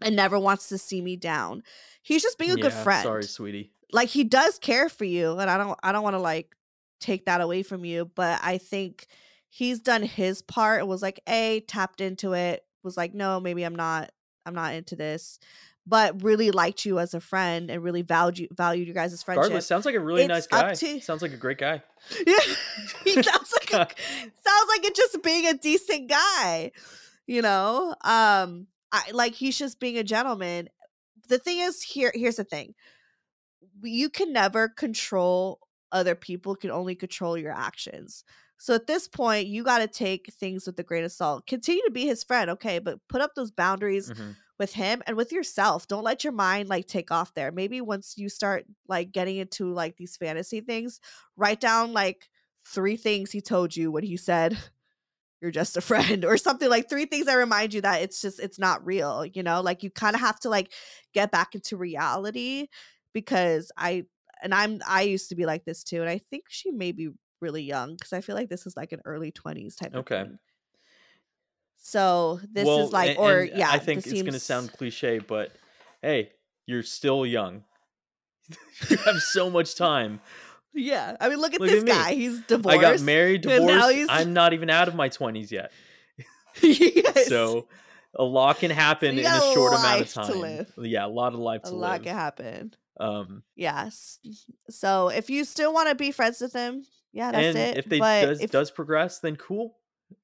and 0.02 0.16
never 0.16 0.38
wants 0.38 0.68
to 0.68 0.78
see 0.78 1.00
me 1.00 1.16
down. 1.16 1.62
He's 2.02 2.22
just 2.22 2.38
being 2.38 2.52
a 2.52 2.56
good 2.56 2.72
friend 2.72 3.02
Sorry, 3.02 3.22
sweetie. 3.24 3.72
like 3.92 4.08
he 4.08 4.24
does 4.24 4.58
care 4.58 4.88
for 4.88 5.04
you 5.04 5.38
and 5.38 5.50
i 5.50 5.56
don't 5.56 5.78
i 5.82 5.92
don't 5.92 6.02
want 6.02 6.14
to 6.14 6.20
like 6.20 6.54
take 7.00 7.24
that 7.26 7.40
away 7.40 7.62
from 7.62 7.84
you 7.84 8.10
but 8.14 8.38
i 8.42 8.58
think 8.58 9.06
he's 9.48 9.80
done 9.80 10.02
his 10.02 10.42
part 10.42 10.80
and 10.80 10.88
was 10.88 11.02
like 11.02 11.20
a 11.28 11.60
tapped 11.66 12.00
into 12.00 12.32
it 12.32 12.64
was 12.82 12.96
like 12.96 13.14
no 13.14 13.40
maybe 13.40 13.62
i'm 13.64 13.74
not 13.74 14.10
i'm 14.46 14.54
not 14.54 14.74
into 14.74 14.94
this 14.96 15.38
but 15.86 16.22
really 16.22 16.50
liked 16.50 16.84
you 16.84 16.98
as 16.98 17.14
a 17.14 17.20
friend 17.20 17.70
and 17.70 17.82
really 17.82 18.02
valued 18.02 18.38
you 18.38 18.48
valued 18.52 18.86
you 18.86 18.94
guys' 18.94 19.22
friendship 19.22 19.44
Regardless, 19.44 19.66
sounds 19.66 19.86
like 19.86 19.94
a 19.94 20.00
really 20.00 20.22
It's 20.22 20.28
nice 20.28 20.46
guy. 20.46 20.74
to- 20.74 21.00
Sounds 21.00 21.22
like 21.22 21.32
a 21.32 21.36
great 21.38 21.56
guy. 21.58 21.82
yeah 22.26 22.38
he 23.04 23.14
sounds 23.22 23.52
like 23.52 23.72
a, 23.72 23.76
sounds 24.46 24.68
like 24.68 24.84
it 24.84 24.94
just 24.94 25.22
being 25.22 25.46
a 25.46 25.54
decent 25.54 26.08
guy 26.08 26.70
you 27.26 27.40
know 27.42 27.94
um 28.02 28.66
i 28.92 29.02
like 29.12 29.34
he's 29.34 29.58
just 29.58 29.80
being 29.80 29.96
a 29.98 30.04
gentleman 30.04 30.68
the 31.28 31.38
thing 31.38 31.58
is 31.60 31.82
here 31.82 32.12
here's 32.14 32.36
the 32.36 32.44
thing 32.44 32.74
you 33.82 34.10
can 34.10 34.32
never 34.32 34.68
control 34.68 35.58
other 35.92 36.14
people 36.14 36.54
can 36.56 36.70
only 36.70 36.94
control 36.94 37.36
your 37.36 37.52
actions. 37.52 38.24
So 38.58 38.74
at 38.74 38.86
this 38.86 39.08
point 39.08 39.46
you 39.48 39.64
got 39.64 39.78
to 39.78 39.88
take 39.88 40.32
things 40.32 40.66
with 40.66 40.78
a 40.78 40.82
grain 40.82 41.04
of 41.04 41.12
salt. 41.12 41.46
Continue 41.46 41.82
to 41.84 41.90
be 41.90 42.06
his 42.06 42.24
friend 42.24 42.50
okay? 42.50 42.78
But 42.78 43.00
put 43.08 43.20
up 43.22 43.34
those 43.34 43.50
boundaries 43.50 44.12
Mhm. 44.12 44.36
with 44.58 44.74
him 44.74 45.02
and 45.06 45.16
with 45.16 45.32
yourself. 45.32 45.86
Don't 45.88 46.04
let 46.04 46.22
your 46.22 46.34
mind 46.34 46.68
like 46.68 46.86
take 46.86 47.10
off 47.10 47.32
there. 47.34 47.50
Maybe 47.50 47.80
once 47.80 48.18
you 48.18 48.28
start 48.28 48.66
like 48.88 49.12
getting 49.12 49.36
into 49.38 49.72
like 49.72 49.96
these 49.96 50.16
fantasy 50.16 50.60
things 50.60 51.00
write 51.36 51.60
down 51.60 51.92
like 51.92 52.28
three 52.66 52.96
things 52.96 53.30
he 53.32 53.40
told 53.40 53.74
you 53.74 53.90
when 53.90 54.04
he 54.04 54.16
said 54.18 54.58
you're 55.40 55.50
just 55.50 55.76
a 55.76 55.80
friend 55.80 56.24
or 56.26 56.36
something 56.36 56.68
like 56.68 56.88
three 56.88 57.06
things 57.06 57.26
that 57.26 57.34
remind 57.34 57.74
you 57.74 57.80
that 57.80 58.02
it's 58.02 58.20
just 58.20 58.40
it's 58.40 58.58
not 58.58 58.84
real 58.84 59.24
you 59.24 59.42
know? 59.42 59.60
Like 59.60 59.82
you 59.82 59.90
kind 59.90 60.14
of 60.14 60.20
have 60.20 60.40
to 60.40 60.50
like 60.50 60.72
get 61.14 61.30
back 61.30 61.54
into 61.54 61.76
reality 61.76 62.68
because 63.12 63.72
i 63.76 64.04
and 64.42 64.54
i'm 64.54 64.80
i 64.86 65.02
used 65.02 65.28
to 65.28 65.34
be 65.34 65.46
like 65.46 65.64
this 65.64 65.82
too 65.84 66.00
and 66.00 66.08
i 66.10 66.18
think 66.18 66.44
she 66.48 66.70
may 66.70 66.92
be 66.92 67.10
really 67.40 67.62
young 67.62 67.94
because 67.94 68.12
i 68.12 68.20
feel 68.20 68.34
like 68.36 68.48
this 68.48 68.66
is 68.66 68.76
like 68.76 68.92
an 68.92 69.00
early 69.04 69.32
20s 69.32 69.76
type 69.76 69.92
of 69.94 70.00
Okay. 70.00 70.22
thing 70.24 70.38
so 71.82 72.40
this 72.52 72.66
Well, 72.66 72.80
is 72.86 72.92
like 72.92 73.10
and- 73.10 73.18
or 73.18 73.40
and 73.40 73.50
yeah 73.58 73.70
I 73.70 73.78
think 73.78 74.06
it's 74.06 74.22
gonna 74.22 74.38
sound 74.38 74.72
cliche, 74.72 75.18
but 75.18 75.50
hey, 76.02 76.30
you're 76.66 76.82
still 76.82 77.24
young. 77.24 77.64
you 78.90 78.96
have 78.98 79.16
so 79.20 79.48
much 79.48 79.76
time. 79.76 80.20
yeah 80.74 81.16
i 81.20 81.28
mean 81.28 81.38
look 81.40 81.54
at 81.54 81.60
Look 81.60 81.70
this 81.70 81.82
at 81.82 81.86
guy 81.88 82.14
he's 82.14 82.40
divorced 82.42 82.78
I 82.78 82.80
got 82.82 83.00
married, 83.00 83.40
divorced. 83.42 83.90
he's- 83.92 84.06
I'm 84.10 84.32
not 84.34 84.52
even 84.52 84.68
out 84.70 84.88
of 84.88 84.94
my 84.94 85.08
twenties 85.08 85.50
yet. 85.52 85.72
Yes. 86.62 87.28
So 87.28 87.68
a 88.14 88.24
lot 88.24 88.58
can 88.58 88.70
happen 88.72 89.14
you 89.14 89.20
in 89.20 89.26
a 89.26 89.40
short 89.54 89.72
amount 89.72 90.00
of 90.02 90.12
time. 90.12 90.66
Yeah, 90.78 91.06
a 91.06 91.08
lot 91.08 91.32
of 91.32 91.38
life 91.38 91.62
to 91.62 91.68
live. 91.70 91.76
a 91.78 91.80
lot 91.80 92.02
can 92.02 92.14
happen 92.14 92.74
Um, 93.00 93.42
yes 93.56 94.18
so 94.68 95.08
if 95.08 95.30
you 95.30 95.44
still 95.44 95.72
want 95.72 95.88
to 95.88 95.94
be 95.94 96.10
friends 96.10 96.40
with 96.40 96.52
him 96.52 96.84
yeah 97.12 97.32
that's 97.32 97.44
and 97.44 97.56
it 97.56 97.78
if 97.78 97.86
they 97.86 97.98
but 97.98 98.26
does 98.26 98.40
if, 98.40 98.50
does 98.50 98.70
progress, 98.70 99.18
then 99.18 99.36
cool. 99.36 99.76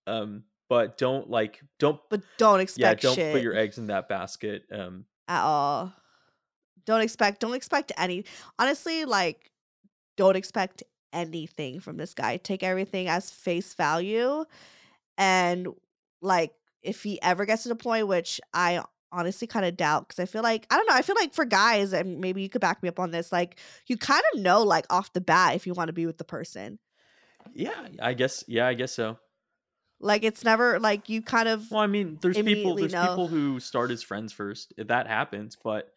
Um, 0.07 0.45
but 0.69 0.99
don't 0.99 1.31
like 1.31 1.61
don't 1.79 2.01
but 2.11 2.23
don't 2.39 2.61
expect 2.61 3.03
yeah 3.03 3.09
don't 3.09 3.15
shit 3.17 3.33
put 3.33 3.43
your 3.43 3.57
eggs 3.57 3.79
in 3.79 3.87
that 3.89 4.09
basket. 4.09 4.65
Um, 4.73 5.05
at 5.29 5.43
all 5.43 5.93
don't 6.85 7.01
expect 7.01 7.41
don't 7.41 7.55
expect 7.55 7.93
any 7.97 8.25
honestly 8.59 9.05
like 9.05 9.51
don't 10.17 10.37
expect 10.37 10.83
anything 11.13 11.81
from 11.81 11.97
this 11.97 12.15
guy 12.15 12.37
take 12.37 12.63
everything 12.63 13.09
as 13.09 13.31
face 13.31 13.75
value 13.75 14.45
and 15.19 15.69
like 16.21 16.53
if 16.83 17.03
he 17.03 17.21
ever 17.23 17.45
gets 17.45 17.65
to 17.65 17.69
the 17.69 17.77
point 17.77 18.07
which 18.07 18.41
i 18.55 18.83
honestly 19.13 19.47
kind 19.47 19.65
of 19.65 19.77
doubt 19.77 20.07
because 20.09 20.19
i 20.21 20.27
feel 20.27 20.43
like 20.43 20.67
i 20.71 20.77
don't 20.77 20.87
know 20.89 20.95
i 20.95 21.03
feel 21.03 21.17
like 21.19 21.33
for 21.35 21.45
guys 21.45 21.93
and 21.93 22.19
maybe 22.21 22.43
you 22.43 22.49
could 22.49 22.61
back 22.61 22.83
me 22.83 22.89
up 22.89 22.99
on 22.99 23.11
this 23.11 23.31
like 23.33 23.59
you 23.87 23.97
kind 23.97 24.23
of 24.35 24.41
know 24.41 24.63
like 24.63 24.85
off 24.91 25.13
the 25.13 25.21
bat 25.21 25.55
if 25.55 25.67
you 25.67 25.73
want 25.75 25.89
to 25.89 25.93
be 25.93 26.07
with 26.07 26.19
the 26.19 26.25
person 26.25 26.79
yeah, 27.55 27.87
I 28.03 28.15
guess 28.15 28.43
yeah, 28.49 28.67
I 28.67 28.75
guess 28.75 28.93
so. 28.93 29.19
like 30.01 30.25
it's 30.25 30.43
never 30.45 30.81
like 30.81 31.09
you 31.09 31.23
kind 31.23 31.49
of 31.49 31.71
Well, 31.71 31.81
I 31.81 31.87
mean, 31.87 32.19
there's 32.21 32.37
people 32.37 32.75
there's 32.75 32.93
know. 32.93 33.03
people 33.07 33.29
who 33.29 33.61
start 33.61 33.93
as 33.93 34.03
friends 34.03 34.33
first. 34.33 34.75
If 34.77 34.89
that 34.89 35.07
happens, 35.07 35.57
but 35.63 35.93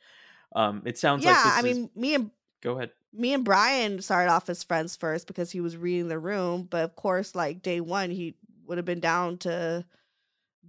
um, 0.55 0.83
it 0.85 0.99
sounds 0.99 1.23
yeah 1.25 1.31
like 1.31 1.43
this 1.43 1.53
i 1.53 1.67
is- 1.67 1.77
mean 1.77 1.89
me 1.95 2.13
and 2.15 2.31
go 2.61 2.77
ahead. 2.77 2.91
me 3.13 3.33
and 3.33 3.43
Brian 3.43 3.99
started 4.01 4.31
off 4.31 4.47
as 4.47 4.63
friends 4.63 4.95
first 4.95 5.25
because 5.25 5.49
he 5.49 5.59
was 5.59 5.75
reading 5.75 6.07
the 6.07 6.19
room, 6.19 6.67
but 6.69 6.83
of 6.83 6.95
course, 6.95 7.33
like 7.33 7.63
day 7.63 7.81
one, 7.81 8.11
he 8.11 8.35
would 8.67 8.77
have 8.77 8.85
been 8.85 8.99
down 8.99 9.37
to 9.39 9.83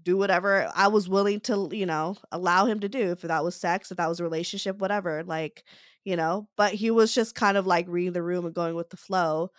do 0.02 0.16
whatever 0.16 0.70
I 0.74 0.88
was 0.88 1.08
willing 1.08 1.40
to, 1.40 1.68
you 1.72 1.86
know, 1.86 2.16
allow 2.32 2.66
him 2.66 2.80
to 2.80 2.88
do. 2.88 3.10
If 3.12 3.22
that 3.22 3.44
was 3.44 3.56
sex, 3.56 3.90
if 3.90 3.96
that 3.96 4.08
was 4.08 4.20
a 4.20 4.24
relationship, 4.24 4.78
whatever, 4.78 5.22
like, 5.24 5.64
you 6.04 6.16
know. 6.16 6.48
But 6.56 6.74
he 6.74 6.90
was 6.90 7.14
just 7.14 7.34
kind 7.34 7.56
of 7.56 7.66
like 7.66 7.86
reading 7.88 8.12
the 8.12 8.22
room 8.22 8.46
and 8.46 8.54
going 8.54 8.74
with 8.74 8.90
the 8.90 8.96
flow, 8.96 9.50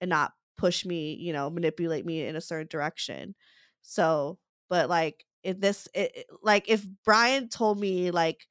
and 0.00 0.08
not 0.08 0.32
push 0.56 0.84
me, 0.84 1.14
you 1.14 1.32
know, 1.32 1.50
manipulate 1.50 2.06
me 2.06 2.24
in 2.24 2.36
a 2.36 2.40
certain 2.40 2.68
direction. 2.70 3.34
So, 3.82 4.38
but 4.68 4.88
like 4.88 5.24
if 5.42 5.58
this, 5.60 5.88
it, 5.94 6.26
like 6.42 6.68
if 6.68 6.86
Brian 7.04 7.48
told 7.48 7.78
me 7.78 8.10
like. 8.10 8.46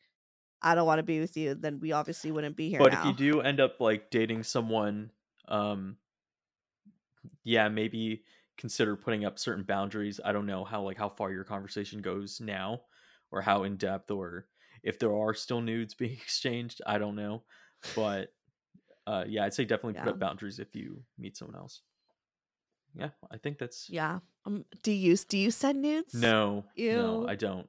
I 0.62 0.76
don't 0.76 0.86
want 0.86 1.00
to 1.00 1.04
be 1.04 1.22
with 1.22 1.38
you, 1.38 1.56
then 1.56 1.80
we 1.80 1.94
obviously 1.94 2.34
wouldn't 2.34 2.58
be 2.58 2.70
here 2.70 2.80
But 2.80 2.92
now. 2.92 3.00
if 3.00 3.06
you 3.06 3.14
do 3.14 3.40
end 3.40 3.62
up 3.62 3.80
like 3.80 4.10
dating 4.10 4.44
someone, 4.44 5.10
um, 5.48 5.96
yeah, 7.46 7.70
maybe 7.70 8.24
consider 8.60 8.96
putting 8.96 9.26
up 9.26 9.40
certain 9.40 9.64
boundaries. 9.64 10.20
I 10.24 10.32
don't 10.32 10.46
know 10.46 10.64
how 10.64 10.84
like 10.84 10.98
how 10.98 11.10
far 11.10 11.32
your 11.32 11.44
conversation 11.44 12.02
goes 12.02 12.40
now, 12.40 12.82
or 13.32 13.42
how 13.42 13.64
in 13.64 13.78
depth, 13.78 14.12
or 14.12 14.46
if 14.84 15.00
there 15.00 15.16
are 15.16 15.34
still 15.34 15.62
nudes 15.62 15.94
being 15.96 16.12
exchanged. 16.14 16.82
I 16.86 17.00
don't 17.00 17.16
know, 17.16 17.44
but 17.96 18.34
uh, 19.08 19.24
yeah, 19.28 19.46
I'd 19.46 19.54
say 19.56 19.66
definitely 19.66 20.00
put 20.00 20.10
up 20.10 20.20
boundaries 20.20 20.60
if 20.60 20.76
you 20.76 21.02
meet 21.18 21.36
someone 21.38 21.56
else. 21.58 21.82
Yeah, 22.94 23.10
I 23.32 23.38
think 23.38 23.58
that's 23.58 23.90
Yeah. 23.90 24.20
Um, 24.46 24.66
do 24.84 24.92
you 24.92 25.16
do 25.16 25.38
you 25.38 25.52
send 25.52 25.82
nudes? 25.82 26.14
no, 26.14 26.66
no, 26.78 27.28
I 27.28 27.36
don't. 27.36 27.68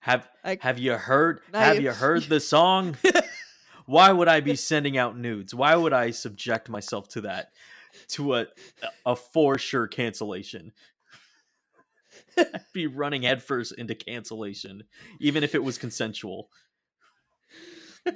Have 0.00 0.28
Like- 0.44 0.60
Have 0.62 0.78
you 0.78 0.92
heard? 0.94 1.40
Have 1.52 1.80
you 1.80 1.92
heard 2.04 2.24
the 2.24 2.40
song? 2.40 2.96
Why 3.86 4.12
would 4.12 4.28
I 4.28 4.40
be 4.40 4.56
sending 4.56 4.96
out 4.96 5.18
nudes? 5.18 5.54
Why 5.54 5.74
would 5.76 5.92
I 5.92 6.10
subject 6.10 6.68
myself 6.70 7.08
to 7.10 7.20
that? 7.22 7.52
To 8.08 8.34
a 8.34 8.46
a 9.06 9.16
for 9.16 9.58
sure 9.58 9.86
cancellation. 9.86 10.72
I'd 12.36 12.60
be 12.72 12.86
running 12.86 13.22
headfirst 13.22 13.72
into 13.78 13.94
cancellation, 13.94 14.84
even 15.20 15.44
if 15.44 15.54
it 15.54 15.62
was 15.62 15.78
consensual. 15.78 16.48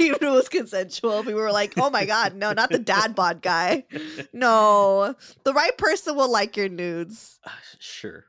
Even 0.00 0.16
if 0.16 0.22
it 0.22 0.30
was 0.30 0.48
consensual, 0.48 1.22
we 1.22 1.32
were 1.32 1.52
like, 1.52 1.74
"Oh 1.76 1.90
my 1.90 2.04
god, 2.04 2.34
no, 2.34 2.52
not 2.52 2.70
the 2.70 2.78
dad 2.80 3.14
bod 3.14 3.40
guy. 3.40 3.84
No, 4.32 5.14
the 5.44 5.52
right 5.52 5.78
person 5.78 6.16
will 6.16 6.30
like 6.30 6.56
your 6.56 6.68
nudes. 6.68 7.38
Uh, 7.44 7.50
sure. 7.78 8.24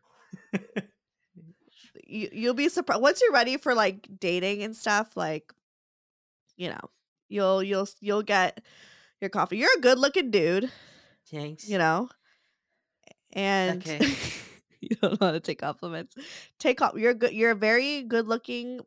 You, 2.06 2.30
you'll 2.32 2.54
be 2.54 2.70
surprised 2.70 3.02
once 3.02 3.22
you're 3.22 3.34
ready 3.34 3.58
for 3.58 3.74
like 3.74 4.08
dating 4.20 4.62
and 4.62 4.76
stuff. 4.76 5.18
Like, 5.18 5.52
you 6.58 6.70
know, 6.70 6.90
you'll 7.28 7.64
you'll 7.64 7.88
you'll 8.00 8.22
get 8.22 8.62
your 9.24 9.30
coffee. 9.30 9.58
You're 9.58 9.70
a 9.78 9.82
good 9.82 9.98
looking 9.98 10.30
dude, 10.32 10.70
Thanks. 11.32 11.68
you 11.68 11.78
know, 11.78 12.10
and 13.32 13.82
Okay. 13.82 14.00
you 14.82 14.90
don't 15.02 15.20
know 15.20 15.28
how 15.28 15.32
to 15.34 15.40
take 15.40 15.60
compliments. 15.60 16.16
Take 16.60 16.82
off. 16.82 16.94
You're 16.96 17.14
good. 17.14 17.34
You're 17.34 17.52
a 17.52 17.56
very 17.56 18.04
good 18.04 18.28
looking 18.28 18.82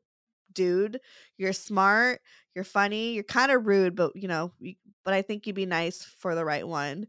dude. 0.53 1.01
You're 1.39 1.53
smart. 1.53 2.21
You're 2.55 2.65
funny. 2.65 3.13
You're 3.15 3.25
kind 3.25 3.51
of 3.51 3.67
rude, 3.67 3.97
but 3.97 4.13
you 4.15 4.29
know, 4.29 4.53
you- 4.59 4.75
but 5.05 5.15
I 5.15 5.23
think 5.23 5.47
you'd 5.47 5.55
be 5.57 5.67
nice 5.67 6.03
for 6.03 6.35
the 6.35 6.45
right 6.45 6.67
one. 6.67 7.07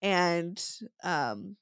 And 0.00 0.62
um, 1.02 1.56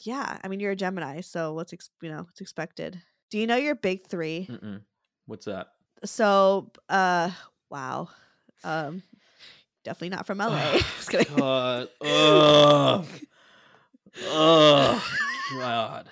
yeah. 0.00 0.38
I 0.44 0.48
mean, 0.48 0.60
you're 0.60 0.72
a 0.72 0.76
Gemini, 0.76 1.22
so 1.22 1.54
what's 1.54 1.72
ex- 1.72 1.90
you 2.02 2.10
know 2.10 2.22
what's 2.22 2.40
expected. 2.40 3.00
Do 3.30 3.38
you 3.38 3.46
know 3.46 3.56
your 3.56 3.74
big 3.76 4.06
three? 4.06 4.46
Mm-mm. 4.50 4.82
What's 5.26 5.46
that? 5.46 5.68
So, 6.04 6.70
uh, 6.88 7.30
wow. 7.70 8.08
Um, 8.64 9.02
definitely 9.84 10.16
not 10.16 10.26
from 10.26 10.38
LA. 10.38 10.72
Just 10.96 11.10
kidding. 11.10 11.36
God. 11.36 11.88
Ugh. 12.00 13.06
Ugh. 14.30 15.02
God. 15.52 16.08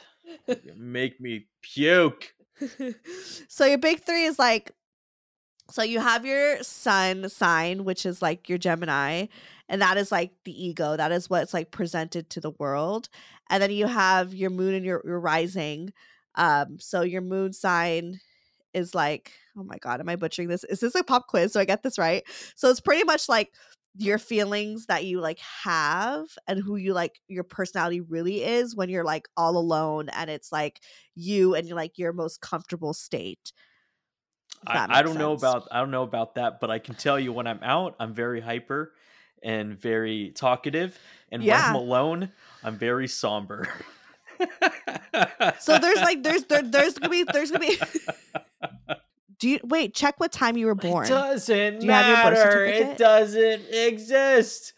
You 0.47 0.75
make 0.77 1.21
me 1.21 1.47
puke. 1.63 2.35
so 3.49 3.65
your 3.65 3.79
big 3.79 4.03
three 4.03 4.25
is 4.25 4.39
like 4.39 4.73
so 5.71 5.83
you 5.83 6.01
have 6.01 6.25
your 6.25 6.63
sun 6.63 7.29
sign 7.29 7.85
which 7.85 8.05
is 8.05 8.21
like 8.21 8.49
your 8.49 8.59
gemini 8.59 9.27
and 9.69 9.81
that 9.81 9.97
is 9.97 10.11
like 10.11 10.33
the 10.45 10.67
ego 10.67 10.97
that 10.97 11.13
is 11.13 11.31
what's 11.31 11.55
like 11.55 11.71
presented 11.71 12.29
to 12.31 12.41
the 12.41 12.51
world 12.59 13.09
and 13.51 13.63
then 13.63 13.71
you 13.71 13.87
have 13.87 14.35
your 14.35 14.51
moon 14.51 14.75
and 14.75 14.85
your, 14.85 15.01
your 15.05 15.21
rising 15.21 15.93
um 16.35 16.79
so 16.81 17.03
your 17.03 17.21
moon 17.23 17.53
sign 17.53 18.19
is 18.79 18.95
like 18.95 19.33
oh 19.57 19.65
my 19.65 19.77
god 19.79 20.01
am 20.01 20.09
i 20.09 20.17
butchering 20.17 20.49
this? 20.49 20.65
Is 20.65 20.81
this 20.81 20.95
a 20.95 21.05
pop 21.05 21.27
quiz? 21.27 21.53
So 21.53 21.61
i 21.61 21.65
get 21.65 21.83
this 21.83 21.99
right? 21.99 22.25
So 22.57 22.71
it's 22.71 22.81
pretty 22.81 23.05
much 23.05 23.29
like 23.29 23.53
your 23.97 24.19
feelings 24.19 24.87
that 24.87 25.05
you 25.05 25.21
like 25.21 25.41
have 25.65 26.27
and 26.47 26.63
who 26.63 26.77
you 26.77 26.93
like 26.93 27.21
your 27.27 27.43
personality 27.43 28.01
really 28.01 28.45
is 28.45 28.77
when 28.77 28.89
you're 28.89 29.05
like 29.05 29.29
all 29.37 29.57
alone 29.57 30.09
and 30.11 30.31
it's 30.31 30.53
like 30.53 30.81
you 31.17 31.55
and 31.55 31.67
you're 31.67 31.77
like 31.77 31.99
your 31.99 32.13
most 32.13 32.41
comfortable 32.41 32.95
state 32.95 33.53
I, 34.67 34.87
I 34.89 35.03
don't 35.03 35.19
know 35.19 35.33
about 35.33 35.69
I 35.71 35.81
don't 35.81 35.91
know 35.91 36.03
about 36.03 36.35
that, 36.35 36.61
but 36.61 36.71
I 36.71 36.79
can 36.79 36.95
tell 36.95 37.19
you 37.19 37.33
when 37.33 37.47
I'm 37.47 37.61
out, 37.63 37.95
I'm 38.01 38.15
very 38.15 38.41
hyper 38.41 38.93
and 39.43 39.79
very 39.79 40.33
talkative, 40.35 40.99
and 41.31 41.43
when 41.43 41.53
I'm 41.53 41.75
alone, 41.75 42.33
I'm 42.65 42.77
very 42.77 43.09
somber. 43.09 43.69
so 45.61 45.79
there's 45.79 45.99
like 46.03 46.23
there's 46.23 46.45
there, 46.45 46.63
there's 46.63 46.95
gonna 46.95 47.11
be 47.11 47.25
there's 47.25 47.51
gonna 47.51 47.67
be 47.67 47.79
do 49.39 49.49
you 49.49 49.61
wait 49.65 49.95
check 49.95 50.19
what 50.21 50.33
time 50.33 50.57
you 50.57 50.67
were 50.67 50.75
born 50.75 51.07
It 51.07 51.11
doesn't 51.11 51.81
Do 51.81 51.87
you 51.87 51.93
have 51.93 52.07
your 52.07 52.17
birth 52.17 52.45
matter. 52.45 52.65
It 52.67 52.99
doesn't 52.99 53.63
exist. 53.73 54.73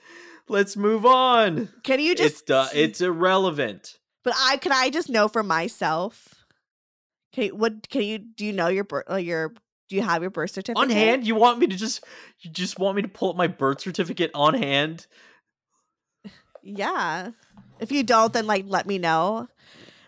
Let's 0.49 0.77
move 0.77 1.07
on. 1.07 1.69
can 1.85 2.01
you 2.01 2.15
just? 2.15 2.33
It's 2.33 2.43
du- 2.43 2.69
it's 2.75 3.01
irrelevant. 3.01 3.99
but 4.25 4.35
i 4.37 4.57
can 4.57 4.73
i 4.73 4.91
just 4.91 5.09
know 5.09 5.29
for 5.29 5.43
myself 5.43 6.35
can 7.33 7.45
you, 7.45 7.55
what 7.57 7.89
can 7.89 8.03
you 8.03 8.19
do 8.19 8.45
you 8.45 8.53
know 8.53 8.69
your 8.69 8.85
birth 8.85 9.05
uh, 9.09 9.15
like 9.15 9.27
your 9.27 9.55
do 9.89 9.97
you 9.97 10.03
have 10.03 10.23
your 10.23 10.31
birth 10.31 10.51
certificate 10.53 10.83
On 10.83 10.89
hand, 10.91 11.27
you 11.27 11.35
want 11.35 11.59
me 11.59 11.67
to 11.67 11.77
just 11.77 12.05
you 12.41 12.51
just 12.51 12.79
want 12.79 12.95
me 12.97 13.03
to 13.03 13.09
pull 13.09 13.31
up 13.31 13.37
my 13.37 13.47
birth 13.49 13.81
certificate 13.81 14.31
on 14.35 14.55
hand? 14.55 15.07
yeah 16.63 17.31
if 17.81 17.91
you 17.91 18.03
don't 18.03 18.33
then 18.33 18.47
like 18.47 18.65
let 18.67 18.87
me 18.87 18.99
know 18.99 19.49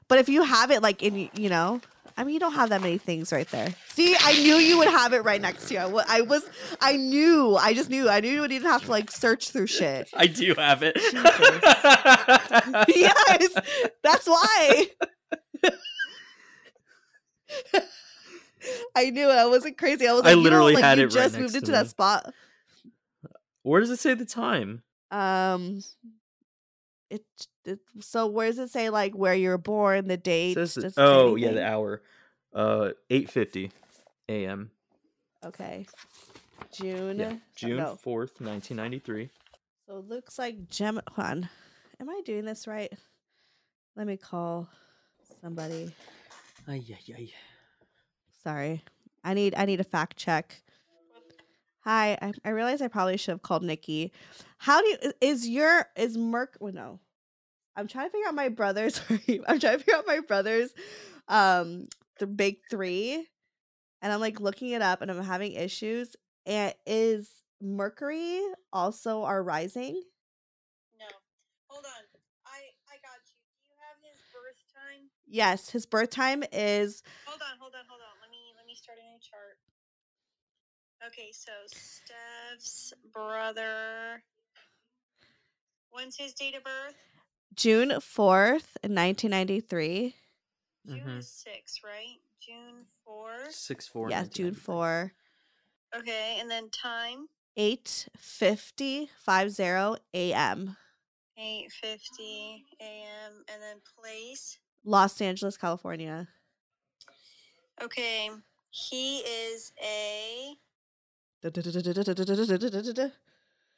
but 0.09 0.18
if 0.18 0.28
you 0.28 0.42
have 0.42 0.70
it 0.70 0.82
like 0.82 1.03
in 1.03 1.30
you 1.34 1.48
know 1.48 1.80
I 2.16 2.24
mean, 2.24 2.34
you 2.34 2.40
don't 2.40 2.54
have 2.54 2.68
that 2.70 2.82
many 2.82 2.98
things 2.98 3.32
right 3.32 3.48
there. 3.48 3.74
See, 3.88 4.16
I 4.20 4.32
knew 4.34 4.56
you 4.56 4.78
would 4.78 4.88
have 4.88 5.12
it 5.12 5.20
right 5.24 5.40
next 5.40 5.68
to 5.68 5.74
you. 5.74 5.80
I 5.80 6.20
was, 6.20 6.44
I 6.80 6.96
knew, 6.96 7.56
I 7.56 7.74
just 7.74 7.90
knew, 7.90 8.08
I 8.08 8.20
knew 8.20 8.30
you 8.30 8.40
wouldn't 8.40 8.56
even 8.56 8.70
have 8.70 8.84
to 8.84 8.90
like 8.90 9.10
search 9.10 9.50
through 9.50 9.66
shit. 9.68 10.08
I 10.14 10.26
do 10.26 10.54
have 10.54 10.82
it. 10.82 10.96
yes, 12.94 13.54
that's 14.02 14.26
why. 14.26 14.86
I 18.94 19.10
knew 19.10 19.28
it. 19.28 19.34
I 19.34 19.46
wasn't 19.46 19.76
crazy. 19.78 20.06
I 20.06 20.12
was 20.12 20.22
I 20.22 20.26
like, 20.26 20.30
you 20.30 20.36
know, 20.36 20.42
literally 20.42 20.74
like 20.74 20.84
had 20.84 20.98
you 20.98 21.04
it 21.04 21.06
right 21.06 21.12
just 21.12 21.34
next 21.34 21.42
moved 21.42 21.52
to 21.54 21.58
into 21.58 21.72
that 21.72 21.88
spot. 21.88 22.32
Where 23.62 23.80
does 23.80 23.90
it 23.90 23.98
say 23.98 24.14
the 24.14 24.24
time? 24.24 24.82
Um, 25.10 25.82
it 27.10 27.24
so 28.00 28.26
where 28.26 28.48
does 28.48 28.58
it 28.58 28.70
say 28.70 28.90
like 28.90 29.14
where 29.14 29.34
you're 29.34 29.58
born, 29.58 30.08
the 30.08 30.16
date? 30.16 30.54
Says 30.54 30.76
it- 30.76 30.82
Does 30.82 30.92
it 30.92 30.96
say 30.96 31.02
oh 31.02 31.36
yeah, 31.36 31.52
the 31.52 31.66
hour. 31.66 32.02
Uh, 32.54 32.90
eight 33.10 33.30
fifty 33.30 33.70
a.m. 34.28 34.70
Okay, 35.44 35.86
June. 36.72 37.18
Yeah, 37.18 37.32
oh, 37.34 37.40
June 37.56 37.76
no. 37.78 37.96
fourth, 37.96 38.40
nineteen 38.40 38.76
ninety 38.76 38.98
three. 38.98 39.30
So 39.86 39.98
it 39.98 40.08
looks 40.08 40.38
like 40.38 40.68
Gem. 40.68 41.00
Hold 41.12 41.28
on. 41.28 41.48
Am 42.00 42.10
I 42.10 42.20
doing 42.24 42.44
this 42.44 42.66
right? 42.66 42.92
Let 43.96 44.06
me 44.06 44.16
call 44.16 44.68
somebody. 45.40 45.92
Ay, 46.68 46.82
ay, 46.90 47.14
ay. 47.18 47.32
Sorry. 48.42 48.82
I 49.24 49.34
need 49.34 49.54
I 49.56 49.64
need 49.64 49.80
a 49.80 49.84
fact 49.84 50.16
check. 50.16 50.62
Hi, 51.84 52.16
I, 52.22 52.32
I 52.44 52.50
realize 52.50 52.80
I 52.80 52.88
probably 52.88 53.16
should 53.16 53.32
have 53.32 53.42
called 53.42 53.64
Nikki. 53.64 54.12
How 54.58 54.80
do 54.80 54.86
you 54.88 55.12
is 55.20 55.48
your 55.48 55.86
is 55.96 56.16
Merc 56.16 56.56
well, 56.60 56.72
no. 56.72 57.00
I'm 57.76 57.88
trying 57.88 58.06
to 58.06 58.10
figure 58.10 58.28
out 58.28 58.34
my 58.34 58.48
brother's. 58.48 59.00
I'm 59.10 59.60
trying 59.60 59.60
to 59.60 59.78
figure 59.78 59.96
out 59.96 60.06
my 60.06 60.20
brother's 60.20 60.72
um 61.28 61.86
the 62.18 62.26
big 62.26 62.58
three. 62.70 63.26
And 64.02 64.12
I'm 64.12 64.20
like 64.20 64.40
looking 64.40 64.70
it 64.70 64.82
up 64.82 65.00
and 65.00 65.10
I'm 65.10 65.22
having 65.22 65.52
issues. 65.52 66.14
And 66.44 66.74
is 66.86 67.30
Mercury 67.60 68.40
also 68.72 69.22
our 69.22 69.42
rising? 69.42 70.02
No. 70.98 71.06
Hold 71.68 71.84
on. 71.84 72.02
I 72.44 72.58
I 72.90 72.96
got 73.00 73.22
you. 73.30 73.38
Do 73.56 73.70
you 73.70 73.74
have 73.78 73.96
his 74.02 74.20
birth 74.32 74.58
time? 74.74 75.08
Yes, 75.26 75.70
his 75.70 75.86
birth 75.86 76.10
time 76.10 76.42
is 76.52 77.02
Hold 77.26 77.40
on, 77.40 77.58
hold 77.60 77.74
on, 77.74 77.84
hold 77.88 78.00
on. 78.00 78.14
Let 78.20 78.30
me 78.30 78.52
let 78.56 78.66
me 78.66 78.74
start 78.74 78.98
a 78.98 79.06
new 79.06 79.18
chart. 79.20 79.56
Okay, 81.06 81.30
so 81.32 81.50
Steph's 81.66 82.92
brother. 83.12 84.22
When's 85.90 86.16
his 86.16 86.32
date 86.32 86.54
of 86.56 86.64
birth? 86.64 86.96
June 87.55 87.90
4th, 88.00 88.76
1993. 88.84 90.16
June 90.86 91.00
Mhm. 91.00 91.18
is 91.18 91.28
six, 91.28 91.82
right? 91.84 92.18
June 92.40 92.84
four. 93.05 93.50
Six 93.50 93.86
four. 93.86 94.11
Yeah, 94.11 94.24
June 94.24 94.55
4. 94.55 95.14
Okay, 95.94 96.38
and 96.40 96.50
then 96.50 96.70
time 96.70 97.28
8:50 97.57 99.11
50 99.18 99.98
a.m. 100.14 100.76
eight 101.36 101.70
fifty 101.72 102.64
a.m. 102.80 103.44
and 103.48 103.62
then 103.62 103.80
place. 103.80 104.59
Los 104.84 105.20
Angeles, 105.20 105.57
California. 105.57 106.28
Okay, 107.80 108.30
he 108.70 109.18
is 109.20 109.72
a 109.82 110.57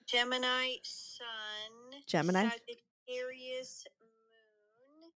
Gemini 0.07 0.77
Sun. 0.83 2.03
Gemini? 2.07 2.49
Sagittarius 3.07 3.85
Moon. 4.01 5.11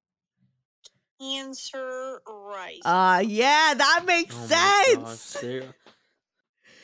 Cancer 1.20 2.22
Rising. 2.28 2.82
Uh 2.86 3.24
yeah, 3.26 3.74
that 3.76 4.04
makes 4.06 4.36
Oh 4.36 4.42
my 4.42 4.48
gosh, 4.48 5.18
sense. 5.18 5.66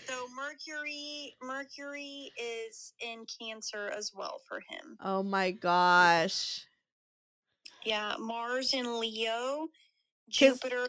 so 0.08 0.28
Mercury 0.36 1.36
Mercury 1.41 2.32
is 2.38 2.93
in 3.01 3.26
Cancer 3.39 3.91
as 3.95 4.12
well 4.16 4.41
for 4.47 4.60
him. 4.70 4.97
Oh 5.01 5.24
my 5.24 5.51
gosh. 5.51 6.66
Yeah, 7.86 8.16
Mars 8.18 8.74
in 8.74 8.99
Leo, 8.99 9.68
Jupiter 10.30 10.88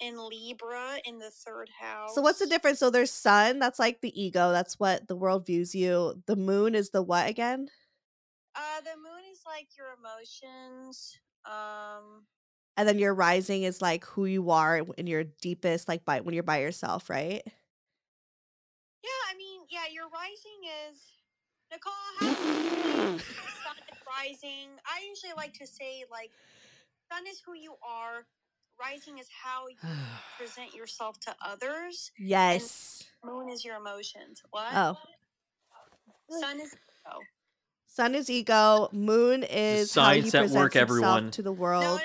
in 0.00 0.16
Libra 0.28 0.98
in 1.04 1.18
the 1.18 1.30
third 1.30 1.70
house. 1.80 2.14
So 2.14 2.20
what's 2.20 2.40
the 2.40 2.46
difference? 2.46 2.80
So 2.80 2.90
there's 2.90 3.12
sun, 3.12 3.60
that's 3.60 3.78
like 3.78 4.00
the 4.00 4.20
ego, 4.20 4.50
that's 4.50 4.78
what 4.80 5.06
the 5.06 5.16
world 5.16 5.46
views 5.46 5.74
you. 5.74 6.22
The 6.26 6.36
moon 6.36 6.74
is 6.74 6.90
the 6.90 7.02
what 7.02 7.28
again? 7.28 7.68
Uh, 8.56 8.80
the 8.82 8.96
moon 8.96 9.22
is 9.32 9.40
like 9.46 9.68
your 9.76 9.88
emotions. 9.98 11.18
Um, 11.44 12.26
And 12.76 12.88
then 12.88 12.98
your 12.98 13.14
rising 13.14 13.62
is 13.64 13.82
like 13.82 14.04
who 14.04 14.24
you 14.26 14.50
are 14.50 14.82
in 14.96 15.06
your 15.06 15.24
deepest 15.24 15.88
like 15.88 16.04
by 16.04 16.20
when 16.20 16.34
you're 16.34 16.42
by 16.42 16.60
yourself, 16.60 17.10
right? 17.10 17.42
yeah, 19.02 19.22
I 19.30 19.36
mean, 19.36 19.60
yeah, 19.70 19.86
your 19.92 20.04
rising 20.08 20.60
is 20.88 21.02
Nicole. 21.70 21.92
How 22.20 22.26
do 22.26 22.42
you 22.48 23.18
say 23.18 23.24
sun 23.64 23.76
is 23.92 23.98
rising? 24.06 24.70
I 24.86 25.04
usually 25.08 25.32
like 25.36 25.52
to 25.54 25.66
say 25.66 26.04
like 26.10 26.30
sun 27.12 27.26
is 27.28 27.40
who 27.44 27.54
you 27.54 27.74
are, 27.82 28.24
rising 28.80 29.18
is 29.18 29.28
how 29.30 29.66
you 29.68 29.76
present 30.38 30.74
yourself 30.74 31.18
to 31.20 31.34
others. 31.44 32.10
Yes. 32.18 33.04
Moon 33.24 33.48
is 33.50 33.64
your 33.64 33.76
emotions. 33.76 34.42
What? 34.50 34.72
Oh. 34.74 34.96
Sun 36.40 36.60
is 36.60 36.74
oh. 37.06 37.20
Sun 37.94 38.16
is 38.16 38.28
ego. 38.28 38.88
Moon 38.90 39.44
is 39.44 39.94
how 39.94 40.14
he 40.14 40.22
science 40.22 40.34
at 40.34 40.38
presents 40.40 40.54
work, 40.56 40.72
himself 40.72 40.90
everyone. 40.90 41.30
to 41.30 41.42
the 41.42 41.52
world. 41.52 41.84
no, 41.84 41.90
no. 41.90 41.98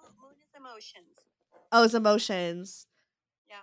Moon, 0.00 0.12
moon 0.22 0.32
is 0.40 0.58
emotions. 0.58 1.04
Oh, 1.70 1.82
his 1.82 1.94
emotions. 1.94 2.86
Yeah. 3.50 3.56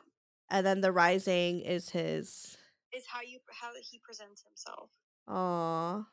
And 0.51 0.63
then 0.63 0.81
the 0.81 0.91
rising 0.91 1.61
is 1.61 1.89
his. 1.89 2.55
Is 2.95 3.05
how 3.07 3.21
you 3.21 3.39
how 3.49 3.71
he 3.81 3.99
presents 4.03 4.43
himself. 4.43 4.91
Aw. 5.27 6.05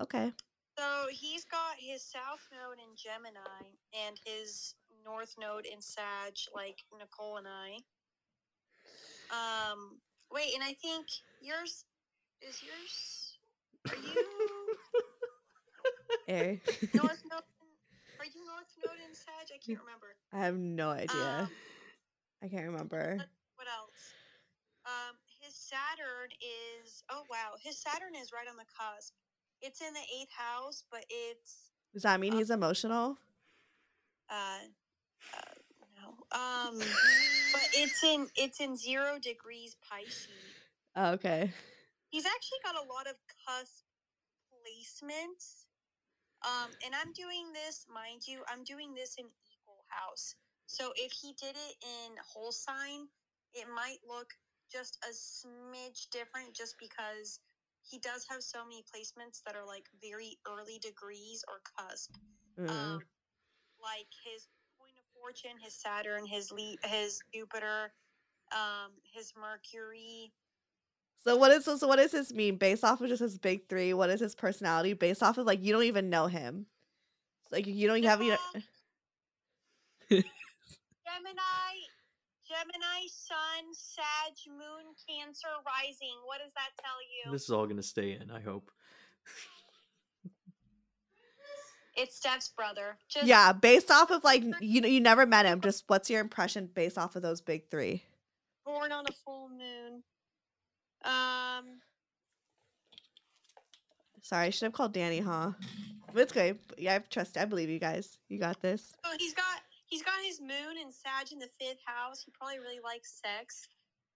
Okay. 0.00 0.30
So 0.78 0.84
he's 1.10 1.44
got 1.44 1.74
his 1.80 2.04
south 2.04 2.46
node 2.52 2.78
in 2.78 2.94
Gemini 2.94 3.66
and 4.06 4.16
his 4.24 4.76
north 5.04 5.34
node 5.40 5.66
in 5.66 5.82
Sag, 5.82 6.34
like 6.54 6.84
Nicole 6.96 7.38
and 7.38 7.48
I. 7.48 7.78
Um, 9.34 9.98
wait, 10.30 10.54
and 10.54 10.62
I 10.62 10.74
think 10.74 11.06
yours 11.42 11.84
is 12.40 12.62
yours. 12.62 13.25
Are 13.90 13.96
you 13.96 14.26
Air. 16.28 16.60
north 16.94 17.22
node? 17.30 17.42
Are 18.18 18.26
you 18.26 18.44
north 18.44 18.72
node 18.84 18.98
in 19.08 19.14
Sag? 19.14 19.46
I 19.54 19.58
can't 19.64 19.78
remember. 19.78 20.16
I 20.32 20.38
have 20.40 20.56
no 20.56 20.90
idea. 20.90 21.40
Um, 21.42 21.48
I 22.42 22.48
can't 22.48 22.66
remember. 22.66 23.16
What 23.56 23.68
else? 23.68 24.12
Um, 24.84 25.16
his 25.40 25.54
Saturn 25.54 26.30
is 26.40 27.02
oh 27.10 27.22
wow, 27.30 27.54
his 27.62 27.78
Saturn 27.78 28.14
is 28.20 28.32
right 28.32 28.46
on 28.48 28.56
the 28.56 28.64
cusp. 28.64 29.14
It's 29.60 29.80
in 29.80 29.92
the 29.94 30.20
eighth 30.20 30.32
house, 30.32 30.84
but 30.90 31.04
it's 31.08 31.70
Does 31.92 32.02
that 32.02 32.20
mean 32.20 32.32
he's 32.32 32.50
emotional? 32.50 33.16
uh, 34.30 34.58
uh 35.34 35.54
no. 35.96 36.08
Um, 36.38 36.78
but 36.78 37.68
it's 37.74 38.02
in 38.04 38.28
it's 38.36 38.60
in 38.60 38.76
zero 38.76 39.18
degrees 39.20 39.76
Pisces. 39.88 40.30
Oh, 40.98 41.10
okay. 41.10 41.52
He's 42.10 42.26
actually 42.26 42.62
got 42.64 42.76
a 42.76 42.86
lot 42.86 43.06
of 43.06 43.16
cusp 43.46 43.84
placements. 44.52 45.66
Um, 46.44 46.70
and 46.84 46.94
I'm 46.94 47.12
doing 47.12 47.52
this, 47.52 47.86
mind 47.92 48.22
you, 48.26 48.42
I'm 48.48 48.62
doing 48.62 48.94
this 48.94 49.16
in 49.18 49.24
equal 49.24 49.84
house. 49.88 50.34
So 50.66 50.92
if 50.96 51.12
he 51.12 51.32
did 51.40 51.56
it 51.56 51.76
in 51.82 52.14
whole 52.22 52.52
sign, 52.52 53.08
it 53.54 53.66
might 53.74 53.98
look 54.06 54.34
just 54.70 54.98
a 55.04 55.12
smidge 55.14 56.10
different 56.10 56.54
just 56.54 56.76
because 56.78 57.40
he 57.82 57.98
does 57.98 58.26
have 58.28 58.42
so 58.42 58.64
many 58.64 58.82
placements 58.82 59.42
that 59.46 59.54
are 59.54 59.66
like 59.66 59.86
very 60.02 60.38
early 60.46 60.78
degrees 60.78 61.44
or 61.48 61.62
cusp. 61.78 62.12
Mm. 62.58 62.68
Um, 62.68 63.00
like 63.80 64.10
his 64.24 64.48
point 64.78 64.94
of 64.98 65.04
fortune, 65.14 65.58
his 65.62 65.74
Saturn, 65.74 66.26
his 66.26 66.50
Le- 66.50 66.88
his 66.88 67.20
Jupiter, 67.32 67.92
um, 68.52 68.92
his 69.14 69.32
Mercury. 69.40 70.32
So 71.26 71.36
what 71.36 71.50
is 71.50 71.64
so 71.64 71.88
what 71.88 71.96
does 71.96 72.12
this 72.12 72.32
mean 72.32 72.56
based 72.56 72.84
off 72.84 73.00
of 73.00 73.08
just 73.08 73.20
his 73.20 73.36
big 73.36 73.68
three? 73.68 73.92
What 73.92 74.10
is 74.10 74.20
his 74.20 74.36
personality 74.36 74.92
based 74.92 75.24
off 75.24 75.38
of? 75.38 75.46
Like 75.46 75.64
you 75.64 75.72
don't 75.72 75.82
even 75.82 76.08
know 76.08 76.28
him. 76.28 76.66
It's 77.42 77.52
Like 77.52 77.66
you 77.66 77.88
don't 77.88 78.04
have 78.04 78.22
you. 78.22 78.30
Know, 78.30 78.36
Gemini, 80.08 80.22
Gemini, 82.46 83.06
Sun, 83.08 83.64
Sag, 83.72 84.34
Moon, 84.48 84.94
Cancer, 85.08 85.48
Rising. 85.66 86.16
What 86.26 86.38
does 86.38 86.52
that 86.54 86.70
tell 86.80 87.02
you? 87.02 87.32
This 87.32 87.42
is 87.42 87.50
all 87.50 87.66
gonna 87.66 87.82
stay 87.82 88.12
in. 88.12 88.30
I 88.30 88.40
hope. 88.40 88.70
It's 91.96 92.18
Steph's 92.18 92.50
brother. 92.50 92.98
Just 93.08 93.26
yeah, 93.26 93.52
based 93.52 93.90
off 93.90 94.10
of 94.10 94.22
like 94.22 94.44
you 94.60 94.80
know 94.80 94.86
you 94.86 95.00
never 95.00 95.26
met 95.26 95.44
him. 95.44 95.60
Just 95.60 95.84
what's 95.88 96.08
your 96.08 96.20
impression 96.20 96.70
based 96.72 96.98
off 96.98 97.16
of 97.16 97.22
those 97.22 97.40
big 97.40 97.68
three? 97.68 98.04
born 98.66 98.92
on 98.92 99.04
a 99.08 99.12
full 99.24 99.48
moon. 99.48 100.02
Um, 101.06 101.80
Sorry, 104.22 104.46
I 104.46 104.50
should 104.50 104.66
have 104.66 104.72
called 104.72 104.92
Danny, 104.92 105.20
huh? 105.20 105.52
But 106.12 106.22
it's 106.22 106.32
good. 106.32 106.58
Yeah, 106.76 106.96
I 106.96 106.98
trust. 106.98 107.36
I 107.36 107.44
believe 107.44 107.70
you 107.70 107.78
guys. 107.78 108.18
You 108.28 108.40
got 108.40 108.60
this. 108.60 108.92
so 109.04 109.12
he's 109.18 109.34
got 109.34 109.60
he's 109.86 110.02
got 110.02 110.14
his 110.26 110.40
moon 110.40 110.82
and 110.82 110.92
Sag 110.92 111.30
in 111.32 111.38
the 111.38 111.48
fifth 111.60 111.78
house. 111.84 112.22
He 112.24 112.32
probably 112.36 112.58
really 112.58 112.80
likes 112.82 113.20
sex. 113.22 113.68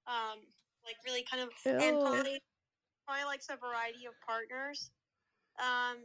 Um, 0.09 0.41
like 0.85 0.97
really 1.07 1.23
kind 1.31 1.43
of 1.43 1.51
and 1.65 2.01
probably 2.01 2.41
probably 3.07 3.25
likes 3.27 3.47
a 3.51 3.57
variety 3.57 4.07
of 4.07 4.15
partners. 4.27 4.91
Um, 5.63 5.99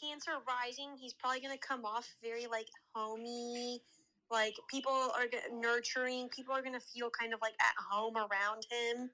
Cancer 0.00 0.38
rising, 0.46 0.96
he's 0.98 1.12
probably 1.12 1.40
gonna 1.40 1.58
come 1.58 1.84
off 1.84 2.08
very 2.22 2.46
like 2.46 2.68
homey. 2.94 3.82
Like 4.30 4.54
people 4.70 4.92
are 4.92 5.26
g- 5.26 5.38
nurturing. 5.52 6.28
People 6.28 6.54
are 6.54 6.62
gonna 6.62 6.80
feel 6.80 7.10
kind 7.10 7.34
of 7.34 7.40
like 7.42 7.54
at 7.60 7.74
home 7.90 8.16
around 8.16 8.64
him. 8.70 9.10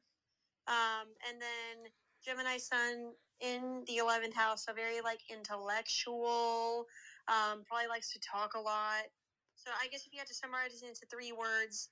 Um, 0.69 1.09
and 1.29 1.41
then 1.41 1.91
Gemini 2.25 2.59
Sun 2.59 3.13
in 3.41 3.85
the 3.87 3.99
eleventh 3.99 4.35
house, 4.35 4.65
so 4.65 4.73
very 4.73 5.01
like 5.01 5.21
intellectual. 5.31 6.87
Um, 7.29 7.63
probably 7.67 7.89
likes 7.89 8.13
to 8.13 8.21
talk 8.21 8.55
a 8.55 8.61
lot. 8.61 9.07
So 9.55 9.71
I 9.83 9.89
guess 9.89 10.07
if 10.07 10.13
you 10.13 10.19
had 10.19 10.29
to 10.29 10.35
summarize 10.35 10.83
it 10.83 10.87
into 10.87 11.07
three 11.11 11.33
words, 11.33 11.91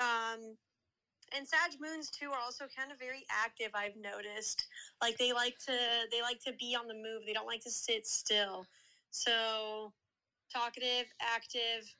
um, 0.00 0.56
and 1.36 1.46
Sag 1.46 1.80
moons 1.80 2.10
too 2.10 2.30
are 2.30 2.40
also 2.42 2.64
kind 2.76 2.92
of 2.92 2.98
very 2.98 3.24
active. 3.30 3.70
I've 3.74 3.96
noticed, 3.96 4.66
like 5.00 5.18
they 5.18 5.32
like 5.32 5.58
to 5.66 5.76
they 6.10 6.22
like 6.22 6.40
to 6.44 6.52
be 6.58 6.76
on 6.78 6.86
the 6.86 6.94
move. 6.94 7.22
They 7.26 7.32
don't 7.32 7.46
like 7.46 7.62
to 7.64 7.70
sit 7.70 8.06
still. 8.06 8.66
So 9.10 9.92
talkative, 10.52 11.06
active, 11.20 11.94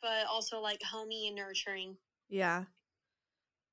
but 0.00 0.26
also 0.30 0.60
like 0.60 0.80
homey 0.82 1.28
and 1.28 1.36
nurturing. 1.36 1.96
Yeah. 2.28 2.64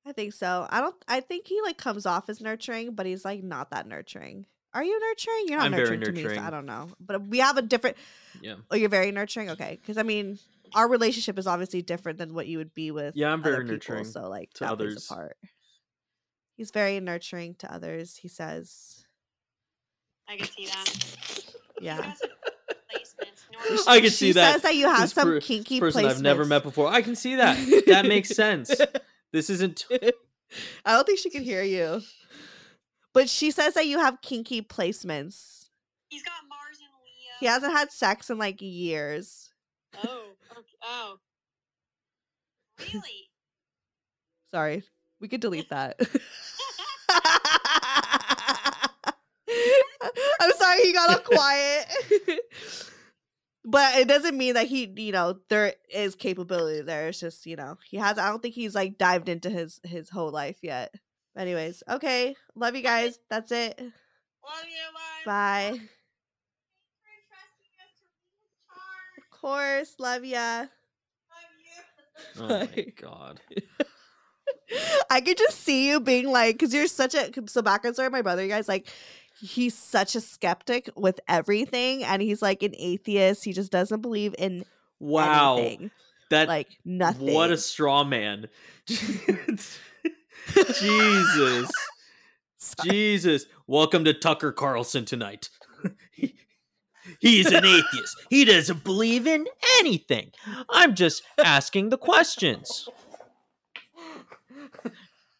I 0.10 0.12
think 0.12 0.34
so. 0.34 0.66
I 0.70 0.82
don't 0.82 0.96
I 1.08 1.20
think 1.20 1.46
he 1.48 1.62
like 1.62 1.78
comes 1.78 2.06
off 2.08 2.30
as 2.30 2.42
nurturing, 2.42 2.96
but 2.96 3.06
he's 3.06 3.24
like 3.24 3.44
not 3.44 3.70
that 3.72 3.88
nurturing. 3.88 4.48
Are 4.74 4.84
you 4.84 5.00
nurturing? 5.00 5.46
You're 5.48 5.58
not 5.58 5.66
I'm 5.68 5.72
very 5.72 5.98
nurturing 5.98 6.16
to 6.16 6.30
me, 6.30 6.36
so 6.36 6.42
I 6.42 6.50
don't 6.50 6.66
know. 6.66 6.90
But 7.00 7.28
we 7.28 7.38
have 7.40 7.58
a 7.58 7.62
different 7.62 7.98
Yeah. 8.42 8.56
Oh, 8.72 8.76
you're 8.76 8.90
very 8.90 9.12
nurturing? 9.12 9.50
Okay. 9.52 9.78
Because 9.82 9.98
I 9.98 10.04
mean, 10.04 10.40
our 10.74 10.88
relationship 10.90 11.38
is 11.40 11.48
obviously 11.48 11.82
different 11.82 12.18
than 12.18 12.34
what 12.34 12.48
you 12.48 12.58
would 12.58 12.74
be 12.74 12.92
with 12.92 13.16
Yeah, 13.16 13.32
I'm 13.32 13.42
other 13.42 13.52
very 13.52 13.64
people, 13.64 13.74
nurturing 13.76 14.06
so 14.06 14.28
like 14.30 14.52
to 14.56 14.64
that 14.66 14.78
plays 14.78 14.92
others. 14.92 15.12
a 15.12 15.14
part. 15.14 15.38
He's 16.58 16.72
very 16.72 17.00
nurturing 17.00 17.56
to 17.60 17.74
others, 17.74 18.18
he 18.18 18.28
says. 18.28 19.06
I 20.28 20.38
can 20.38 20.48
see 20.48 20.66
that. 20.66 21.46
Yeah. 21.82 22.14
I 23.88 24.00
can 24.00 24.10
see 24.10 24.28
She 24.28 24.32
that. 24.34 24.54
says 24.54 24.62
that 24.64 24.76
you 24.76 24.88
have 24.88 25.02
This 25.02 25.14
some 25.14 25.28
per- 25.28 25.40
kinky 25.42 25.80
person 25.80 26.06
I've 26.06 26.22
never 26.22 26.46
met 26.46 26.64
before. 26.64 26.88
I 26.88 27.02
can 27.02 27.16
see 27.16 27.36
that. 27.36 27.58
That 27.88 28.06
makes 28.06 28.30
sense. 28.36 28.72
This 29.32 29.50
isn't. 29.50 29.86
I 29.92 30.94
don't 30.94 31.06
think 31.06 31.20
she 31.20 31.30
can 31.30 31.44
hear 31.44 31.64
you. 31.64 32.02
But 33.14 33.30
she 33.30 33.52
says 33.52 33.74
that 33.74 33.88
you 33.88 34.00
have 34.00 34.22
kinky 34.22 34.62
placements. 34.62 35.70
He's 36.10 36.24
got 36.24 36.34
Mars 36.48 36.80
and 36.80 36.90
Leo. 37.04 37.34
He 37.40 37.46
hasn't 37.46 37.74
had 37.74 37.92
sex 37.92 38.30
in 38.30 38.38
like 38.38 38.62
years. 38.62 39.52
Oh, 40.04 40.24
okay. 40.52 40.68
oh, 40.84 41.18
really? 42.80 43.30
Sorry. 44.52 44.84
We 45.20 45.28
could 45.28 45.42
delete 45.42 45.70
that. 45.70 46.00
I'm 50.42 50.52
sorry 50.54 50.82
he 50.84 50.94
got 50.94 51.10
all 51.10 51.20
quiet. 51.20 51.86
But 53.70 53.96
it 53.96 54.08
doesn't 54.08 54.38
mean 54.38 54.56
that 54.56 54.68
he, 54.68 54.92
you 54.98 55.12
know, 55.12 55.38
there 55.50 55.74
is 55.94 56.16
capability 56.16 56.82
there. 56.82 57.10
It's 57.10 57.20
just, 57.20 57.46
you 57.46 57.56
know, 57.56 57.78
he 57.88 57.98
has 57.98 58.18
I 58.18 58.30
don't 58.30 58.42
think 58.42 58.56
he's 58.56 58.74
like 58.76 58.98
dived 58.98 59.30
into 59.30 59.50
his 59.50 59.80
his 59.84 60.10
whole 60.10 60.32
life 60.32 60.58
yet. 60.62 60.94
Anyways, 61.38 61.84
okay. 61.90 62.36
Love 62.56 62.76
you 62.76 62.82
guys. 62.82 63.20
That's 63.30 63.52
it. 63.52 63.80
Love 63.80 64.66
you. 64.66 65.26
Bye. 65.26 65.72
Bye. 65.72 65.80
Of 69.18 69.40
course. 69.40 69.96
Love 70.00 70.26
ya. 70.26 70.66
Oh 72.40 72.48
my 72.48 72.86
god. 73.00 73.40
I 75.10 75.22
could 75.22 75.38
just 75.38 75.62
see 75.62 75.88
you 75.88 76.00
being 76.00 76.28
like, 76.30 76.56
because 76.56 76.74
you're 76.74 76.88
such 76.88 77.16
a 77.16 77.32
so 77.48 77.62
background 77.62 77.96
story. 77.96 78.10
My 78.10 78.22
brother, 78.22 78.44
you 78.44 78.50
guys, 78.50 78.68
like, 78.68 78.88
he's 79.42 79.74
such 79.74 80.16
a 80.16 80.22
skeptic 80.22 80.90
with 80.96 81.20
everything, 81.28 82.04
and 82.04 82.22
he's 82.22 82.42
like 82.42 82.64
an 82.64 82.74
atheist. 82.78 83.44
He 83.46 83.54
just 83.54 83.72
doesn't 83.72 84.02
believe 84.02 84.36
in 84.38 84.66
Wow. 85.00 85.58
anything. 85.58 85.92
That 86.30 86.48
like 86.48 86.68
nothing. 86.86 87.34
What 87.34 87.50
a 87.52 87.58
straw 87.58 88.04
man. 88.04 88.50
Jesus. 90.80 91.72
Jesus. 92.84 93.46
Welcome 93.68 94.06
to 94.06 94.14
Tucker 94.14 94.52
Carlson 94.52 95.06
tonight. 95.06 95.50
He's 97.20 97.48
an 97.52 97.66
atheist. 97.66 98.16
He 98.30 98.46
doesn't 98.46 98.84
believe 98.84 99.26
in 99.26 99.48
anything. 99.80 100.32
I'm 100.70 100.94
just 100.94 101.24
asking 101.44 101.90
the 101.90 101.98
questions. 101.98 102.88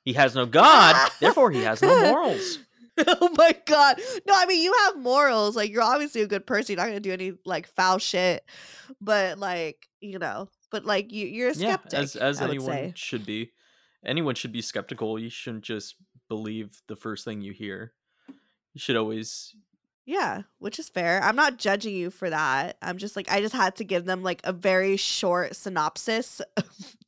He 0.04 0.14
has 0.14 0.34
no 0.34 0.48
God, 0.48 1.12
therefore 1.20 1.52
he 1.52 1.62
has 1.62 1.82
no 1.84 2.02
morals. 2.12 2.60
oh 3.08 3.30
my 3.38 3.56
god. 3.66 4.00
No, 4.28 4.34
I 4.36 4.46
mean 4.46 4.64
you 4.64 4.74
have 4.86 4.98
morals. 4.98 5.56
Like 5.56 5.72
you're 5.72 5.84
obviously 5.84 6.22
a 6.22 6.28
good 6.28 6.46
person. 6.46 6.74
You're 6.74 6.84
not 6.84 6.88
gonna 6.88 7.00
do 7.00 7.14
any 7.14 7.34
like 7.46 7.68
foul 7.68 7.98
shit. 7.98 8.44
But 9.02 9.40
like, 9.40 9.88
you 10.02 10.20
know, 10.20 10.50
but 10.72 10.86
like 10.86 11.12
you, 11.12 11.28
you're 11.28 11.50
a 11.50 11.54
yeah, 11.54 11.74
skeptic. 11.74 12.00
as 12.00 12.16
as 12.16 12.42
I 12.42 12.46
anyone 12.46 12.94
should 12.96 13.26
be. 13.26 13.52
Anyone 14.06 14.36
should 14.36 14.54
be 14.54 14.62
skeptical. 14.62 15.20
You 15.20 15.30
shouldn't 15.30 15.64
just 15.64 15.96
believe 16.30 16.82
the 16.88 16.96
first 16.96 17.26
thing 17.26 17.42
you 17.42 17.52
hear. 17.52 17.94
You 18.74 18.80
should 18.80 18.96
always 18.96 19.54
Yeah, 20.06 20.44
which 20.60 20.80
is 20.80 20.90
fair. 20.90 21.22
I'm 21.24 21.36
not 21.36 21.58
judging 21.58 21.96
you 21.96 22.10
for 22.12 22.30
that. 22.30 22.78
I'm 22.82 22.98
just 22.98 23.16
like 23.16 23.32
I 23.32 23.42
just 23.42 23.56
had 23.56 23.76
to 23.78 23.84
give 23.84 24.06
them 24.06 24.24
like 24.24 24.42
a 24.44 24.54
very 24.54 24.96
short 24.98 25.56
synopsis, 25.56 26.42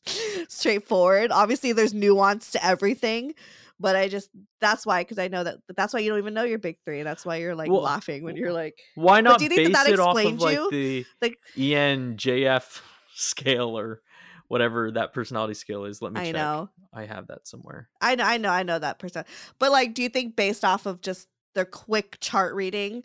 straightforward. 0.50 1.32
Obviously, 1.32 1.72
there's 1.72 1.94
nuance 1.94 2.52
to 2.52 2.66
everything, 2.66 3.34
but 3.82 3.96
I 3.96 4.08
just 4.08 4.30
that's 4.62 4.86
why 4.86 5.02
because 5.02 5.18
I 5.20 5.28
know 5.28 5.44
that 5.44 5.58
that's 5.76 5.94
why 5.94 6.00
you 6.00 6.10
don't 6.10 6.20
even 6.20 6.34
know 6.34 6.44
your 6.44 6.60
big 6.60 6.78
three. 6.86 7.00
and 7.00 7.08
That's 7.08 7.26
why 7.26 7.38
you're 7.38 7.56
like 7.56 7.70
Well, 7.70 7.82
laughing 7.82 8.24
when 8.24 8.36
you're 8.38 8.54
like, 8.54 8.80
Why 8.96 9.18
But 9.18 9.30
not 9.30 9.40
do 9.40 9.46
you 9.46 9.50
think 9.50 9.74
that 9.74 9.86
that 9.86 9.94
it 9.94 10.00
off 10.00 10.16
of 10.16 10.22
explained 10.22 10.40
like 10.42 10.56
you? 10.56 10.70
the 10.72 11.06
Like- 11.22 11.38
ENJF 11.58 12.82
scale 13.16 13.78
or 13.78 14.02
whatever 14.48 14.92
that 14.92 15.14
personality 15.14 15.54
scale 15.56 15.86
is? 15.86 16.02
Let 16.02 16.14
me 16.14 16.22
I 16.22 16.26
check. 16.26 16.34
know. 16.36 16.70
I 16.94 17.06
have 17.06 17.28
that 17.28 17.48
somewhere. 17.48 17.90
I 18.02 18.16
know, 18.16 18.24
I 18.26 18.38
know, 18.38 18.50
I 18.50 18.64
know 18.64 18.78
that 18.80 19.00
person. 19.00 19.24
But 19.60 19.72
like, 19.72 19.94
do 19.94 20.04
you 20.04 20.10
think 20.10 20.36
based 20.36 20.64
off 20.66 20.86
of 20.86 21.02
just 21.02 21.28
their 21.56 21.66
quick 21.66 22.18
chart 22.20 22.54
reading, 22.54 23.04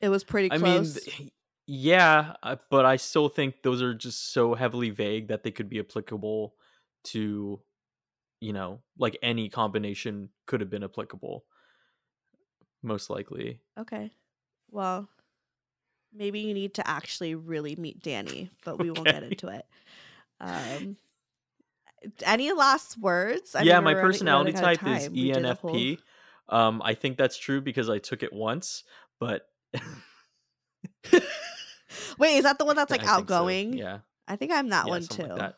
it 0.00 0.08
was 0.08 0.24
pretty 0.24 0.50
I 0.52 0.58
close? 0.58 0.94
mean, 0.94 1.04
th- 1.04 1.30
yeah, 1.66 2.34
uh, 2.44 2.56
but 2.70 2.86
I 2.86 2.96
still 2.96 3.28
think 3.28 3.62
those 3.62 3.82
are 3.82 3.94
just 3.94 4.32
so 4.32 4.54
heavily 4.54 4.90
vague 4.90 5.28
that 5.28 5.42
they 5.42 5.50
could 5.50 5.68
be 5.68 5.80
applicable 5.80 6.54
to, 7.06 7.60
you 8.40 8.52
know, 8.52 8.80
like 8.98 9.18
any 9.22 9.48
combination 9.48 10.30
could 10.46 10.60
have 10.60 10.70
been 10.70 10.84
applicable. 10.84 11.44
Most 12.82 13.10
likely. 13.10 13.60
Okay. 13.78 14.10
Well, 14.70 15.08
maybe 16.14 16.40
you 16.40 16.54
need 16.54 16.74
to 16.74 16.88
actually 16.88 17.34
really 17.34 17.76
meet 17.76 18.02
Danny, 18.02 18.50
but 18.64 18.78
we 18.78 18.90
won't 18.90 19.06
get 19.06 19.22
into 19.22 19.48
it. 19.48 19.66
Um, 20.40 20.96
any 22.24 22.52
last 22.52 22.98
words? 22.98 23.54
I 23.54 23.62
yeah, 23.62 23.80
my 23.80 23.94
personality 23.94 24.52
running 24.52 24.64
out 24.66 24.72
of 24.74 24.78
type 24.80 24.96
is 24.96 25.04
E 25.04 25.06
time. 25.06 25.12
We 25.12 25.32
did 25.32 25.44
a 25.44 25.54
whole- 25.54 25.74
ENFP. 25.74 25.98
Um, 26.48 26.80
I 26.84 26.94
think 26.94 27.16
that's 27.16 27.36
true 27.36 27.60
because 27.60 27.90
I 27.90 27.98
took 27.98 28.22
it 28.22 28.32
once, 28.32 28.84
but 29.18 29.48
Wait, 32.18 32.36
is 32.36 32.44
that 32.44 32.58
the 32.58 32.64
one 32.64 32.76
that's 32.76 32.90
like 32.92 33.02
I 33.02 33.16
think 33.16 33.28
so, 33.28 33.34
outgoing? 33.34 33.72
Yeah, 33.72 33.98
I 34.28 34.36
think 34.36 34.52
I'm 34.52 34.68
that 34.70 34.86
yeah, 34.86 34.90
one 34.90 35.02
too. 35.02 35.22
like 35.24 35.36
that. 35.36 35.56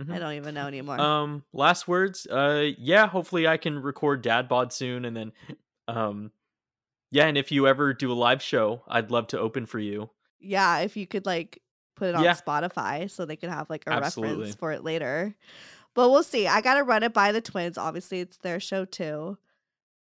Mhm. 0.00 0.14
I 0.14 0.18
don't 0.18 0.32
even 0.34 0.54
know 0.54 0.66
anymore. 0.66 1.00
Um, 1.00 1.44
last 1.52 1.86
words. 1.86 2.26
Uh, 2.26 2.70
yeah. 2.78 3.06
Hopefully, 3.06 3.46
I 3.46 3.56
can 3.56 3.80
record 3.80 4.22
Dad 4.22 4.48
Bod 4.48 4.72
soon, 4.72 5.04
and 5.04 5.16
then, 5.16 5.32
um, 5.88 6.32
yeah. 7.10 7.26
And 7.26 7.36
if 7.36 7.52
you 7.52 7.66
ever 7.66 7.92
do 7.92 8.10
a 8.10 8.14
live 8.14 8.40
show, 8.42 8.82
I'd 8.88 9.10
love 9.10 9.26
to 9.28 9.38
open 9.38 9.66
for 9.66 9.78
you. 9.78 10.10
yeah, 10.42 10.78
if 10.78 10.96
you 10.96 11.06
could 11.06 11.26
like 11.26 11.60
put 11.96 12.08
it 12.08 12.14
on 12.14 12.24
Yeah. 12.24 12.32
Spotify 12.34 13.10
so 13.10 13.26
they 13.26 13.36
could 13.36 13.50
have 13.50 13.68
like 13.68 13.84
a 13.86 13.90
Absolutely. 13.92 14.36
reference 14.36 14.54
for 14.56 14.72
it 14.72 14.82
later. 14.82 15.34
But 15.94 16.08
we'll 16.10 16.22
see. 16.22 16.46
I 16.46 16.62
gotta 16.62 16.82
run 16.82 17.02
it 17.02 17.12
by 17.12 17.30
the 17.32 17.42
twins. 17.42 17.76
Obviously, 17.76 18.20
it's 18.20 18.38
their 18.38 18.58
show 18.58 18.86
too, 18.86 19.36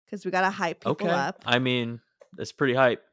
because 0.05 0.25
we 0.25 0.29
gotta 0.31 0.51
hype 0.51 0.81
people 0.81 0.91
okay. 0.91 1.09
up. 1.09 1.41
I 1.45 1.57
mean, 1.57 2.01
it's 2.37 2.51
pretty 2.51 2.75
hype. 2.75 3.03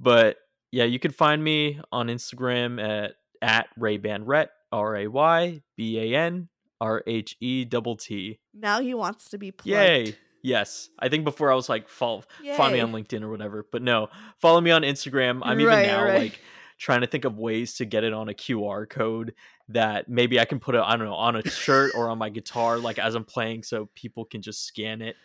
But 0.00 0.38
yeah, 0.70 0.84
you 0.84 0.98
can 0.98 1.10
find 1.10 1.44
me 1.44 1.80
on 1.92 2.06
Instagram 2.06 2.82
at 2.82 3.16
at 3.42 3.68
Raybanrhett 3.78 4.48
R 4.74 4.96
A 4.96 5.06
Y 5.06 5.62
B 5.76 5.98
A 5.98 6.18
N 6.18 6.48
R 6.80 7.02
H 7.06 7.36
E 7.40 7.64
double 7.64 7.96
T. 7.96 8.38
Now 8.52 8.80
he 8.80 8.94
wants 8.94 9.28
to 9.30 9.38
be 9.38 9.50
plugged. 9.52 9.68
Yay. 9.68 10.16
Yes. 10.42 10.90
I 10.98 11.08
think 11.08 11.24
before 11.24 11.50
I 11.50 11.54
was 11.54 11.68
like 11.68 11.88
follow 11.88 12.24
find 12.56 12.74
me 12.74 12.80
on 12.80 12.92
LinkedIn 12.92 13.22
or 13.22 13.30
whatever. 13.30 13.66
But 13.70 13.82
no. 13.82 14.10
Follow 14.38 14.60
me 14.60 14.70
on 14.70 14.82
Instagram. 14.82 15.40
I'm 15.42 15.58
even 15.60 15.72
Right, 15.72 15.86
now 15.86 16.04
right. 16.04 16.18
like 16.18 16.40
trying 16.76 17.00
to 17.00 17.06
think 17.06 17.24
of 17.24 17.38
ways 17.38 17.74
to 17.74 17.84
get 17.84 18.04
it 18.04 18.12
on 18.12 18.28
a 18.28 18.34
QR 18.34 18.88
code 18.88 19.32
that 19.68 20.08
maybe 20.08 20.38
I 20.38 20.44
can 20.44 20.58
put 20.58 20.74
it, 20.74 20.82
I 20.84 20.96
don't 20.96 21.06
know, 21.06 21.14
on 21.14 21.36
a 21.36 21.48
shirt 21.48 21.92
or 21.94 22.10
on 22.10 22.18
my 22.18 22.28
guitar, 22.28 22.78
like 22.78 22.98
as 22.98 23.14
I'm 23.14 23.24
playing 23.24 23.62
so 23.62 23.88
people 23.94 24.24
can 24.24 24.42
just 24.42 24.66
scan 24.66 25.00
it. 25.00 25.16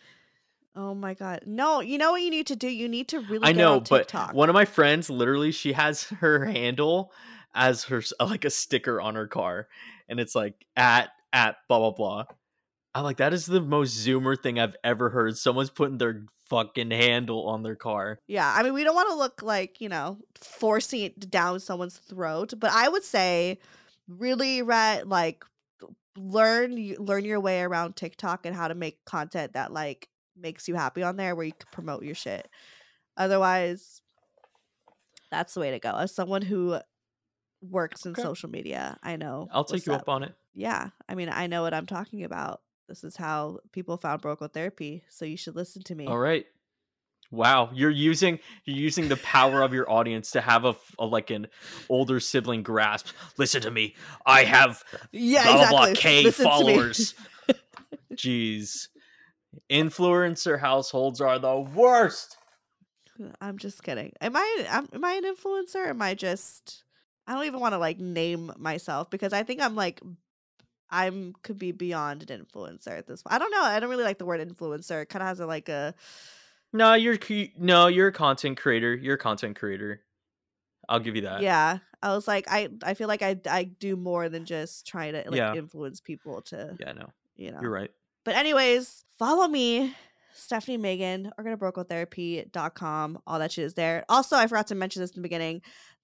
Oh 0.76 0.94
my 0.94 1.14
god. 1.14 1.42
No, 1.46 1.80
you 1.80 1.98
know 1.98 2.12
what 2.12 2.22
you 2.22 2.30
need 2.30 2.46
to 2.46 2.56
do? 2.56 2.68
You 2.68 2.88
need 2.88 3.08
to 3.08 3.18
really 3.20 3.46
I 3.46 3.52
know, 3.52 3.80
but 3.80 4.12
one 4.32 4.48
of 4.48 4.54
my 4.54 4.64
friends 4.64 5.10
literally 5.10 5.50
she 5.50 5.72
has 5.72 6.04
her 6.04 6.46
handle 6.46 7.12
as 7.54 7.84
her 7.84 8.02
like 8.20 8.44
a 8.44 8.50
sticker 8.50 9.00
on 9.00 9.14
her 9.14 9.26
car, 9.26 9.68
and 10.08 10.20
it's 10.20 10.34
like 10.34 10.54
at 10.76 11.10
at 11.32 11.56
blah 11.68 11.78
blah 11.78 11.90
blah. 11.90 12.24
I'm 12.94 13.04
like, 13.04 13.18
that 13.18 13.32
is 13.32 13.46
the 13.46 13.60
most 13.60 14.04
Zoomer 14.04 14.40
thing 14.40 14.58
I've 14.58 14.74
ever 14.82 15.10
heard. 15.10 15.36
Someone's 15.36 15.70
putting 15.70 15.98
their 15.98 16.24
fucking 16.46 16.90
handle 16.90 17.46
on 17.48 17.62
their 17.62 17.76
car. 17.76 18.18
Yeah, 18.26 18.52
I 18.52 18.64
mean, 18.64 18.74
we 18.74 18.82
don't 18.82 18.96
want 18.96 19.08
to 19.10 19.14
look 19.14 19.42
like, 19.42 19.80
you 19.80 19.88
know, 19.88 20.18
forcing 20.34 21.02
it 21.02 21.30
down 21.30 21.60
someone's 21.60 21.98
throat, 21.98 22.52
but 22.58 22.72
I 22.72 22.88
would 22.88 23.04
say 23.04 23.60
really 24.08 24.60
read 24.60 25.06
like 25.06 25.44
learn 26.16 26.74
learn 26.98 27.24
your 27.24 27.38
way 27.38 27.62
around 27.62 27.94
TikTok 27.94 28.44
and 28.44 28.56
how 28.56 28.66
to 28.66 28.74
make 28.74 29.04
content 29.04 29.52
that 29.52 29.72
like 29.72 30.08
makes 30.36 30.66
you 30.66 30.74
happy 30.74 31.04
on 31.04 31.16
there 31.16 31.36
where 31.36 31.46
you 31.46 31.52
can 31.52 31.68
promote 31.70 32.02
your 32.02 32.16
shit. 32.16 32.48
Otherwise, 33.16 34.02
that's 35.30 35.54
the 35.54 35.60
way 35.60 35.70
to 35.70 35.78
go. 35.78 35.94
As 35.94 36.12
someone 36.14 36.42
who 36.42 36.80
works 37.62 38.06
in 38.06 38.12
Okay. 38.12 38.22
social 38.22 38.48
media, 38.50 38.98
I 39.02 39.16
know. 39.16 39.48
I'll 39.52 39.64
take 39.64 39.86
you 39.86 39.92
up 39.92 40.08
on 40.08 40.22
it. 40.22 40.34
Yeah, 40.54 40.90
I 41.08 41.14
mean, 41.14 41.28
I 41.28 41.46
know 41.46 41.62
what 41.62 41.74
I'm 41.74 41.86
talking 41.86 42.24
about. 42.24 42.62
This 42.88 43.04
is 43.04 43.16
how 43.16 43.60
people 43.72 43.96
found 43.96 44.20
Broke 44.20 44.40
Girl 44.40 44.48
Therapy, 44.48 45.04
so 45.08 45.24
you 45.24 45.36
should 45.36 45.54
listen 45.54 45.82
to 45.84 45.94
me. 45.94 46.06
All 46.06 46.18
right. 46.18 46.46
Wow, 47.32 47.70
you're 47.72 47.90
using 47.90 48.40
you're 48.64 48.76
using 48.76 49.08
the 49.08 49.16
power 49.18 49.62
of 49.62 49.72
your 49.72 49.88
audience 49.88 50.32
to 50.32 50.40
have 50.40 50.64
a 50.64 50.74
like 50.98 51.30
an 51.30 51.46
older 51.88 52.18
sibling 52.18 52.64
grasp. 52.64 53.06
Listen 53.36 53.62
to 53.62 53.70
me. 53.70 53.94
I 54.26 54.42
have 54.42 54.82
Yeah, 55.12 55.44
blah 55.44 55.68
blah 55.68 55.68
blah. 55.86 55.94
K 55.94 56.24
Listen 56.24 56.44
followers. 56.44 57.14
Jeez. 58.14 58.88
Influencer 59.70 60.58
households 60.58 61.20
are 61.20 61.38
the 61.38 61.60
worst. 61.60 62.36
I'm 63.40 63.58
just 63.58 63.82
kidding. 63.84 64.12
Am 64.20 64.34
I 64.34 64.64
am, 64.68 64.88
am 64.92 65.04
I 65.04 65.12
an 65.12 65.24
influencer? 65.24 65.76
Or 65.86 65.90
am 65.90 66.02
I 66.02 66.14
just 66.14 66.82
I 67.30 67.34
don't 67.34 67.44
even 67.44 67.60
want 67.60 67.74
to 67.74 67.78
like 67.78 68.00
name 68.00 68.52
myself 68.58 69.08
because 69.08 69.32
I 69.32 69.44
think 69.44 69.60
I'm 69.62 69.76
like 69.76 70.00
I'm 70.90 71.34
could 71.44 71.58
be 71.60 71.70
beyond 71.70 72.28
an 72.28 72.44
influencer 72.44 72.88
at 72.98 73.06
this 73.06 73.22
point. 73.22 73.34
I 73.34 73.38
don't 73.38 73.52
know. 73.52 73.62
I 73.62 73.78
don't 73.78 73.88
really 73.88 74.02
like 74.02 74.18
the 74.18 74.24
word 74.26 74.40
influencer. 74.40 75.02
It 75.02 75.08
kind 75.10 75.22
of 75.22 75.28
has 75.28 75.38
a 75.38 75.46
like 75.46 75.68
a 75.68 75.94
No, 76.72 76.94
you're 76.94 77.16
no, 77.56 77.86
you're 77.86 78.08
a 78.08 78.12
content 78.12 78.58
creator. 78.58 78.96
You're 78.96 79.14
a 79.14 79.18
content 79.18 79.56
creator. 79.56 80.02
I'll 80.88 80.98
give 80.98 81.14
you 81.14 81.22
that. 81.22 81.42
yeah. 81.42 81.78
I 82.02 82.14
was 82.14 82.26
like 82.26 82.46
I 82.50 82.68
I 82.82 82.94
feel 82.94 83.06
like 83.06 83.22
I 83.22 83.38
I 83.48 83.62
do 83.64 83.94
more 83.94 84.28
than 84.28 84.44
just 84.44 84.86
trying 84.88 85.12
to 85.12 85.22
like 85.30 85.36
Yeah. 85.36 85.54
influence 85.54 86.00
people 86.00 86.42
to 86.46 86.76
Yeah, 86.80 86.92
no. 86.92 87.10
you 87.36 87.52
know. 87.52 87.60
You're 87.62 87.70
right. 87.70 87.90
But 88.24 88.34
anyways, 88.34 89.04
follow 89.18 89.46
me, 89.46 89.94
Stefanie 90.36 90.80
Maegan, 90.80 91.30
or 91.38 91.44
go 91.44 91.50
to 91.50 91.56
brokegirltherapy.com. 91.56 93.18
All 93.26 93.38
that 93.38 93.52
shit 93.52 93.64
is 93.64 93.74
there. 93.74 94.04
Also, 94.08 94.36
I 94.36 94.46
forgot 94.46 94.66
to 94.68 94.74
mention 94.74 95.00
this 95.02 95.10
in 95.10 95.16
the 95.16 95.22
beginning. 95.22 95.62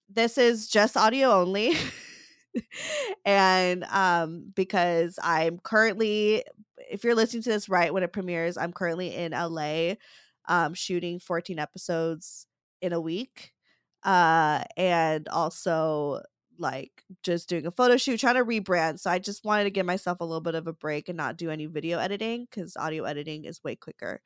This 0.09 0.37
is 0.37 0.67
just 0.67 0.95
audio 0.97 1.31
only. 1.31 1.75
and 3.25 3.83
um 3.85 4.51
because 4.55 5.19
I'm 5.21 5.59
currently 5.59 6.43
if 6.89 7.03
you're 7.03 7.15
listening 7.15 7.43
to 7.43 7.49
this 7.49 7.69
right 7.69 7.93
when 7.93 8.03
it 8.03 8.13
premieres, 8.13 8.57
I'm 8.57 8.73
currently 8.73 9.13
in 9.13 9.33
LA 9.33 9.95
um 10.47 10.73
shooting 10.73 11.19
14 11.19 11.59
episodes 11.59 12.47
in 12.81 12.93
a 12.93 13.01
week. 13.01 13.53
Uh 14.03 14.63
and 14.77 15.27
also 15.29 16.21
like 16.59 17.03
just 17.23 17.49
doing 17.49 17.67
a 17.67 17.71
photo 17.71 17.97
shoot, 17.97 18.19
trying 18.19 18.35
to 18.35 18.45
rebrand. 18.45 18.99
So 18.99 19.11
I 19.11 19.19
just 19.19 19.45
wanted 19.45 19.65
to 19.65 19.69
give 19.71 19.85
myself 19.85 20.19
a 20.21 20.25
little 20.25 20.41
bit 20.41 20.55
of 20.55 20.67
a 20.67 20.73
break 20.73 21.09
and 21.09 21.17
not 21.17 21.37
do 21.37 21.51
any 21.51 21.67
video 21.67 21.99
editing 21.99 22.47
because 22.49 22.75
audio 22.77 23.03
editing 23.03 23.45
is 23.45 23.63
way 23.63 23.75
quicker. 23.75 24.21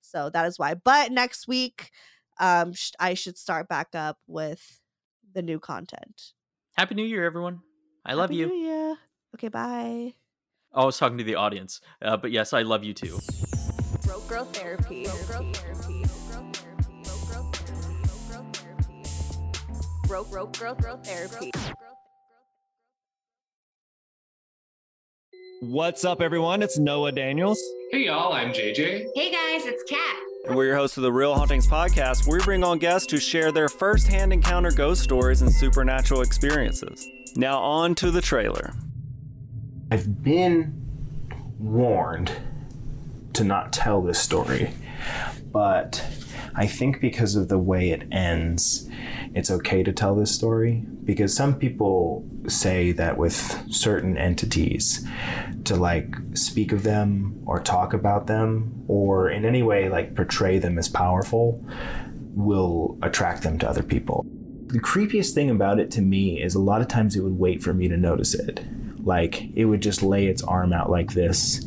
So 0.00 0.30
that 0.30 0.46
is 0.46 0.58
why. 0.58 0.74
But 0.74 1.12
next 1.12 1.46
week, 1.48 1.90
um, 2.40 2.72
sh- 2.72 2.92
I 3.00 3.14
should 3.14 3.36
start 3.38 3.68
back 3.68 3.88
up 3.94 4.18
with 4.26 4.80
the 5.34 5.42
new 5.42 5.58
content. 5.58 6.32
Happy 6.76 6.94
New 6.94 7.04
Year, 7.04 7.24
everyone. 7.24 7.60
I 8.06 8.14
love 8.14 8.32
you. 8.32 8.46
New 8.46 8.54
Year. 8.54 8.96
Okay, 9.34 9.48
bye. 9.48 10.14
Oh, 10.72 10.82
I 10.82 10.84
was 10.86 10.98
talking 10.98 11.18
to 11.18 11.24
the 11.24 11.34
audience, 11.34 11.80
uh, 12.02 12.16
but 12.16 12.32
yes, 12.32 12.52
I 12.52 12.62
love 12.62 12.82
you 12.84 12.94
too. 12.94 13.18
Broke 14.04 14.28
girl 14.28 14.44
therapy. 14.46 15.06
Broke 20.06 20.30
broke 20.30 20.58
girl 20.58 20.74
girl 20.74 20.96
therapy. 20.98 21.50
What's 25.60 26.04
up, 26.04 26.20
everyone? 26.20 26.62
It's 26.62 26.78
Noah 26.78 27.12
Daniels. 27.12 27.60
Hey, 27.90 28.06
y'all, 28.06 28.32
I'm 28.32 28.52
JJ. 28.52 29.06
Hey 29.14 29.30
guys, 29.30 29.64
it's 29.64 29.82
Kat. 29.84 30.16
And 30.46 30.56
we're 30.56 30.66
your 30.66 30.76
hosts 30.76 30.98
of 30.98 31.02
the 31.02 31.12
Real 31.12 31.34
Hauntings 31.34 31.66
podcast, 31.66 32.30
we 32.30 32.38
bring 32.44 32.62
on 32.64 32.78
guests 32.78 33.06
to 33.06 33.18
share 33.18 33.50
their 33.50 33.70
firsthand 33.70 34.30
encounter 34.30 34.70
ghost 34.70 35.02
stories 35.02 35.40
and 35.40 35.50
supernatural 35.50 36.20
experiences. 36.20 37.08
Now, 37.34 37.58
on 37.60 37.94
to 37.96 38.10
the 38.10 38.20
trailer. 38.20 38.74
I've 39.90 40.22
been 40.22 40.82
warned 41.58 42.30
to 43.32 43.42
not 43.42 43.72
tell 43.72 44.02
this 44.02 44.18
story 44.18 44.74
But 45.52 46.04
I 46.54 46.66
think 46.66 47.00
because 47.00 47.36
of 47.36 47.48
the 47.48 47.58
way 47.58 47.90
it 47.90 48.06
ends, 48.12 48.88
it's 49.34 49.50
okay 49.50 49.82
to 49.82 49.92
tell 49.92 50.14
this 50.14 50.32
story 50.34 50.84
because 51.04 51.34
some 51.34 51.56
people 51.56 52.24
say 52.46 52.92
that 52.92 53.18
with 53.18 53.64
certain 53.70 54.16
entities 54.16 55.06
to 55.64 55.76
like 55.76 56.14
speak 56.34 56.72
of 56.72 56.82
them 56.82 57.42
or 57.46 57.60
talk 57.60 57.92
about 57.92 58.26
them 58.26 58.84
or 58.86 59.30
in 59.30 59.44
any 59.44 59.62
way 59.62 59.88
like 59.88 60.14
portray 60.14 60.58
them 60.58 60.78
as 60.78 60.88
powerful 60.88 61.64
will 62.34 62.98
attract 63.02 63.42
them 63.42 63.58
to 63.58 63.68
other 63.68 63.82
people. 63.82 64.24
The 64.66 64.80
creepiest 64.80 65.34
thing 65.34 65.50
about 65.50 65.78
it 65.78 65.90
to 65.92 66.02
me 66.02 66.42
is 66.42 66.54
a 66.54 66.60
lot 66.60 66.80
of 66.80 66.88
times 66.88 67.16
it 67.16 67.20
would 67.20 67.38
wait 67.38 67.62
for 67.62 67.72
me 67.72 67.88
to 67.88 67.96
notice 67.96 68.34
it. 68.34 68.64
Like 69.04 69.54
it 69.54 69.64
would 69.66 69.82
just 69.82 70.02
lay 70.02 70.26
its 70.26 70.42
arm 70.42 70.72
out 70.72 70.90
like 70.90 71.12
this, 71.12 71.64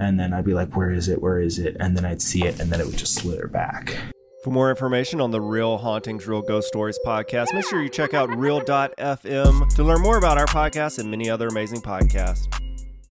and 0.00 0.18
then 0.18 0.32
I'd 0.32 0.44
be 0.44 0.54
like, 0.54 0.76
Where 0.76 0.90
is 0.90 1.08
it? 1.08 1.20
Where 1.20 1.40
is 1.40 1.58
it? 1.58 1.76
And 1.80 1.96
then 1.96 2.04
I'd 2.04 2.22
see 2.22 2.44
it, 2.44 2.60
and 2.60 2.70
then 2.70 2.80
it 2.80 2.86
would 2.86 2.96
just 2.96 3.14
slither 3.14 3.48
back. 3.48 3.96
For 4.44 4.50
more 4.50 4.68
information 4.68 5.22
on 5.22 5.30
the 5.30 5.40
Real 5.40 5.78
Hauntings, 5.78 6.26
Real 6.26 6.42
Ghost 6.42 6.68
Stories 6.68 6.98
podcast, 7.06 7.54
make 7.54 7.64
sure 7.64 7.82
you 7.82 7.88
check 7.88 8.12
out 8.12 8.36
real.fm 8.36 9.74
to 9.74 9.82
learn 9.82 10.02
more 10.02 10.18
about 10.18 10.36
our 10.36 10.46
podcast 10.46 10.98
and 10.98 11.10
many 11.10 11.30
other 11.30 11.48
amazing 11.48 11.80
podcasts. 11.80 12.63